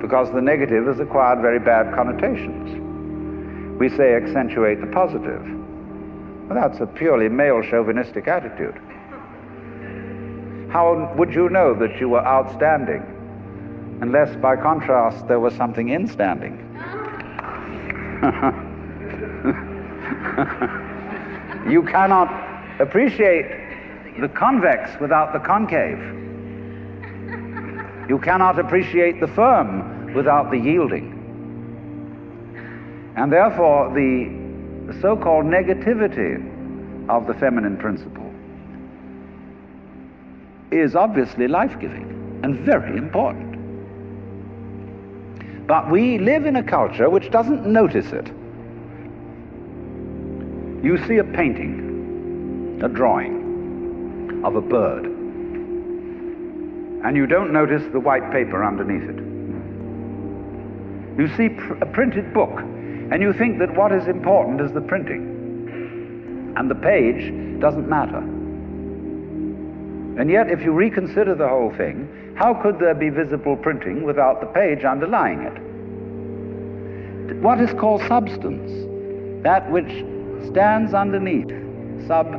because 0.00 0.30
the 0.32 0.40
negative 0.40 0.86
has 0.86 1.00
acquired 1.00 1.40
very 1.40 1.58
bad 1.58 1.94
connotations. 1.94 3.80
We 3.80 3.88
say 3.88 4.14
accentuate 4.14 4.80
the 4.80 4.86
positive. 4.88 5.42
Well, 6.46 6.60
that's 6.60 6.80
a 6.80 6.86
purely 6.86 7.28
male 7.30 7.62
chauvinistic 7.62 8.28
attitude. 8.28 8.78
How 10.70 11.12
would 11.16 11.32
you 11.32 11.48
know 11.48 11.72
that 11.74 11.98
you 11.98 12.10
were 12.10 12.24
outstanding 12.26 13.02
unless, 14.00 14.34
by 14.36 14.56
contrast, 14.56 15.28
there 15.28 15.40
was 15.40 15.54
something 15.54 15.88
instanding? 15.88 16.60
you 21.70 21.82
cannot 21.82 22.28
appreciate 22.80 23.46
the 24.20 24.28
convex 24.28 24.98
without 25.00 25.32
the 25.32 25.38
concave. 25.38 25.98
You 28.08 28.18
cannot 28.18 28.58
appreciate 28.58 29.20
the 29.20 29.28
firm 29.28 30.14
without 30.14 30.50
the 30.50 30.58
yielding. 30.58 31.12
And 33.16 33.32
therefore, 33.32 33.92
the 33.94 34.44
so 35.00 35.16
called 35.16 35.46
negativity 35.46 36.38
of 37.08 37.26
the 37.26 37.34
feminine 37.34 37.76
principle 37.76 38.30
is 40.70 40.94
obviously 40.94 41.48
life 41.48 41.78
giving 41.80 42.40
and 42.42 42.58
very 42.60 42.96
important. 42.96 43.53
But 45.66 45.90
we 45.90 46.18
live 46.18 46.44
in 46.44 46.56
a 46.56 46.62
culture 46.62 47.08
which 47.08 47.30
doesn't 47.30 47.66
notice 47.66 48.12
it. 48.12 48.26
You 50.84 50.98
see 51.06 51.16
a 51.16 51.24
painting, 51.24 52.80
a 52.84 52.88
drawing 52.88 54.42
of 54.44 54.56
a 54.56 54.60
bird, 54.60 55.06
and 57.04 57.16
you 57.16 57.26
don't 57.26 57.52
notice 57.52 57.82
the 57.92 58.00
white 58.00 58.30
paper 58.30 58.62
underneath 58.62 59.08
it. 59.08 59.18
You 61.18 61.28
see 61.36 61.48
pr- 61.48 61.74
a 61.82 61.86
printed 61.86 62.34
book, 62.34 62.60
and 62.60 63.22
you 63.22 63.32
think 63.32 63.58
that 63.60 63.74
what 63.74 63.92
is 63.92 64.06
important 64.06 64.60
is 64.60 64.72
the 64.72 64.82
printing, 64.82 66.52
and 66.56 66.70
the 66.70 66.74
page 66.74 67.32
doesn't 67.60 67.88
matter. 67.88 68.22
And 70.16 70.30
yet, 70.30 70.48
if 70.48 70.62
you 70.62 70.72
reconsider 70.72 71.34
the 71.34 71.48
whole 71.48 71.72
thing, 71.76 72.08
how 72.36 72.54
could 72.54 72.78
there 72.78 72.94
be 72.94 73.10
visible 73.10 73.56
printing 73.56 74.04
without 74.04 74.40
the 74.40 74.46
page 74.46 74.84
underlying 74.84 75.42
it? 75.42 75.60
What 77.42 77.60
is 77.60 77.72
called 77.74 78.00
substance, 78.02 78.70
that 79.42 79.68
which 79.70 79.90
stands 80.46 80.94
underneath, 80.94 81.50
sub, 82.06 82.32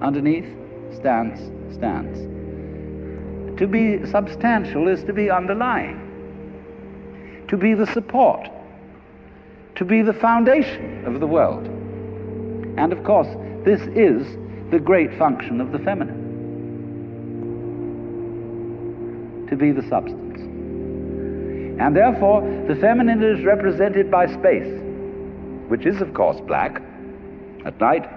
underneath, 0.00 0.46
stands, 0.94 1.40
stands. 1.74 2.18
To 3.58 3.66
be 3.66 4.06
substantial 4.06 4.88
is 4.88 5.04
to 5.04 5.12
be 5.12 5.30
underlying, 5.30 6.00
to 7.48 7.58
be 7.58 7.74
the 7.74 7.86
support, 7.86 8.48
to 9.74 9.84
be 9.84 10.00
the 10.00 10.14
foundation 10.14 11.04
of 11.06 11.20
the 11.20 11.26
world. 11.26 11.66
And 12.78 12.92
of 12.92 13.04
course, 13.04 13.28
this 13.64 13.82
is 13.94 14.26
the 14.70 14.78
great 14.78 15.12
function 15.18 15.60
of 15.60 15.72
the 15.72 15.78
feminine 15.78 16.19
to 19.50 19.56
be 19.56 19.72
the 19.72 19.86
substance. 19.88 20.38
And 21.80 21.96
therefore, 21.96 22.42
the 22.68 22.76
feminine 22.76 23.22
is 23.22 23.44
represented 23.44 24.10
by 24.10 24.26
space, 24.26 24.80
which 25.68 25.86
is, 25.86 26.00
of 26.00 26.14
course, 26.14 26.40
black 26.46 26.80
at 27.64 27.78
night. 27.80 28.08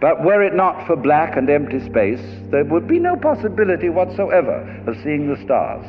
But 0.00 0.22
were 0.22 0.42
it 0.42 0.54
not 0.54 0.86
for 0.86 0.96
black 0.96 1.36
and 1.36 1.48
empty 1.48 1.80
space, 1.84 2.20
there 2.50 2.64
would 2.64 2.86
be 2.86 2.98
no 2.98 3.16
possibility 3.16 3.88
whatsoever 3.88 4.60
of 4.86 4.96
seeing 5.02 5.32
the 5.32 5.42
stars. 5.42 5.84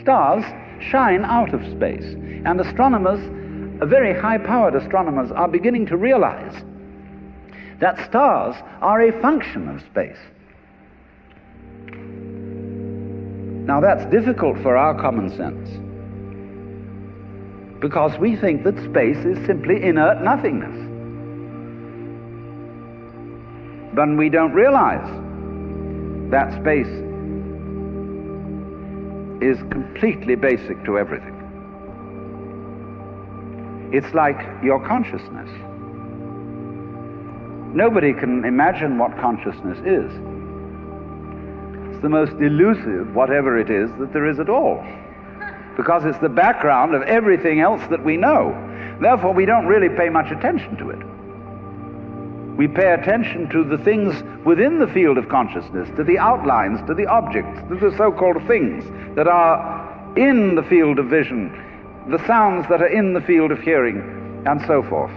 Stars 0.00 0.44
shine 0.80 1.24
out 1.24 1.52
of 1.52 1.60
space, 1.76 2.14
and 2.46 2.60
astronomers, 2.60 3.20
very 3.88 4.18
high 4.18 4.38
powered 4.38 4.74
astronomers, 4.74 5.30
are 5.32 5.48
beginning 5.48 5.84
to 5.86 5.96
realize 5.96 6.54
that 7.80 8.08
stars 8.08 8.56
are 8.80 9.02
a 9.02 9.20
function 9.20 9.68
of 9.68 9.80
space. 9.82 10.18
Now, 13.66 13.80
that's 13.80 14.04
difficult 14.10 14.56
for 14.62 14.76
our 14.76 14.94
common 15.00 15.28
sense 15.36 15.68
because 17.80 18.18
we 18.18 18.36
think 18.36 18.64
that 18.64 18.76
space 18.90 19.18
is 19.18 19.44
simply 19.46 19.82
inert 19.82 20.22
nothingness. 20.22 20.74
But 23.94 24.16
we 24.16 24.28
don't 24.28 24.52
realize 24.52 25.06
that 26.30 26.52
space 26.60 26.86
is 29.42 29.58
completely 29.70 30.34
basic 30.34 30.84
to 30.84 30.98
everything. 30.98 31.34
It's 33.92 34.12
like 34.14 34.38
your 34.62 34.84
consciousness. 34.86 35.50
Nobody 37.76 38.14
can 38.14 38.42
imagine 38.46 38.96
what 38.96 39.18
consciousness 39.18 39.76
is. 39.80 40.10
It's 41.92 42.00
the 42.00 42.08
most 42.08 42.32
elusive, 42.40 43.14
whatever 43.14 43.58
it 43.58 43.68
is, 43.68 43.90
that 43.98 44.14
there 44.14 44.26
is 44.26 44.40
at 44.40 44.48
all. 44.48 44.82
Because 45.76 46.06
it's 46.06 46.18
the 46.20 46.30
background 46.30 46.94
of 46.94 47.02
everything 47.02 47.60
else 47.60 47.82
that 47.90 48.02
we 48.02 48.16
know. 48.16 48.56
Therefore, 48.98 49.34
we 49.34 49.44
don't 49.44 49.66
really 49.66 49.90
pay 49.94 50.08
much 50.08 50.30
attention 50.30 50.78
to 50.78 50.88
it. 50.88 52.56
We 52.56 52.66
pay 52.66 52.94
attention 52.94 53.50
to 53.50 53.62
the 53.62 53.76
things 53.84 54.22
within 54.46 54.78
the 54.78 54.86
field 54.86 55.18
of 55.18 55.28
consciousness, 55.28 55.90
to 55.96 56.02
the 56.02 56.18
outlines, 56.18 56.80
to 56.86 56.94
the 56.94 57.04
objects, 57.04 57.60
to 57.68 57.74
the 57.74 57.94
so 57.98 58.10
called 58.10 58.38
things 58.46 58.86
that 59.16 59.28
are 59.28 60.16
in 60.16 60.54
the 60.54 60.62
field 60.62 60.98
of 60.98 61.10
vision, 61.10 61.52
the 62.08 62.26
sounds 62.26 62.66
that 62.70 62.80
are 62.80 62.86
in 62.86 63.12
the 63.12 63.20
field 63.20 63.52
of 63.52 63.60
hearing, 63.60 64.00
and 64.46 64.64
so 64.66 64.82
forth. 64.82 65.12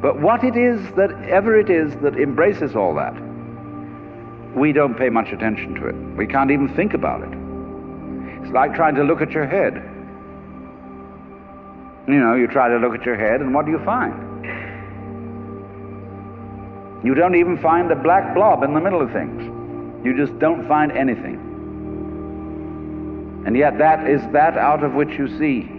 But 0.00 0.20
what 0.20 0.44
it 0.44 0.56
is 0.56 0.80
that 0.96 1.10
ever 1.28 1.58
it 1.58 1.68
is 1.68 1.94
that 2.02 2.16
embraces 2.16 2.74
all 2.74 2.94
that, 2.94 3.14
we 4.56 4.72
don't 4.72 4.96
pay 4.96 5.10
much 5.10 5.28
attention 5.28 5.74
to 5.74 5.88
it. 5.88 5.94
We 6.16 6.26
can't 6.26 6.50
even 6.50 6.74
think 6.74 6.94
about 6.94 7.22
it. 7.22 7.30
It's 8.42 8.52
like 8.52 8.74
trying 8.74 8.94
to 8.94 9.04
look 9.04 9.20
at 9.20 9.30
your 9.30 9.46
head. 9.46 9.74
You 12.08 12.18
know, 12.18 12.34
you 12.34 12.46
try 12.46 12.68
to 12.68 12.78
look 12.78 12.94
at 12.94 13.04
your 13.04 13.16
head, 13.16 13.40
and 13.40 13.54
what 13.54 13.66
do 13.66 13.72
you 13.72 13.84
find? 13.84 14.14
You 17.04 17.14
don't 17.14 17.34
even 17.34 17.58
find 17.58 17.90
a 17.92 17.96
black 17.96 18.34
blob 18.34 18.62
in 18.62 18.74
the 18.74 18.80
middle 18.80 19.00
of 19.02 19.12
things. 19.12 19.42
You 20.04 20.16
just 20.16 20.38
don't 20.38 20.66
find 20.66 20.92
anything. 20.92 21.46
And 23.46 23.56
yet, 23.56 23.78
that 23.78 24.08
is 24.08 24.20
that 24.32 24.56
out 24.56 24.82
of 24.82 24.94
which 24.94 25.10
you 25.10 25.28
see, 25.38 25.70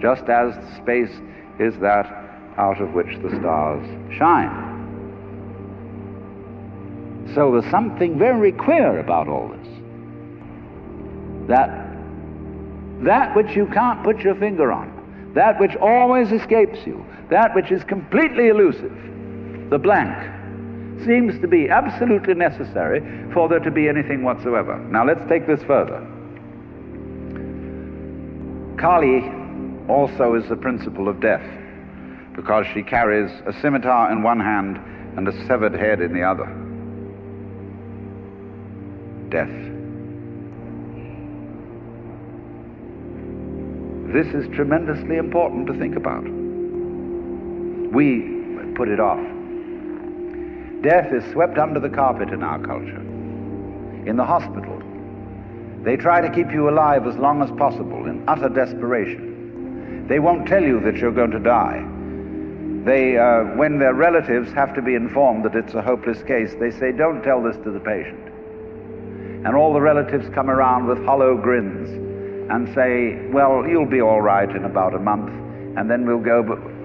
just 0.00 0.28
as 0.28 0.54
space 0.76 1.10
is 1.58 1.76
that 1.80 2.27
out 2.58 2.80
of 2.80 2.92
which 2.92 3.16
the 3.22 3.30
stars 3.38 3.86
shine. 4.18 4.68
So 7.34 7.52
there's 7.52 7.70
something 7.70 8.18
very 8.18 8.52
queer 8.52 8.98
about 8.98 9.28
all 9.28 9.48
this. 9.48 9.68
That 11.48 11.86
that 13.04 13.34
which 13.36 13.54
you 13.54 13.66
can't 13.66 14.02
put 14.02 14.20
your 14.20 14.34
finger 14.34 14.72
on, 14.72 15.32
that 15.34 15.60
which 15.60 15.76
always 15.76 16.32
escapes 16.32 16.78
you, 16.84 17.06
that 17.30 17.54
which 17.54 17.70
is 17.70 17.84
completely 17.84 18.48
elusive, 18.48 18.92
the 19.70 19.78
blank, 19.78 20.16
seems 21.06 21.40
to 21.40 21.46
be 21.46 21.68
absolutely 21.68 22.34
necessary 22.34 23.00
for 23.32 23.48
there 23.48 23.60
to 23.60 23.70
be 23.70 23.88
anything 23.88 24.24
whatsoever. 24.24 24.76
Now 24.90 25.06
let's 25.06 25.24
take 25.28 25.46
this 25.46 25.62
further. 25.62 26.04
Kali 28.78 29.30
also 29.88 30.34
is 30.34 30.48
the 30.48 30.56
principle 30.56 31.08
of 31.08 31.20
death 31.20 31.44
because 32.38 32.64
she 32.72 32.84
carries 32.84 33.32
a 33.46 33.52
scimitar 33.60 34.12
in 34.12 34.22
one 34.22 34.38
hand 34.38 34.76
and 35.16 35.26
a 35.26 35.46
severed 35.48 35.74
head 35.74 36.00
in 36.00 36.12
the 36.12 36.22
other. 36.22 36.46
Death. 39.28 39.48
This 44.14 44.32
is 44.32 44.46
tremendously 44.54 45.16
important 45.16 45.66
to 45.66 45.74
think 45.80 45.96
about. 45.96 46.22
We 47.92 48.20
put 48.76 48.88
it 48.88 49.00
off. 49.00 49.18
Death 50.80 51.12
is 51.12 51.28
swept 51.32 51.58
under 51.58 51.80
the 51.80 51.90
carpet 51.90 52.28
in 52.28 52.44
our 52.44 52.60
culture. 52.60 53.00
In 54.06 54.14
the 54.16 54.24
hospital, 54.24 54.80
they 55.82 55.96
try 55.96 56.20
to 56.20 56.30
keep 56.30 56.52
you 56.52 56.70
alive 56.70 57.04
as 57.08 57.16
long 57.16 57.42
as 57.42 57.50
possible 57.58 58.06
in 58.06 58.22
utter 58.28 58.48
desperation. 58.48 60.06
They 60.06 60.20
won't 60.20 60.46
tell 60.46 60.62
you 60.62 60.78
that 60.82 60.98
you're 60.98 61.10
going 61.10 61.32
to 61.32 61.40
die. 61.40 61.96
They, 62.84 63.18
uh, 63.18 63.56
when 63.56 63.78
their 63.78 63.94
relatives 63.94 64.52
have 64.52 64.74
to 64.74 64.82
be 64.82 64.94
informed 64.94 65.44
that 65.44 65.54
it's 65.54 65.74
a 65.74 65.82
hopeless 65.82 66.22
case, 66.22 66.54
they 66.60 66.70
say, 66.70 66.92
Don't 66.92 67.22
tell 67.22 67.42
this 67.42 67.56
to 67.64 67.70
the 67.70 67.80
patient. 67.80 68.28
And 69.44 69.54
all 69.54 69.72
the 69.72 69.80
relatives 69.80 70.28
come 70.34 70.50
around 70.50 70.86
with 70.86 71.04
hollow 71.04 71.36
grins 71.36 71.88
and 72.50 72.72
say, 72.74 73.26
Well, 73.30 73.66
you'll 73.66 73.90
be 73.90 74.00
all 74.00 74.20
right 74.20 74.48
in 74.48 74.64
about 74.64 74.94
a 74.94 74.98
month, 74.98 75.30
and 75.76 75.90
then 75.90 76.06
we'll 76.06 76.18
go 76.18 76.42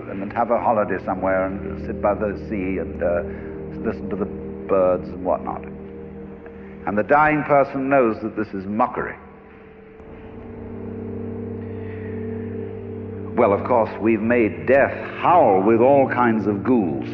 and 0.09 0.31
have 0.33 0.51
a 0.51 0.59
holiday 0.59 1.03
somewhere 1.05 1.45
and 1.45 1.85
sit 1.85 2.01
by 2.01 2.13
the 2.13 2.37
sea 2.49 2.77
and 2.79 3.01
uh, 3.01 3.23
listen 3.83 4.09
to 4.09 4.15
the 4.15 4.25
birds 4.67 5.07
and 5.09 5.23
whatnot. 5.23 5.63
And 6.85 6.97
the 6.97 7.03
dying 7.03 7.43
person 7.43 7.89
knows 7.89 8.21
that 8.21 8.35
this 8.35 8.49
is 8.49 8.65
mockery. 8.65 9.15
Well, 13.35 13.51
of 13.51 13.65
course, 13.65 13.89
we've 13.99 14.21
made 14.21 14.67
death 14.67 14.93
howl 15.19 15.63
with 15.63 15.81
all 15.81 16.07
kinds 16.07 16.45
of 16.45 16.63
ghouls. 16.63 17.09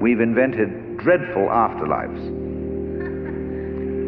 We've 0.00 0.20
invented 0.20 0.98
dreadful 0.98 1.48
afterlives. 1.48 2.20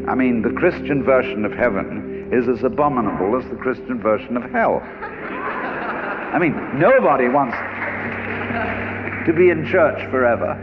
I 0.06 0.14
mean, 0.14 0.42
the 0.42 0.50
Christian 0.50 1.02
version 1.02 1.46
of 1.46 1.52
heaven 1.52 2.28
is 2.32 2.48
as 2.48 2.62
abominable 2.64 3.38
as 3.38 3.48
the 3.48 3.56
Christian 3.56 3.98
version 3.98 4.36
of 4.36 4.42
hell. 4.50 4.80
I 4.82 6.38
mean, 6.38 6.54
nobody 6.78 7.28
wants 7.28 7.56
to 9.26 9.32
be 9.32 9.50
in 9.50 9.66
church 9.66 10.08
forever. 10.10 10.54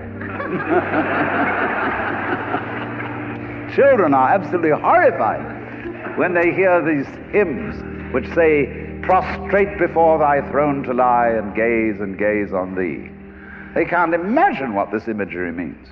Children 3.76 4.14
are 4.14 4.30
absolutely 4.30 4.72
horrified 4.72 6.18
when 6.18 6.34
they 6.34 6.54
hear 6.54 6.82
these 6.84 7.08
hymns 7.32 7.76
which 8.14 8.28
say, 8.34 8.87
Prostrate 9.08 9.80
before 9.80 10.20
thy 10.20 10.42
throne 10.52 10.84
to 10.84 10.94
lie 10.94 11.30
and 11.30 11.56
gaze 11.56 12.02
and 12.02 12.18
gaze 12.18 12.52
on 12.52 12.76
thee. 12.76 13.10
They 13.74 13.86
can't 13.86 14.14
imagine 14.14 14.74
what 14.74 14.92
this 14.92 15.08
imagery 15.08 15.54
means. 15.54 15.88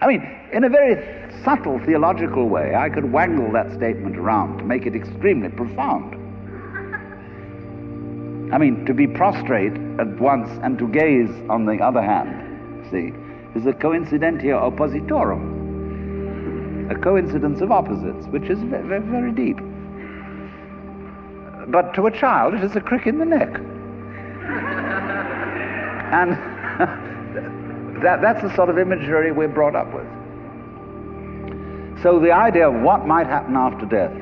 I 0.00 0.06
mean, 0.06 0.22
in 0.50 0.64
a 0.64 0.70
very 0.70 0.96
subtle 1.44 1.78
theological 1.84 2.48
way, 2.48 2.74
I 2.74 2.88
could 2.88 3.12
wangle 3.12 3.52
that 3.52 3.70
statement 3.74 4.16
around 4.16 4.56
to 4.56 4.64
make 4.64 4.86
it 4.86 4.94
extremely 4.94 5.50
profound. 5.50 6.14
I 8.54 8.56
mean, 8.56 8.86
to 8.86 8.94
be 8.94 9.06
prostrate 9.06 9.74
at 10.00 10.18
once 10.18 10.48
and 10.62 10.78
to 10.78 10.88
gaze 10.88 11.28
on 11.50 11.66
the 11.66 11.78
other 11.84 12.00
hand, 12.00 12.86
see, 12.90 13.12
is 13.54 13.66
a 13.66 13.72
coincidentia 13.72 14.58
oppositorum, 14.58 15.56
a 16.90 16.94
coincidence 16.98 17.60
of 17.60 17.70
opposites, 17.70 18.26
which 18.28 18.48
is 18.48 18.58
very, 18.60 19.00
very 19.00 19.32
deep. 19.32 19.58
But 21.70 21.94
to 21.94 22.06
a 22.06 22.10
child, 22.10 22.54
it 22.54 22.64
is 22.64 22.74
a 22.76 22.80
crick 22.80 23.06
in 23.06 23.18
the 23.18 23.26
neck. 23.26 23.54
and 26.12 26.30
that, 28.02 28.22
that's 28.22 28.42
the 28.42 28.54
sort 28.56 28.70
of 28.70 28.78
imagery 28.78 29.32
we're 29.32 29.48
brought 29.48 29.76
up 29.76 29.92
with. 29.92 30.06
So 32.02 32.20
the 32.20 32.32
idea 32.32 32.68
of 32.70 32.80
what 32.82 33.06
might 33.06 33.26
happen 33.26 33.56
after 33.56 33.84
death. 33.84 34.14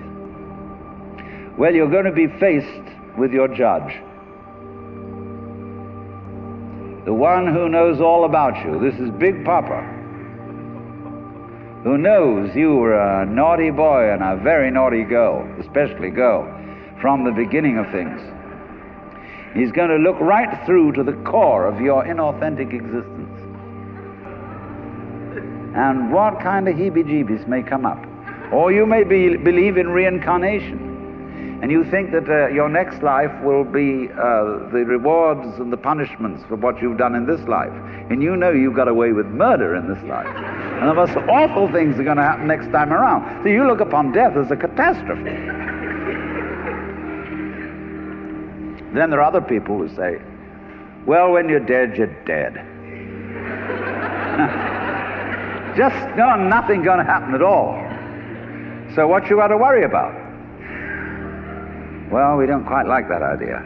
Well, 1.56 1.74
you're 1.74 1.90
going 1.90 2.06
to 2.06 2.12
be 2.12 2.26
faced 2.38 2.82
with 3.16 3.32
your 3.32 3.48
judge. 3.48 4.02
The 7.04 7.14
one 7.14 7.46
who 7.52 7.68
knows 7.68 8.00
all 8.00 8.24
about 8.24 8.56
you. 8.64 8.80
This 8.80 8.98
is 8.98 9.10
Big 9.10 9.44
Papa. 9.44 9.92
Who 11.84 11.96
knows 11.98 12.54
you 12.56 12.74
were 12.74 12.94
a 12.94 13.24
naughty 13.24 13.70
boy 13.70 14.10
and 14.10 14.22
a 14.22 14.36
very 14.42 14.72
naughty 14.72 15.04
girl, 15.04 15.48
especially 15.60 16.10
girl, 16.10 16.44
from 17.00 17.24
the 17.24 17.32
beginning 17.32 17.78
of 17.78 17.90
things. 17.90 18.20
He's 19.54 19.72
going 19.72 19.88
to 19.88 19.96
look 19.96 20.20
right 20.20 20.64
through 20.66 20.92
to 20.92 21.02
the 21.02 21.14
core 21.24 21.66
of 21.66 21.80
your 21.80 22.04
inauthentic 22.04 22.74
existence. 22.74 23.40
And 25.74 26.12
what 26.12 26.40
kind 26.40 26.68
of 26.68 26.76
heebie 26.76 27.04
jeebies 27.04 27.46
may 27.46 27.62
come 27.62 27.86
up. 27.86 28.02
Or 28.52 28.72
you 28.72 28.86
may 28.86 29.04
be, 29.04 29.36
believe 29.36 29.76
in 29.76 29.88
reincarnation. 29.88 31.58
And 31.62 31.70
you 31.70 31.84
think 31.90 32.12
that 32.12 32.28
uh, 32.28 32.48
your 32.48 32.68
next 32.68 33.02
life 33.02 33.32
will 33.42 33.64
be 33.64 34.10
uh, 34.12 34.68
the 34.72 34.84
rewards 34.86 35.58
and 35.58 35.72
the 35.72 35.76
punishments 35.78 36.44
for 36.48 36.56
what 36.56 36.82
you've 36.82 36.98
done 36.98 37.14
in 37.14 37.26
this 37.26 37.40
life. 37.48 37.72
And 38.10 38.22
you 38.22 38.36
know 38.36 38.50
you 38.50 38.70
got 38.72 38.88
away 38.88 39.12
with 39.12 39.26
murder 39.26 39.74
in 39.74 39.88
this 39.88 40.02
life. 40.04 40.26
And 40.26 40.88
the 40.88 40.94
most 40.94 41.16
awful 41.28 41.72
things 41.72 41.98
are 41.98 42.04
going 42.04 42.18
to 42.18 42.22
happen 42.22 42.46
next 42.46 42.70
time 42.72 42.92
around. 42.92 43.42
So 43.42 43.48
you 43.48 43.66
look 43.66 43.80
upon 43.80 44.12
death 44.12 44.36
as 44.36 44.50
a 44.50 44.56
catastrophe. 44.56 45.75
Then 48.96 49.10
there 49.10 49.20
are 49.20 49.24
other 49.24 49.42
people 49.42 49.76
who 49.76 49.94
say, 49.94 50.18
well, 51.04 51.30
when 51.30 51.50
you're 51.50 51.60
dead, 51.60 51.98
you're 51.98 52.06
dead. 52.24 52.54
Just 55.76 56.16
no, 56.16 56.34
nothing 56.36 56.82
going 56.82 56.96
to 56.96 57.04
happen 57.04 57.34
at 57.34 57.42
all. 57.42 57.74
So 58.94 59.06
what 59.06 59.28
you 59.28 59.36
got 59.36 59.48
to 59.48 59.58
worry 59.58 59.84
about? 59.84 60.14
Well, 62.10 62.38
we 62.38 62.46
don't 62.46 62.64
quite 62.64 62.86
like 62.86 63.06
that 63.10 63.22
idea 63.22 63.60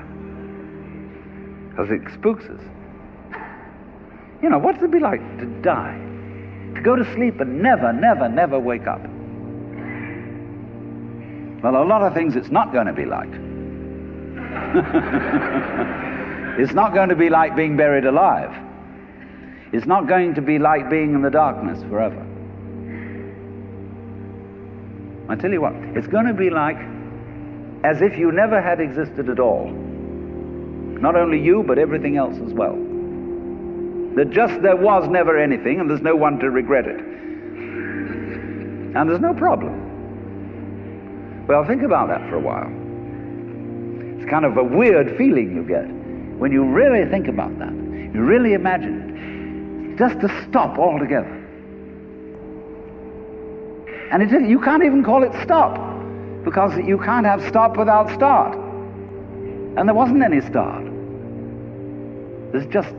because 1.71 1.93
it 1.93 2.03
spooks 2.13 2.47
us. 2.47 2.61
You 4.43 4.51
know, 4.51 4.59
what's 4.59 4.83
it 4.83 4.91
be 4.91 4.99
like 4.99 5.21
to 5.39 5.47
die? 5.63 5.97
To 6.75 6.81
go 6.81 6.97
to 6.97 7.05
sleep 7.15 7.39
and 7.39 7.63
never, 7.63 7.93
never, 7.93 8.29
never 8.29 8.59
wake 8.59 8.89
up? 8.89 9.03
Well, 11.63 11.81
a 11.81 11.87
lot 11.87 12.03
of 12.03 12.15
things 12.15 12.35
it's 12.35 12.51
not 12.51 12.73
going 12.73 12.89
to 12.89 12.93
be 12.93 13.05
like. 13.05 13.50
it's 16.61 16.73
not 16.73 16.95
going 16.95 17.09
to 17.09 17.17
be 17.17 17.29
like 17.29 17.57
being 17.57 17.77
buried 17.77 18.05
alive. 18.05 18.55
It's 19.73 19.87
not 19.87 20.09
going 20.09 20.35
to 20.35 20.43
be 20.43 20.59
like 20.59 20.91
being 20.91 21.15
in 21.15 21.23
the 21.23 21.31
darkness 21.31 21.81
forever. 21.85 22.27
I 25.29 25.37
tell 25.37 25.53
you 25.53 25.61
what, 25.61 25.75
it's 25.97 26.09
going 26.09 26.27
to 26.27 26.35
be 26.35 26.51
like 26.51 26.77
as 27.85 28.03
if 28.03 28.19
you 28.19 28.33
never 28.33 28.61
had 28.61 28.81
existed 28.81 29.29
at 29.29 29.39
all. 29.39 29.71
Not 29.71 31.15
only 31.17 31.41
you, 31.41 31.63
but 31.63 31.79
everything 31.79 32.17
else 32.17 32.37
as 32.45 32.53
well. 32.53 32.75
That 34.17 34.31
just 34.31 34.61
there 34.61 34.77
was 34.77 35.09
never 35.09 35.39
anything, 35.39 35.81
and 35.81 35.89
there's 35.89 36.03
no 36.03 36.17
one 36.17 36.41
to 36.41 36.51
regret 36.51 36.87
it. 36.87 37.01
And 38.97 39.09
there's 39.09 39.21
no 39.21 39.35
problem. 39.35 39.87
Well, 41.47 41.65
think 41.65 41.83
about 41.83 42.09
that 42.09 42.29
for 42.29 42.35
a 42.37 42.41
while. 42.41 42.80
It's 44.21 44.29
kind 44.29 44.45
of 44.45 44.59
a 44.59 44.63
weird 44.63 45.17
feeling 45.17 45.57
you 45.57 45.63
get 45.63 45.87
when 46.39 46.53
you 46.53 46.63
really 46.63 47.09
think 47.09 47.27
about 47.27 47.59
that. 47.59 47.73
You 47.73 48.21
really 48.21 48.53
imagine 48.53 49.01
it. 49.01 49.99
Just 49.99 50.21
to 50.21 50.29
stop 50.47 50.79
altogether. 50.79 51.39
And 54.13 54.23
it, 54.23 54.47
you 54.47 54.61
can't 54.61 54.85
even 54.85 55.03
call 55.03 55.23
it 55.23 55.33
stop 55.43 55.75
because 56.45 56.77
you 56.87 56.99
can't 56.99 57.25
have 57.25 57.43
stop 57.49 57.79
without 57.79 58.11
start. 58.11 58.55
And 58.59 59.89
there 59.89 59.95
wasn't 59.95 60.23
any 60.23 60.43
start. 60.43 60.85
There's 62.53 62.67
just 62.67 62.95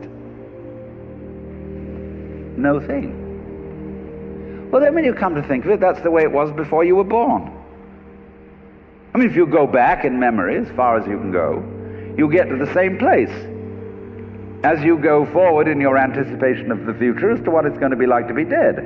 no 2.58 2.80
thing. 2.84 4.70
Well, 4.72 4.82
then 4.82 4.92
when 4.96 5.04
you 5.04 5.14
come 5.14 5.36
to 5.36 5.42
think 5.42 5.66
of 5.66 5.70
it, 5.70 5.78
that's 5.78 6.00
the 6.00 6.10
way 6.10 6.22
it 6.22 6.32
was 6.32 6.50
before 6.50 6.82
you 6.82 6.96
were 6.96 7.04
born. 7.04 7.61
I 9.14 9.18
mean, 9.18 9.28
if 9.28 9.36
you 9.36 9.46
go 9.46 9.66
back 9.66 10.04
in 10.04 10.18
memory 10.18 10.56
as 10.56 10.68
far 10.74 10.98
as 10.98 11.06
you 11.06 11.18
can 11.18 11.30
go, 11.30 11.62
you 12.16 12.30
get 12.30 12.48
to 12.48 12.56
the 12.56 12.72
same 12.72 12.98
place 12.98 13.30
as 14.64 14.82
you 14.82 14.96
go 14.96 15.26
forward 15.32 15.68
in 15.68 15.80
your 15.80 15.98
anticipation 15.98 16.70
of 16.70 16.86
the 16.86 16.94
future 16.94 17.30
as 17.32 17.42
to 17.44 17.50
what 17.50 17.66
it's 17.66 17.78
going 17.78 17.90
to 17.90 17.96
be 17.96 18.06
like 18.06 18.28
to 18.28 18.34
be 18.34 18.44
dead. 18.44 18.76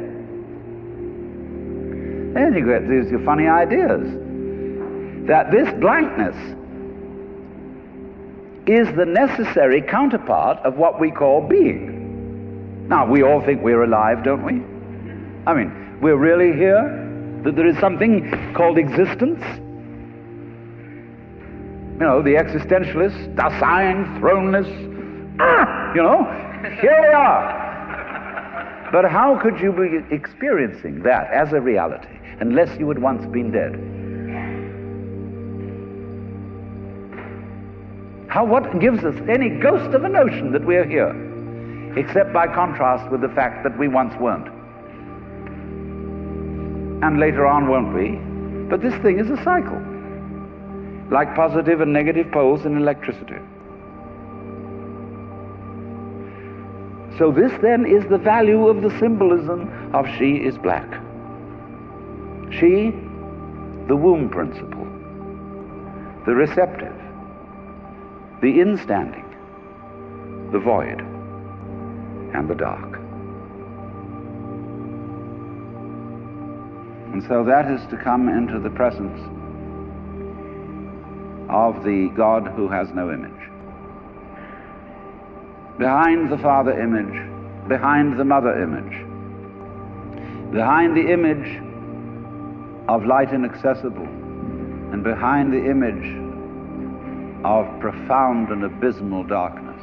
Then 2.35 2.55
you 2.55 2.67
get 2.67 2.89
these 2.89 3.11
funny 3.25 3.47
ideas 3.47 4.03
that 5.27 5.51
this 5.51 5.73
blankness 5.81 6.37
is 8.67 8.93
the 8.97 9.05
necessary 9.05 9.81
counterpart 9.83 10.59
of 10.65 10.77
what 10.77 10.99
we 10.99 11.11
call 11.11 11.47
being. 11.47 12.89
Now, 12.89 13.07
we 13.09 13.23
all 13.23 13.41
think 13.41 13.63
we're 13.63 13.85
alive, 13.85 14.25
don't 14.25 14.45
we? 14.45 14.55
I 15.47 15.55
mean, 15.55 16.01
we're 16.01 16.17
really 16.17 16.53
here? 16.57 17.03
That 17.45 17.55
there 17.55 17.67
is 17.67 17.79
something 17.79 18.53
called 18.55 18.79
existence? 18.79 19.43
You 21.97 22.05
know, 22.05 22.21
the 22.21 22.35
existentialists, 22.35 23.35
Dasein, 23.37 24.21
thrownness, 24.21 24.69
ah, 25.41 25.95
you 25.95 26.03
know, 26.03 26.25
here 26.79 27.01
we 27.01 27.09
are. 27.09 28.89
But 28.93 29.07
how 29.11 29.41
could 29.41 29.59
you 29.59 29.73
be 29.73 30.15
experiencing 30.15 31.03
that 31.05 31.31
as 31.33 31.55
a 31.55 31.61
reality 31.61 32.19
unless 32.41 32.79
you 32.79 32.87
had 32.89 32.99
once 32.99 33.25
been 33.33 33.51
dead? 33.51 33.73
How, 38.29 38.45
what 38.45 38.79
gives 38.79 39.03
us 39.03 39.15
any 39.27 39.49
ghost 39.49 39.95
of 39.95 40.05
a 40.05 40.09
notion 40.11 40.53
that 40.53 40.67
we're 40.67 40.85
here, 40.85 41.15
except 41.97 42.31
by 42.31 42.47
contrast 42.47 43.11
with 43.11 43.23
the 43.23 43.31
fact 43.31 43.65
that 43.65 43.79
we 43.79 43.89
once 43.89 44.15
weren't? 44.21 44.49
And 47.03 47.19
later 47.19 47.47
on 47.47 47.69
won't 47.69 47.95
we? 47.95 48.19
But 48.69 48.83
this 48.83 48.95
thing 49.03 49.19
is 49.19 49.31
a 49.31 49.43
cycle, 49.43 49.81
like 51.11 51.35
positive 51.35 51.81
and 51.81 51.93
negative 51.93 52.31
poles 52.33 52.65
in 52.65 52.77
electricity. 52.77 53.39
So, 57.19 57.33
this 57.33 57.53
then 57.63 57.87
is 57.87 58.05
the 58.11 58.19
value 58.19 58.69
of 58.69 58.83
the 58.83 58.91
symbolism 58.99 59.95
of 59.95 60.07
she 60.19 60.37
is 60.37 60.59
black. 60.59 61.03
She, 62.51 62.91
the 63.89 63.97
womb 63.97 64.29
principle, 64.29 64.85
the 66.27 66.35
receptive, 66.35 66.95
the 68.43 68.59
instanding, 68.59 69.25
the 70.53 70.59
void, 70.59 71.01
and 72.35 72.51
the 72.51 72.55
dark. 72.55 72.97
And 77.13 77.25
so 77.29 77.45
that 77.45 77.71
is 77.71 77.81
to 77.89 77.97
come 77.97 78.29
into 78.29 78.61
the 78.61 78.69
presence 78.69 79.19
of 81.49 81.85
the 81.85 82.09
God 82.17 82.49
who 82.57 82.69
has 82.69 82.89
no 82.95 83.13
image. 83.13 83.33
Behind 85.79 86.31
the 86.31 86.39
Father 86.39 86.81
image, 86.81 87.69
behind 87.69 88.19
the 88.19 88.25
Mother 88.25 88.63
image, 88.63 89.07
behind 90.53 90.97
the 90.97 91.13
image 91.13 91.63
of 92.89 93.05
light 93.05 93.33
inaccessible, 93.33 94.07
and 94.93 95.03
behind 95.03 95.53
the 95.53 95.71
image 95.71 96.25
of 97.45 97.67
profound 97.81 98.49
and 98.49 98.65
abysmal 98.65 99.25
darkness, 99.25 99.81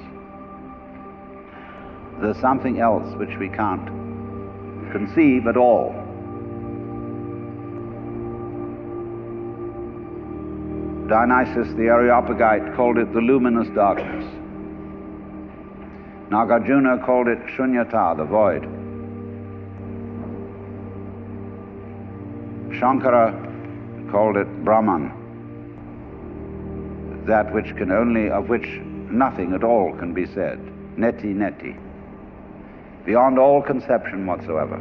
there's 2.22 2.40
something 2.40 2.80
else 2.80 3.14
which 3.16 3.38
we 3.38 3.50
can't 3.50 3.88
conceive 4.92 5.48
at 5.48 5.58
all. 5.58 6.03
Dionysius 11.08 11.68
the 11.76 11.88
Areopagite 11.88 12.76
called 12.76 12.98
it 12.98 13.12
the 13.14 13.20
luminous 13.20 13.68
darkness. 13.76 14.24
Nagarjuna 16.30 17.06
called 17.06 17.28
it 17.28 17.40
shunyata, 17.56 18.16
the 18.18 18.24
void. 18.24 18.64
Shankara 22.80 24.10
called 24.10 24.38
it 24.38 24.48
Brahman, 24.64 25.12
that 27.28 27.54
which 27.54 27.76
can 27.76 27.92
only, 27.92 28.30
of 28.30 28.50
which 28.50 28.68
nothing 29.12 29.54
at 29.54 29.64
all 29.64 29.94
can 29.98 30.14
be 30.14 30.26
said. 30.26 30.58
Neti 30.98 31.36
neti. 31.36 31.78
Beyond 33.06 33.38
all 33.38 33.62
conception 33.62 34.26
whatsoever. 34.26 34.78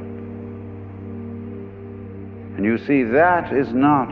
And 2.56 2.64
you 2.64 2.78
see, 2.78 3.02
that 3.02 3.52
is 3.52 3.72
not 3.72 4.10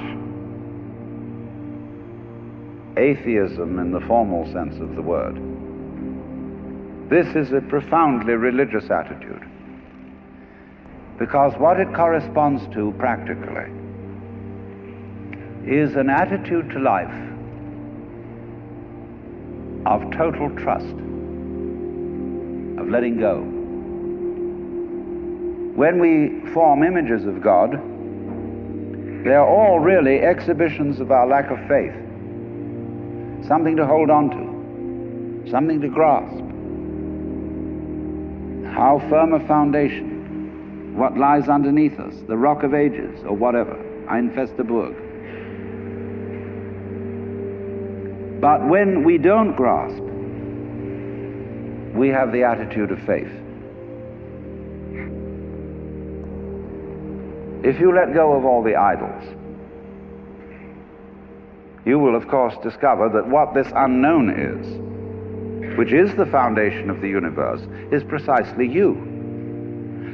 atheism 2.96 3.78
in 3.78 3.92
the 3.92 4.00
formal 4.00 4.44
sense 4.52 4.80
of 4.80 4.94
the 4.96 5.02
word. 5.02 5.36
This 7.08 7.34
is 7.34 7.52
a 7.52 7.60
profoundly 7.60 8.34
religious 8.34 8.90
attitude. 8.90 9.44
Because 11.18 11.52
what 11.58 11.78
it 11.78 11.92
corresponds 11.94 12.66
to 12.74 12.92
practically 12.98 13.70
is 15.66 15.96
an 15.96 16.08
attitude 16.08 16.70
to 16.70 16.78
life 16.78 17.12
of 19.86 20.10
total 20.12 20.50
trust, 20.56 20.94
of 22.80 22.88
letting 22.88 23.18
go. 23.18 23.40
When 25.76 25.98
we 25.98 26.40
form 26.52 26.82
images 26.82 27.26
of 27.26 27.42
God, 27.42 27.72
they 29.24 29.34
are 29.34 29.46
all 29.46 29.78
really 29.80 30.20
exhibitions 30.20 31.00
of 31.00 31.10
our 31.10 31.26
lack 31.26 31.50
of 31.50 31.58
faith 31.68 31.94
something 33.50 33.74
to 33.74 33.84
hold 33.84 34.10
on 34.10 34.30
to, 34.30 35.50
something 35.50 35.80
to 35.80 35.88
grasp. 35.88 36.38
How 38.72 39.04
firm 39.10 39.34
a 39.34 39.44
foundation, 39.48 40.94
what 40.96 41.18
lies 41.18 41.48
underneath 41.48 41.98
us, 41.98 42.14
the 42.28 42.36
rock 42.36 42.62
of 42.62 42.74
ages, 42.74 43.18
or 43.24 43.34
whatever, 43.34 43.74
ein 44.08 44.32
feste 44.36 44.64
Burg. 44.64 44.94
But 48.40 48.68
when 48.68 49.02
we 49.02 49.18
don't 49.18 49.56
grasp, 49.56 50.00
we 51.98 52.08
have 52.10 52.30
the 52.30 52.44
attitude 52.44 52.92
of 52.92 53.00
faith. 53.00 53.32
If 57.64 57.80
you 57.80 57.92
let 57.92 58.14
go 58.14 58.32
of 58.34 58.44
all 58.44 58.62
the 58.62 58.76
idols, 58.76 59.24
you 61.90 61.98
will, 61.98 62.14
of 62.14 62.28
course, 62.28 62.54
discover 62.62 63.08
that 63.08 63.26
what 63.26 63.52
this 63.52 63.66
unknown 63.74 64.30
is, 64.30 65.76
which 65.76 65.92
is 65.92 66.14
the 66.14 66.26
foundation 66.26 66.88
of 66.88 67.00
the 67.00 67.08
universe, 67.08 67.60
is 67.90 68.04
precisely 68.04 68.68
you. 68.68 68.92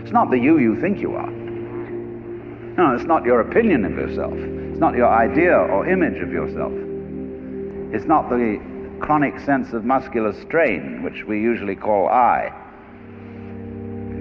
It's 0.03 0.11
not 0.11 0.31
the 0.31 0.39
you 0.39 0.59
you 0.59 0.81
think 0.81 1.01
you 1.01 1.15
are. 1.15 1.31
No, 1.31 2.95
it's 2.95 3.05
not 3.05 3.27
your 3.27 3.43
opinion 3.43 3.85
of 3.85 3.93
yourself. 3.93 4.33
It's 4.33 4.81
not 4.81 4.95
your 4.95 5.09
idea 5.09 5.55
or 5.55 5.87
image 5.87 6.23
of 6.23 6.33
yourself. 6.33 6.73
It's 7.95 8.07
not 8.07 8.31
the 8.31 8.59
chronic 9.01 9.39
sense 9.41 9.75
of 9.75 9.85
muscular 9.85 10.33
strain, 10.33 11.03
which 11.03 11.25
we 11.25 11.43
usually 11.43 11.77
call 11.77 12.09
I. 12.09 12.53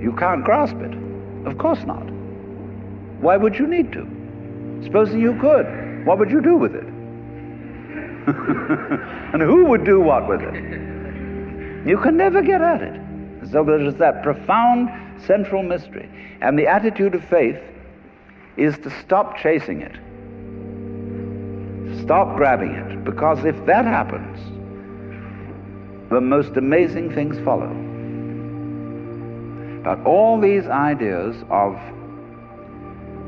You 0.01 0.13
can't 0.19 0.43
grasp 0.43 0.75
it. 0.81 0.93
Of 1.47 1.57
course 1.57 1.83
not. 1.85 2.03
Why 3.21 3.37
would 3.37 3.57
you 3.57 3.65
need 3.65 3.93
to? 3.93 4.05
Supposing 4.83 5.21
you 5.21 5.39
could, 5.39 6.05
what 6.05 6.19
would 6.19 6.31
you 6.31 6.41
do 6.41 6.57
with 6.57 6.75
it? 6.75 6.94
and 9.33 9.41
who 9.41 9.65
would 9.65 9.83
do 9.83 9.99
what 9.99 10.27
with 10.27 10.41
it? 10.41 10.53
You 11.87 11.97
can 11.97 12.17
never 12.17 12.41
get 12.41 12.61
at 12.61 12.81
it. 12.81 13.01
So 13.51 13.63
there 13.63 13.79
is 13.79 13.95
that 13.95 14.23
profound 14.23 14.89
central 15.21 15.61
mystery. 15.63 16.09
And 16.41 16.57
the 16.57 16.67
attitude 16.67 17.15
of 17.15 17.23
faith 17.25 17.59
is 18.57 18.77
to 18.79 18.89
stop 19.01 19.37
chasing 19.37 19.81
it, 19.81 19.95
stop 22.03 22.35
grabbing 22.35 22.71
it, 22.71 23.03
because 23.03 23.43
if 23.45 23.65
that 23.65 23.85
happens, 23.85 24.39
the 26.09 26.21
most 26.21 26.55
amazing 26.57 27.13
things 27.13 27.37
follow. 27.43 27.73
But 29.83 30.03
all 30.05 30.39
these 30.39 30.65
ideas 30.67 31.35
of 31.49 31.75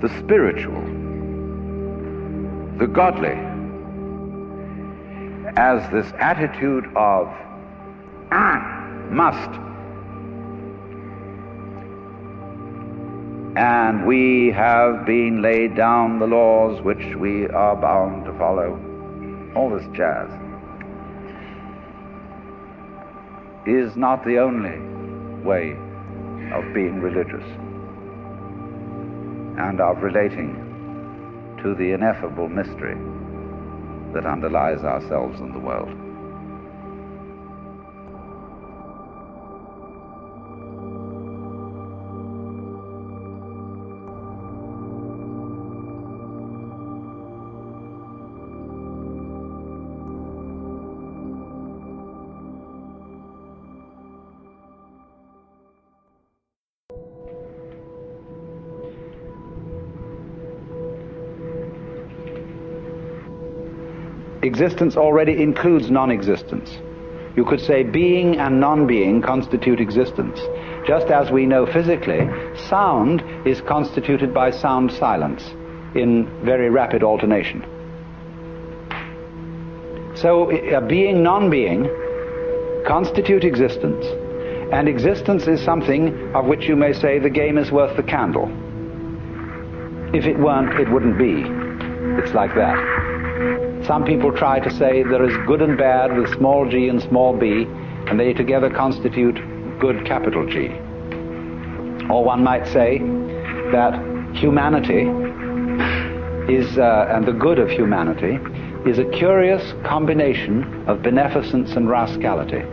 the 0.02 0.10
spiritual, 0.20 0.82
the 2.78 2.88
godly, 2.88 3.36
as 5.58 5.82
this 5.92 6.14
attitude 6.20 6.86
of 6.96 7.28
ah, 8.32 9.10
must. 9.10 9.50
And 13.58 14.06
we 14.06 14.52
have 14.52 15.08
been 15.08 15.42
laid 15.42 15.76
down 15.76 16.20
the 16.20 16.28
laws 16.28 16.80
which 16.84 17.16
we 17.16 17.48
are 17.48 17.76
bound 17.76 18.26
to 18.26 18.34
follow. 18.38 18.80
All 19.56 19.72
this 19.72 19.88
jazz 19.96 20.30
is 23.66 23.98
not 23.98 24.24
the 24.26 24.38
only 24.38 24.78
way 25.44 25.72
of 26.54 26.72
being 26.76 27.02
religious 27.02 27.44
and 29.58 29.82
of 29.82 30.04
relating 30.04 30.54
to 31.64 31.74
the 31.74 31.94
ineffable 31.94 32.48
mystery 32.48 32.96
that 34.14 34.26
underlies 34.26 34.84
ourselves 34.84 35.40
and 35.40 35.54
the 35.54 35.60
world. 35.60 36.07
Existence 64.48 64.96
already 64.96 65.44
includes 65.44 65.92
non 65.92 66.10
existence. 66.10 66.70
You 67.36 67.44
could 67.44 67.60
say 67.60 67.84
being 67.84 68.38
and 68.40 68.62
non 68.62 68.88
being 68.88 69.22
constitute 69.22 69.82
existence. 69.82 70.40
Just 70.88 71.08
as 71.08 71.30
we 71.30 71.46
know 71.46 71.66
physically, 71.66 72.30
sound 72.70 73.22
is 73.46 73.60
constituted 73.60 74.34
by 74.34 74.52
sound 74.52 74.94
silence 74.94 75.44
in 75.96 76.30
very 76.46 76.70
rapid 76.70 77.04
alternation. 77.04 77.62
So, 80.16 80.50
a 80.50 80.80
being, 80.80 81.22
non 81.24 81.50
being 81.50 81.90
constitute 82.88 83.44
existence, 83.44 84.06
and 84.72 84.88
existence 84.88 85.46
is 85.46 85.62
something 85.62 86.34
of 86.34 86.46
which 86.46 86.70
you 86.70 86.78
may 86.78 86.94
say 86.94 87.20
the 87.20 87.30
game 87.30 87.58
is 87.58 87.70
worth 87.70 87.98
the 87.98 88.04
candle. 88.04 88.48
If 90.16 90.26
it 90.26 90.40
weren't, 90.40 90.80
it 90.80 90.90
wouldn't 90.90 91.18
be. 91.18 91.44
It's 92.24 92.34
like 92.34 92.56
that. 92.56 93.67
Some 93.88 94.04
people 94.04 94.34
try 94.34 94.60
to 94.60 94.70
say 94.70 95.04
there 95.04 95.24
is 95.24 95.34
good 95.48 95.62
and 95.62 95.78
bad 95.78 96.18
with 96.18 96.30
small 96.36 96.70
g 96.70 96.90
and 96.90 97.02
small 97.02 97.34
b, 97.34 97.66
and 98.08 98.20
they 98.20 98.34
together 98.34 98.70
constitute 98.70 99.40
good 99.80 100.06
capital 100.06 100.46
G. 100.46 100.68
Or 102.10 102.26
one 102.26 102.44
might 102.44 102.68
say 102.68 102.98
that 103.72 103.94
humanity 104.34 105.04
is, 106.54 106.78
uh, 106.78 107.08
and 107.10 107.26
the 107.26 107.32
good 107.32 107.60
of 107.60 107.70
humanity 107.70 108.38
is 108.90 109.00
a 109.00 109.06
curious 109.06 109.74
combination 109.86 110.84
of 110.90 111.02
beneficence 111.02 111.78
and 111.78 111.90
rascality, 111.90 112.64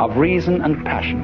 of 0.00 0.16
reason 0.16 0.60
and 0.60 0.84
passion. 0.84 1.22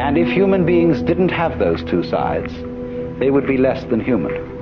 And 0.00 0.16
if 0.16 0.28
human 0.28 0.64
beings 0.64 1.02
didn't 1.02 1.30
have 1.30 1.58
those 1.58 1.82
two 1.82 2.04
sides, 2.04 2.54
they 3.18 3.30
would 3.30 3.48
be 3.48 3.56
less 3.56 3.82
than 3.84 3.98
human. 3.98 4.59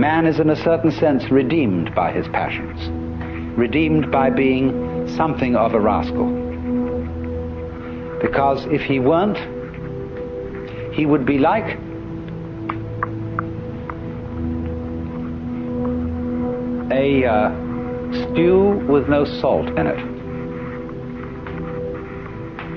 Man 0.00 0.24
is, 0.24 0.40
in 0.40 0.48
a 0.48 0.56
certain 0.56 0.90
sense, 0.92 1.30
redeemed 1.30 1.94
by 1.94 2.10
his 2.10 2.26
passions, 2.28 2.88
redeemed 3.58 4.10
by 4.10 4.30
being 4.30 5.06
something 5.06 5.54
of 5.56 5.74
a 5.74 5.78
rascal. 5.78 6.26
Because 8.22 8.64
if 8.70 8.80
he 8.80 8.98
weren't, 8.98 9.36
he 10.94 11.04
would 11.04 11.26
be 11.26 11.36
like 11.36 11.76
a 16.90 17.26
uh, 17.26 17.50
stew 18.22 18.82
with 18.88 19.06
no 19.06 19.26
salt 19.26 19.68
in 19.78 19.86
it. 19.86 19.98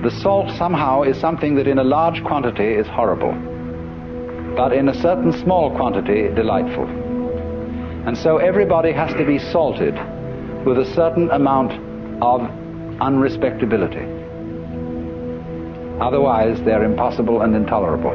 The 0.02 0.10
salt 0.10 0.50
somehow 0.58 1.04
is 1.04 1.18
something 1.18 1.54
that 1.54 1.66
in 1.66 1.78
a 1.78 1.84
large 1.84 2.22
quantity 2.22 2.74
is 2.74 2.86
horrible, 2.86 3.32
but 4.54 4.74
in 4.74 4.90
a 4.90 4.94
certain 5.00 5.32
small 5.32 5.74
quantity 5.74 6.28
delightful. 6.34 7.03
And 8.06 8.16
so 8.16 8.36
everybody 8.36 8.92
has 8.92 9.12
to 9.14 9.24
be 9.24 9.38
salted 9.38 9.94
with 10.66 10.78
a 10.78 10.84
certain 10.94 11.30
amount 11.30 11.72
of 12.22 12.42
unrespectability. 13.00 14.22
Otherwise, 16.00 16.60
they're 16.64 16.84
impossible 16.84 17.42
and 17.42 17.54
intolerable. 17.54 18.12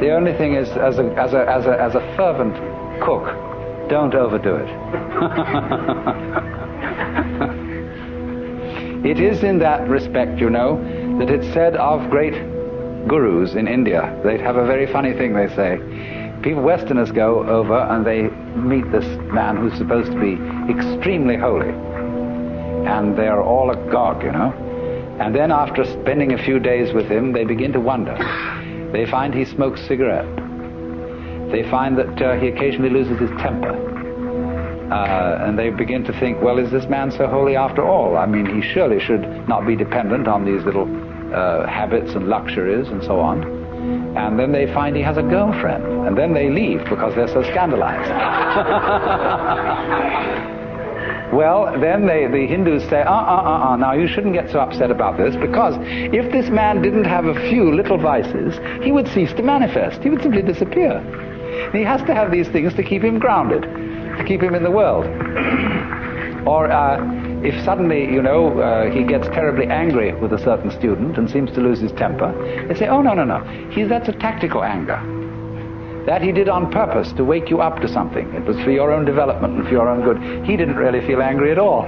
The 0.00 0.10
only 0.10 0.32
thing 0.36 0.54
is, 0.54 0.68
as 0.70 0.98
a, 0.98 1.04
as 1.14 1.34
a, 1.34 1.48
as 1.48 1.66
a, 1.66 1.80
as 1.80 1.94
a 1.94 2.00
fervent 2.16 2.54
cook, 3.00 3.26
don't 3.88 4.14
overdo 4.14 4.56
it. 4.56 4.68
it 9.06 9.20
is 9.20 9.42
in 9.44 9.58
that 9.58 9.88
respect, 9.88 10.40
you 10.40 10.50
know, 10.50 10.78
that 11.18 11.30
it's 11.30 11.46
said 11.52 11.76
of 11.76 12.08
great 12.10 12.34
gurus 13.06 13.54
in 13.54 13.68
India. 13.68 14.20
they'd 14.24 14.40
have 14.40 14.56
a 14.56 14.66
very 14.66 14.86
funny 14.86 15.12
thing 15.12 15.34
they 15.34 15.48
say. 15.54 15.78
People, 16.42 16.62
Westerners 16.62 17.12
go 17.12 17.46
over 17.46 17.78
and 17.78 18.06
they 18.06 18.22
meet 18.58 18.90
this 18.90 19.04
man 19.32 19.58
who's 19.58 19.76
supposed 19.76 20.10
to 20.10 20.18
be 20.18 20.38
extremely 20.72 21.36
holy. 21.36 21.68
And 22.88 23.16
they 23.16 23.28
are 23.28 23.42
all 23.42 23.70
agog, 23.70 24.22
you 24.22 24.32
know. 24.32 24.50
And 25.20 25.34
then 25.34 25.52
after 25.52 25.84
spending 25.84 26.32
a 26.32 26.42
few 26.42 26.58
days 26.58 26.94
with 26.94 27.06
him, 27.10 27.32
they 27.32 27.44
begin 27.44 27.74
to 27.74 27.80
wonder. 27.80 28.16
They 28.90 29.04
find 29.04 29.34
he 29.34 29.44
smokes 29.44 29.86
cigarette. 29.86 30.24
They 31.52 31.68
find 31.70 31.98
that 31.98 32.22
uh, 32.22 32.40
he 32.40 32.48
occasionally 32.48 32.88
loses 32.88 33.18
his 33.18 33.30
temper. 33.32 33.76
Uh, 34.90 35.44
and 35.46 35.58
they 35.58 35.68
begin 35.68 36.04
to 36.04 36.12
think, 36.18 36.40
well, 36.40 36.58
is 36.58 36.70
this 36.70 36.86
man 36.86 37.10
so 37.10 37.26
holy 37.26 37.54
after 37.54 37.86
all? 37.86 38.16
I 38.16 38.24
mean, 38.24 38.46
he 38.46 38.66
surely 38.66 38.98
should 38.98 39.46
not 39.46 39.66
be 39.66 39.76
dependent 39.76 40.26
on 40.26 40.46
these 40.46 40.64
little 40.64 40.88
uh, 41.34 41.66
habits 41.66 42.14
and 42.14 42.28
luxuries 42.28 42.88
and 42.88 43.04
so 43.04 43.20
on. 43.20 43.59
And 44.16 44.38
then 44.38 44.52
they 44.52 44.72
find 44.72 44.96
he 44.96 45.02
has 45.02 45.16
a 45.16 45.22
girlfriend. 45.22 45.84
And 46.06 46.16
then 46.16 46.34
they 46.34 46.50
leave 46.50 46.84
because 46.88 47.14
they're 47.14 47.28
so 47.28 47.42
scandalized. 47.42 48.10
Well, 51.32 51.78
then 51.78 52.06
they, 52.06 52.26
the 52.26 52.44
Hindus 52.44 52.82
say, 52.88 53.02
uh, 53.02 53.08
uh, 53.08 53.14
uh, 53.14 53.70
uh, 53.70 53.76
now 53.76 53.92
you 53.92 54.08
shouldn't 54.08 54.34
get 54.34 54.50
so 54.50 54.58
upset 54.58 54.90
about 54.90 55.16
this 55.16 55.36
because 55.36 55.76
if 55.80 56.32
this 56.32 56.50
man 56.50 56.82
didn't 56.82 57.04
have 57.04 57.26
a 57.26 57.34
few 57.48 57.72
little 57.72 57.98
vices, 57.98 58.58
he 58.82 58.90
would 58.90 59.06
cease 59.06 59.32
to 59.34 59.42
manifest. 59.42 60.02
He 60.02 60.10
would 60.10 60.22
simply 60.22 60.42
disappear. 60.42 61.00
He 61.72 61.84
has 61.84 62.02
to 62.02 62.14
have 62.14 62.32
these 62.32 62.48
things 62.48 62.74
to 62.74 62.82
keep 62.82 63.04
him 63.04 63.20
grounded, 63.20 63.62
to 63.62 64.24
keep 64.26 64.42
him 64.42 64.56
in 64.56 64.64
the 64.64 64.72
world. 64.72 65.06
or 66.48 66.68
uh, 66.68 66.98
if 67.42 67.64
suddenly, 67.64 68.04
you 68.04 68.20
know, 68.20 68.60
uh, 68.60 68.90
he 68.90 69.02
gets 69.02 69.26
terribly 69.28 69.66
angry 69.66 70.14
with 70.14 70.32
a 70.32 70.38
certain 70.38 70.70
student 70.70 71.16
and 71.16 71.30
seems 71.30 71.50
to 71.52 71.60
lose 71.60 71.80
his 71.80 71.92
temper, 71.92 72.32
they 72.68 72.74
say, 72.74 72.88
oh, 72.88 73.00
no, 73.00 73.14
no, 73.14 73.24
no, 73.24 73.42
he, 73.70 73.84
that's 73.84 74.08
a 74.08 74.12
tactical 74.12 74.62
anger. 74.62 75.00
That 76.06 76.22
he 76.22 76.32
did 76.32 76.48
on 76.48 76.70
purpose 76.70 77.12
to 77.14 77.24
wake 77.24 77.50
you 77.50 77.60
up 77.60 77.80
to 77.80 77.88
something. 77.88 78.32
It 78.34 78.44
was 78.44 78.58
for 78.60 78.70
your 78.70 78.92
own 78.92 79.04
development 79.04 79.58
and 79.58 79.64
for 79.64 79.72
your 79.72 79.88
own 79.88 80.02
good. 80.02 80.46
He 80.46 80.56
didn't 80.56 80.76
really 80.76 81.06
feel 81.06 81.22
angry 81.22 81.52
at 81.52 81.58
all. 81.58 81.82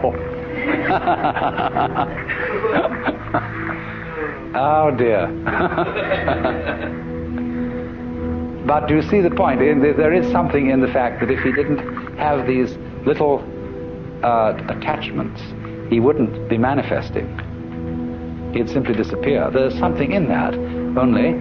oh 4.54 4.90
dear. 4.96 5.26
but 8.66 8.86
do 8.86 8.94
you 8.94 9.02
see 9.02 9.20
the 9.20 9.30
point? 9.30 9.60
There 9.60 10.12
is 10.12 10.30
something 10.30 10.70
in 10.70 10.80
the 10.80 10.88
fact 10.88 11.20
that 11.20 11.30
if 11.30 11.40
he 11.40 11.52
didn't 11.52 11.78
have 12.16 12.46
these 12.46 12.76
little 13.06 13.42
uh, 14.22 14.56
attachments, 14.68 15.40
he 15.90 16.00
wouldn't 16.00 16.48
be 16.48 16.58
manifesting. 16.58 17.28
He'd 18.54 18.68
simply 18.68 18.94
disappear. 18.94 19.50
There's 19.50 19.78
something 19.78 20.12
in 20.12 20.28
that, 20.28 20.54
only 20.54 21.32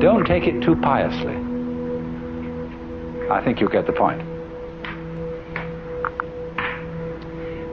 don't 0.00 0.24
take 0.24 0.44
it 0.44 0.62
too 0.62 0.76
piously. 0.76 1.34
I 3.30 3.42
think 3.42 3.60
you 3.60 3.68
get 3.68 3.86
the 3.86 3.92
point. 3.92 4.20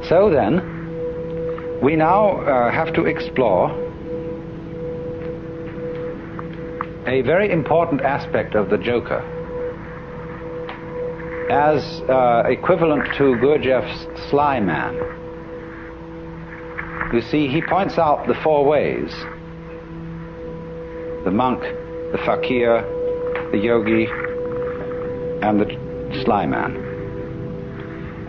So 0.07 0.29
then, 0.29 1.79
we 1.81 1.95
now 1.95 2.41
uh, 2.41 2.71
have 2.71 2.93
to 2.93 3.05
explore 3.05 3.69
a 7.07 7.21
very 7.21 7.51
important 7.51 8.01
aspect 8.01 8.55
of 8.55 8.69
the 8.69 8.77
Joker 8.77 9.21
as 11.51 11.83
uh, 12.07 12.43
equivalent 12.47 13.03
to 13.17 13.35
Gurdjieff's 13.35 14.29
sly 14.29 14.61
man. 14.61 14.95
You 17.13 17.21
see, 17.21 17.49
he 17.49 17.61
points 17.61 17.97
out 17.97 18.25
the 18.25 18.35
four 18.35 18.63
ways 18.63 19.11
the 21.25 21.31
monk, 21.31 21.61
the 21.61 22.19
fakir, 22.25 22.81
the 23.51 23.57
yogi, 23.57 24.07
and 25.45 25.59
the 25.59 26.23
sly 26.23 26.45
man. 26.45 26.77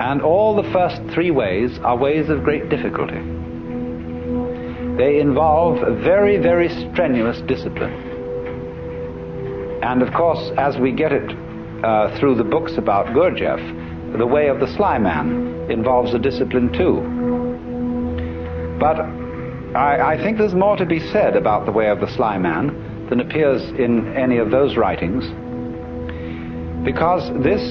And 0.00 0.20
all 0.20 0.56
the 0.60 0.68
first 0.72 1.00
three 1.14 1.30
ways 1.30 1.78
are 1.84 1.96
ways 1.96 2.28
of 2.28 2.42
great 2.42 2.68
difficulty. 2.68 3.22
They 4.96 5.20
involve 5.20 5.78
very, 6.02 6.38
very 6.38 6.68
strenuous 6.68 7.40
discipline. 7.42 7.94
And 9.84 10.02
of 10.02 10.12
course, 10.12 10.50
as 10.58 10.76
we 10.76 10.90
get 10.90 11.12
it 11.12 11.30
uh, 11.83 12.18
through 12.18 12.37
the 12.37 12.45
books 12.45 12.72
about 12.76 13.07
Gurdjieff, 13.09 14.18
the 14.18 14.26
way 14.26 14.49
of 14.49 14.61
the 14.61 14.66
sly 14.76 14.99
man 14.99 15.70
involves 15.70 16.14
a 16.14 16.18
discipline 16.18 16.72
too. 16.72 17.01
But 18.78 19.01
I, 19.76 20.14
I 20.14 20.22
think 20.22 20.39
there's 20.39 20.55
more 20.55 20.76
to 20.76 20.87
be 20.87 21.01
said 21.11 21.37
about 21.37 21.66
the 21.66 21.72
way 21.72 21.89
of 21.89 22.01
the 22.01 22.09
sly 22.14 22.39
man 22.39 23.07
than 23.09 23.20
appears 23.20 23.62
in 23.78 24.14
any 24.16 24.39
of 24.39 24.51
those 24.51 24.76
writings 24.76 25.24
because 26.85 27.30
this 27.45 27.62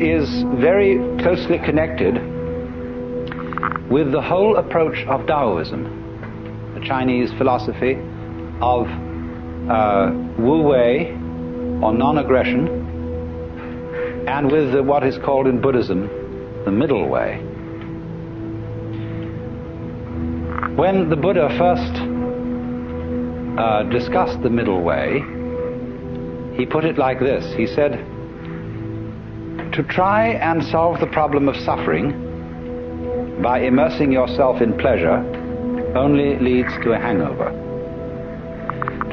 is 0.00 0.28
very 0.60 0.96
closely 1.22 1.58
connected 1.58 2.14
with 3.90 4.12
the 4.12 4.22
whole 4.22 4.56
approach 4.56 5.04
of 5.06 5.26
Taoism, 5.26 6.74
the 6.74 6.86
Chinese 6.86 7.32
philosophy 7.32 7.94
of 8.60 8.86
uh, 9.68 10.12
Wu 10.38 10.62
Wei, 10.62 11.10
or 11.82 11.92
non 11.92 12.18
aggression, 12.18 12.87
and 14.28 14.52
with 14.52 14.72
the, 14.72 14.82
what 14.82 15.04
is 15.04 15.16
called 15.18 15.46
in 15.46 15.58
Buddhism 15.58 16.06
the 16.66 16.70
middle 16.70 17.08
way. 17.08 17.38
When 20.76 21.08
the 21.08 21.16
Buddha 21.16 21.48
first 21.56 21.94
uh, 23.58 23.84
discussed 23.84 24.42
the 24.42 24.50
middle 24.50 24.82
way, 24.82 25.24
he 26.56 26.66
put 26.66 26.84
it 26.84 26.98
like 26.98 27.20
this 27.20 27.54
He 27.54 27.66
said, 27.66 27.92
to 29.72 29.82
try 29.88 30.28
and 30.28 30.62
solve 30.62 31.00
the 31.00 31.06
problem 31.06 31.48
of 31.48 31.56
suffering 31.56 32.12
by 33.42 33.60
immersing 33.60 34.12
yourself 34.12 34.60
in 34.60 34.76
pleasure 34.76 35.16
only 35.96 36.38
leads 36.38 36.72
to 36.82 36.92
a 36.92 36.98
hangover. 36.98 37.50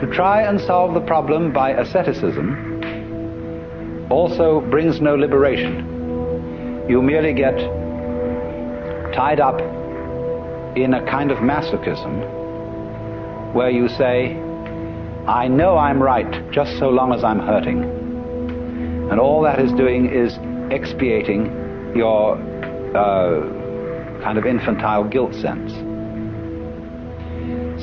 To 0.01 0.07
try 0.07 0.41
and 0.41 0.59
solve 0.59 0.93
the 0.93 1.01
problem 1.01 1.53
by 1.53 1.71
asceticism 1.71 2.74
also 4.09 4.61
brings 4.61 5.01
no 5.01 5.15
liberation. 5.15 6.85
You 6.87 7.01
merely 7.01 7.33
get 7.33 7.57
tied 9.13 9.39
up 9.39 9.59
in 10.77 10.93
a 10.93 11.03
kind 11.05 11.31
of 11.31 11.39
masochism 11.39 13.53
where 13.53 13.69
you 13.69 13.87
say, 13.87 14.35
I 15.27 15.47
know 15.47 15.77
I'm 15.77 16.03
right 16.03 16.51
just 16.51 16.77
so 16.77 16.89
long 16.89 17.13
as 17.13 17.23
I'm 17.23 17.39
hurting. 17.39 17.83
And 19.09 19.19
all 19.19 19.41
that 19.43 19.59
is 19.59 19.71
doing 19.71 20.11
is 20.11 20.37
expiating 20.71 21.45
your 21.95 22.35
uh, 22.95 23.41
kind 24.21 24.37
of 24.37 24.45
infantile 24.45 25.03
guilt 25.03 25.33
sense. 25.33 25.73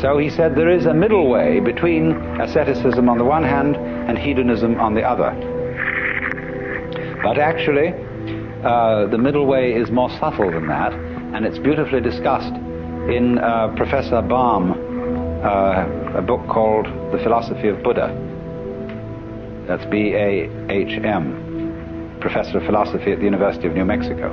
So 0.00 0.18
he 0.18 0.30
said 0.30 0.54
there 0.54 0.70
is 0.70 0.86
a 0.86 0.94
middle 0.94 1.28
way 1.28 1.60
between 1.60 2.12
asceticism 2.40 3.08
on 3.08 3.18
the 3.18 3.24
one 3.24 3.42
hand 3.42 3.76
and 3.76 4.18
hedonism 4.18 4.78
on 4.78 4.94
the 4.94 5.02
other. 5.02 5.51
But 7.22 7.38
actually, 7.38 7.94
uh, 8.64 9.06
the 9.06 9.18
middle 9.18 9.46
way 9.46 9.72
is 9.72 9.90
more 9.90 10.10
subtle 10.18 10.50
than 10.50 10.66
that, 10.68 10.92
and 10.92 11.46
it's 11.46 11.58
beautifully 11.58 12.00
discussed 12.00 12.52
in 12.52 13.38
uh, 13.38 13.68
Professor 13.76 14.20
Bahm, 14.22 14.72
uh, 14.72 16.18
a 16.18 16.22
book 16.22 16.46
called 16.48 16.86
The 17.12 17.18
Philosophy 17.22 17.68
of 17.68 17.82
Buddha. 17.82 18.12
That's 19.66 19.84
B 19.86 20.14
A 20.14 20.50
H 20.68 20.98
M, 21.02 22.18
professor 22.20 22.58
of 22.58 22.64
philosophy 22.64 23.12
at 23.12 23.18
the 23.18 23.24
University 23.24 23.66
of 23.68 23.74
New 23.74 23.84
Mexico. 23.84 24.32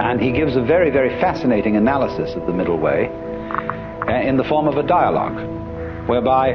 And 0.00 0.20
he 0.20 0.32
gives 0.32 0.56
a 0.56 0.62
very, 0.62 0.90
very 0.90 1.10
fascinating 1.20 1.76
analysis 1.76 2.34
of 2.34 2.46
the 2.46 2.52
middle 2.52 2.78
way 2.78 3.08
uh, 3.08 4.28
in 4.28 4.36
the 4.36 4.44
form 4.44 4.66
of 4.66 4.76
a 4.76 4.82
dialogue, 4.82 5.38
whereby 6.08 6.54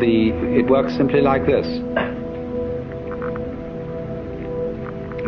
the, 0.00 0.30
it 0.58 0.68
works 0.68 0.96
simply 0.96 1.20
like 1.20 1.46
this. 1.46 1.66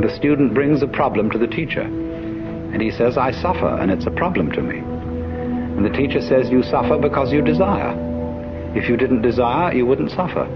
The 0.01 0.14
student 0.14 0.55
brings 0.55 0.83
a 0.83 0.87
problem 0.87 1.31
to 1.31 1.39
the 1.39 1.47
teacher, 1.47 1.83
and 1.83 2.83
he 2.83 2.91
says, 2.91 3.17
I 3.17 3.31
suffer, 3.31 3.79
and 3.81 3.91
it's 3.91 4.07
a 4.07 4.11
problem 4.11 4.53
to 4.53 4.62
me. 4.62 4.79
And 4.79 5.85
the 5.85 5.91
teacher 5.91 6.21
says, 6.21 6.51
You 6.51 6.62
suffer 6.62 6.99
because 6.99 7.33
you 7.33 7.43
desire. 7.43 7.95
If 8.77 8.89
you 8.89 8.97
didn't 8.97 9.23
desire, 9.23 9.73
you 9.73 9.87
wouldn't 9.87 10.11
suffer. 10.11 10.47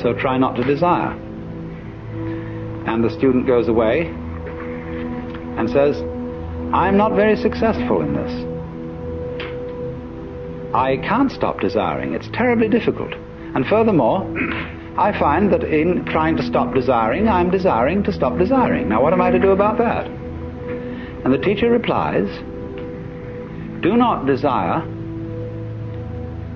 So 0.00 0.14
try 0.14 0.38
not 0.38 0.54
to 0.56 0.64
desire. 0.64 1.12
And 2.86 3.04
the 3.04 3.10
student 3.10 3.46
goes 3.46 3.68
away 3.68 4.06
and 4.06 5.68
says, 5.70 6.00
I'm 6.72 6.96
not 6.96 7.14
very 7.14 7.36
successful 7.36 8.00
in 8.00 8.14
this. 8.14 8.32
I 10.74 10.96
can't 10.96 11.30
stop 11.30 11.60
desiring. 11.60 12.14
It's 12.14 12.28
terribly 12.32 12.68
difficult. 12.68 13.12
And 13.54 13.66
furthermore, 13.66 14.22
I 14.98 15.18
find 15.18 15.52
that 15.52 15.64
in 15.64 16.04
trying 16.06 16.36
to 16.36 16.42
stop 16.42 16.74
desiring, 16.74 17.28
I'm 17.28 17.50
desiring 17.50 18.02
to 18.04 18.12
stop 18.12 18.38
desiring. 18.38 18.88
Now, 18.88 19.02
what 19.02 19.12
am 19.12 19.20
I 19.20 19.30
to 19.30 19.38
do 19.38 19.50
about 19.50 19.78
that? 19.78 20.06
And 20.06 21.32
the 21.32 21.38
teacher 21.38 21.70
replies, 21.70 22.28
Do 23.82 23.96
not 23.96 24.26
desire 24.26 24.80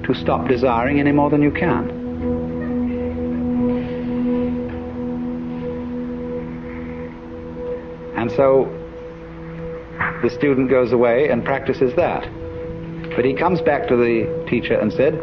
to 0.05 0.15
stop 0.15 0.49
desiring 0.49 1.01
any 1.01 1.13
more 1.13 1.31
than 1.31 1.43
you 1.43 1.51
can. 1.51 1.91
And 8.17 8.31
so 8.33 8.73
the 10.23 10.31
student 10.31 10.71
goes 10.71 10.93
away 10.93 11.29
and 11.29 11.45
practices 11.45 11.95
that. 11.97 12.23
But 13.15 13.25
he 13.25 13.35
comes 13.35 13.61
back 13.61 13.87
to 13.89 13.97
the 13.97 14.47
teacher 14.49 14.79
and 14.79 14.93
said, 14.93 15.15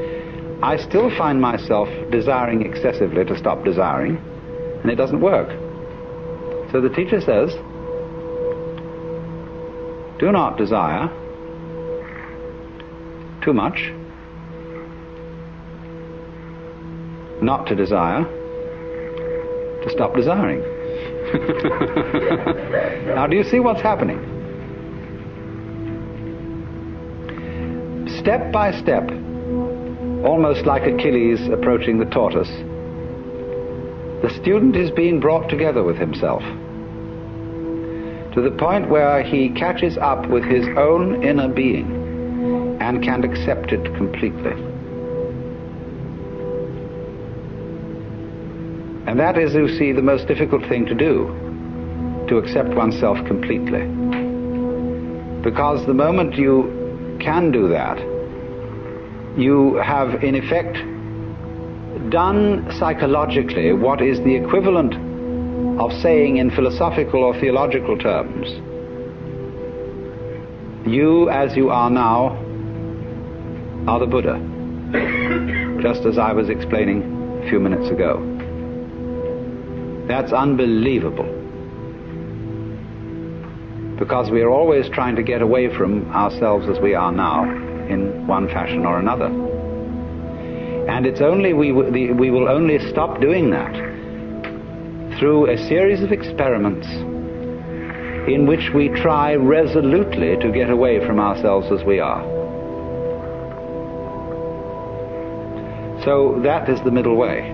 I 0.64 0.78
still 0.78 1.10
find 1.18 1.42
myself 1.42 1.90
desiring 2.10 2.62
excessively 2.62 3.26
to 3.26 3.38
stop 3.38 3.66
desiring, 3.66 4.16
and 4.82 4.90
it 4.90 4.96
doesn't 4.96 5.20
work. 5.20 5.50
So 6.72 6.80
the 6.80 6.88
teacher 6.88 7.20
says, 7.20 7.52
Do 10.22 10.32
not 10.32 10.58
desire 10.58 11.10
too 13.44 13.52
much, 13.52 13.92
not 17.42 17.68
to 17.68 17.76
desire, 17.76 18.24
to 19.84 19.90
stop 19.90 20.16
desiring. 20.16 20.62
now, 23.16 23.28
do 23.28 23.36
you 23.36 23.44
see 23.44 23.60
what's 23.60 23.82
happening? 23.82 24.18
Step 28.22 28.54
by 28.54 28.72
step, 28.72 29.10
almost 30.24 30.66
like 30.66 30.84
Achilles 30.84 31.48
approaching 31.50 32.00
the 32.00 32.06
tortoise, 32.06 32.52
the 34.22 34.30
student 34.42 34.76
is 34.76 34.90
being 34.92 35.20
brought 35.20 35.50
together 35.50 35.84
with 35.84 35.98
himself 35.98 36.42
to 38.34 38.42
the 38.42 38.52
point 38.58 38.90
where 38.90 39.22
he 39.22 39.50
catches 39.50 39.98
up 39.98 40.28
with 40.28 40.44
his 40.44 40.66
own 40.78 41.24
inner 41.24 41.48
being 41.48 42.80
and 42.82 43.04
can 43.04 43.24
accept 43.24 43.72
it 43.72 43.84
completely. 43.96 44.54
And 49.06 49.20
that 49.20 49.38
is, 49.38 49.54
you 49.54 49.68
see, 49.78 49.92
the 49.92 50.02
most 50.02 50.28
difficult 50.28 50.64
thing 50.68 50.86
to 50.88 50.96
do, 50.96 51.28
to 52.30 52.38
accept 52.38 52.70
oneself 52.70 53.18
completely. 53.28 53.86
Because 55.44 55.86
the 55.86 55.94
moment 55.94 56.36
you 56.36 57.18
can 57.20 57.52
do 57.52 57.68
that, 57.68 58.00
you 59.38 59.76
have 59.84 60.24
in 60.24 60.36
effect 60.36 60.78
done 62.12 62.72
psychologically 62.78 63.74
what 63.74 64.02
is 64.02 64.20
the 64.20 64.36
equivalent 64.36 64.94
of 65.80 65.92
saying 66.02 66.38
in 66.38 66.52
philosophical 66.52 67.24
or 67.24 67.40
theological 67.40 67.98
terms, 67.98 68.48
you 70.88 71.30
as 71.30 71.56
you 71.56 71.70
are 71.72 71.90
now 71.90 72.38
are 73.88 74.00
the 74.00 74.06
Buddha, 74.06 74.38
just 75.82 76.06
as 76.06 76.18
I 76.18 76.34
was 76.34 76.50
explaining 76.50 77.42
a 77.44 77.50
few 77.50 77.60
minutes 77.60 77.90
ago. 77.90 78.22
That's 80.08 80.32
unbelievable. 80.32 81.42
Because 83.98 84.30
we 84.30 84.42
are 84.42 84.50
always 84.50 84.90
trying 84.90 85.16
to 85.16 85.24
get 85.24 85.42
away 85.42 85.76
from 85.76 86.12
ourselves 86.12 86.68
as 86.68 86.80
we 86.80 86.94
are 86.94 87.12
now 87.12 87.63
in 87.90 88.28
one 88.28 88.48
fashion 88.48 88.86
or 88.86 89.00
another. 89.00 89.28
And 90.88 91.06
it's 91.06 91.22
only 91.22 91.54
we, 91.54 91.72
we 91.72 92.32
will 92.32 92.50
only 92.50 92.80
stop 92.90 93.22
doing 93.22 93.50
that 93.52 93.74
through 95.20 95.50
a 95.50 95.58
series 95.58 96.02
of 96.02 96.12
experiments 96.12 96.88
in 98.28 98.46
which 98.48 98.72
we 98.74 98.90
try 98.90 99.36
resolutely 99.36 100.38
to 100.38 100.52
get 100.52 100.70
away 100.70 101.06
from 101.06 101.20
ourselves 101.20 101.72
as 101.72 101.84
we 101.84 102.00
are. 102.00 102.24
So 106.04 106.40
that 106.44 106.70
is 106.70 106.82
the 106.82 106.92
middle 106.92 107.16
way. 107.16 107.52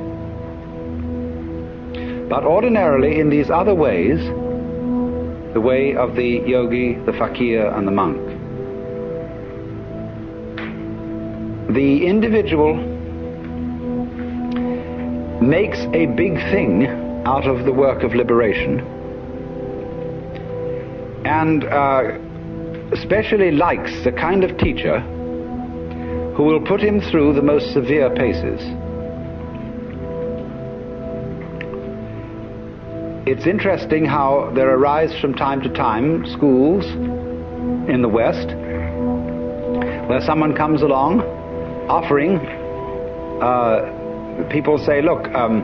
But 2.30 2.44
ordinarily, 2.44 3.20
in 3.20 3.30
these 3.30 3.50
other 3.50 3.74
ways, 3.74 4.20
the 5.54 5.62
way 5.62 5.96
of 5.96 6.16
the 6.16 6.44
yogi, 6.46 6.94
the 7.06 7.14
fakir, 7.14 7.66
and 7.76 7.88
the 7.88 7.92
monk, 7.92 8.29
the 11.74 12.04
individual 12.04 12.74
makes 15.40 15.78
a 15.94 16.08
big 16.08 16.34
thing 16.52 16.88
out 17.28 17.46
of 17.46 17.64
the 17.66 17.72
work 17.72 18.02
of 18.02 18.16
liberation 18.16 18.80
and 21.26 21.66
uh, 21.66 22.18
especially 22.92 23.52
likes 23.52 24.04
the 24.04 24.12
kind 24.12 24.44
of 24.44 24.58
teacher 24.58 25.00
who 26.36 26.44
will 26.44 26.60
put 26.66 26.82
him 26.82 27.00
through 27.02 27.34
the 27.34 27.42
most 27.42 27.72
severe 27.72 28.10
paces. 28.16 28.60
It's 33.28 33.46
interesting 33.46 34.06
how 34.06 34.52
there 34.56 34.74
arise 34.74 35.14
from 35.22 35.36
time 35.36 35.62
to 35.62 35.70
time 35.70 36.26
schools 36.26 36.86
in 37.88 38.02
the 38.02 38.10
West 38.10 38.48
where 40.10 40.22
someone 40.22 40.56
comes 40.56 40.82
along 40.82 41.29
offering, 41.90 42.38
uh, 43.42 44.48
people 44.52 44.78
say, 44.78 45.02
look, 45.02 45.28
um, 45.34 45.64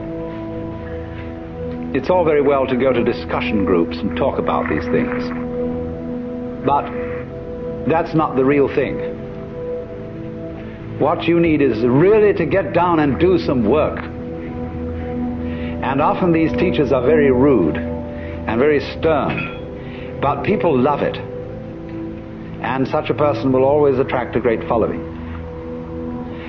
it's 1.96 2.10
all 2.10 2.26
very 2.26 2.42
well 2.42 2.66
to 2.66 2.76
go 2.76 2.92
to 2.92 3.04
discussion 3.04 3.64
groups 3.64 3.98
and 3.98 4.18
talk 4.18 4.40
about 4.40 4.68
these 4.68 4.84
things, 4.86 5.30
but 6.66 6.90
that's 7.88 8.16
not 8.16 8.36
the 8.36 8.44
real 8.44 8.68
thing. 8.68 9.14
What 11.00 11.26
you 11.26 11.40
need 11.40 11.62
is 11.62 11.86
really 11.86 12.34
to 12.34 12.46
get 12.46 12.74
down 12.74 13.00
and 13.00 13.20
do 13.20 13.38
some 13.38 13.70
work. 13.70 14.00
And 14.00 16.02
often 16.02 16.32
these 16.32 16.52
teachers 16.54 16.92
are 16.92 17.06
very 17.06 17.32
rude 17.32 17.78
and 17.78 18.60
very 18.60 18.80
stern, 18.98 20.20
but 20.22 20.44
people 20.44 20.78
love 20.78 21.02
it. 21.02 21.18
And 22.64 22.88
such 22.88 23.12
a 23.12 23.14
person 23.14 23.52
will 23.52 23.64
always 23.64 24.00
attract 24.00 24.36
a 24.36 24.40
great 24.40 24.68
following. 24.68 25.15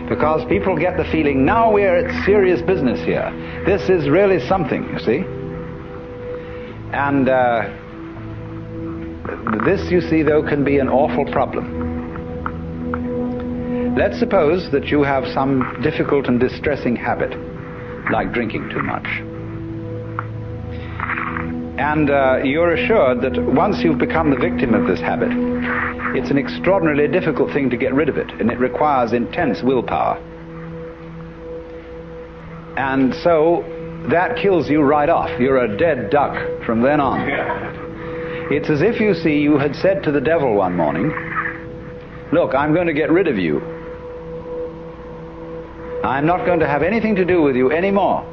Because 0.09 0.45
people 0.49 0.77
get 0.77 0.97
the 0.97 1.05
feeling, 1.11 1.45
now 1.45 1.73
we're 1.73 2.07
at 2.07 2.25
serious 2.25 2.63
business 2.63 3.01
here. 3.05 3.33
This 3.67 3.89
is 3.89 4.09
really 4.09 4.39
something, 4.47 4.85
you 4.85 4.99
see. 5.01 5.25
And 6.93 7.29
uh, 7.29 7.69
this, 9.65 9.91
you 9.91 10.01
see, 10.01 10.23
though, 10.23 10.43
can 10.43 10.63
be 10.63 10.79
an 10.79 10.89
awful 10.89 11.25
problem. 11.33 11.95
Let's 13.97 14.19
suppose 14.19 14.71
that 14.71 14.87
you 14.87 15.03
have 15.03 15.27
some 15.33 15.81
difficult 15.83 16.29
and 16.29 16.39
distressing 16.39 16.95
habit, 16.95 17.35
like 18.13 18.33
drinking 18.33 18.69
too 18.71 18.83
much. 18.83 19.07
And 21.79 22.11
uh, 22.11 22.39
you're 22.45 22.75
assured 22.75 23.23
that 23.23 23.43
once 23.43 23.83
you've 23.83 23.99
become 23.99 24.31
the 24.31 24.37
victim 24.37 24.73
of 24.75 24.87
this 24.87 25.01
habit, 25.01 25.31
it's 26.17 26.31
an 26.31 26.39
extraordinarily 26.39 27.09
difficult 27.09 27.53
thing 27.53 27.69
to 27.71 27.77
get 27.77 27.93
rid 27.93 28.09
of 28.09 28.17
it, 28.17 28.31
and 28.41 28.51
it 28.51 28.59
requires 28.59 29.13
intense 29.13 29.63
willpower. 29.63 30.17
And 32.77 33.15
so 33.17 33.65
that 34.11 34.37
kills 34.37 34.69
you 34.71 34.83
right 34.83 35.09
off. 35.09 35.41
You're 35.41 35.65
a 35.65 35.77
dead 35.77 36.11
duck 36.11 36.65
from 36.65 36.83
then 36.83 37.01
on. 37.01 37.85
It's 38.49 38.71
as 38.71 38.81
if 38.81 39.01
you 39.01 39.13
see 39.13 39.41
you 39.41 39.59
had 39.59 39.75
said 39.75 40.05
to 40.05 40.13
the 40.13 40.21
devil 40.21 40.55
one 40.55 40.77
morning, 40.77 41.11
Look, 42.33 42.55
I'm 42.55 42.73
going 42.73 42.87
to 42.87 42.93
get 42.93 43.11
rid 43.11 43.27
of 43.27 43.39
you. 43.39 43.61
I'm 46.05 46.27
not 46.27 46.47
going 46.47 46.61
to 46.61 46.67
have 46.69 46.85
anything 46.85 47.17
to 47.17 47.25
do 47.25 47.43
with 47.43 47.57
you 47.57 47.73
anymore. 47.73 48.25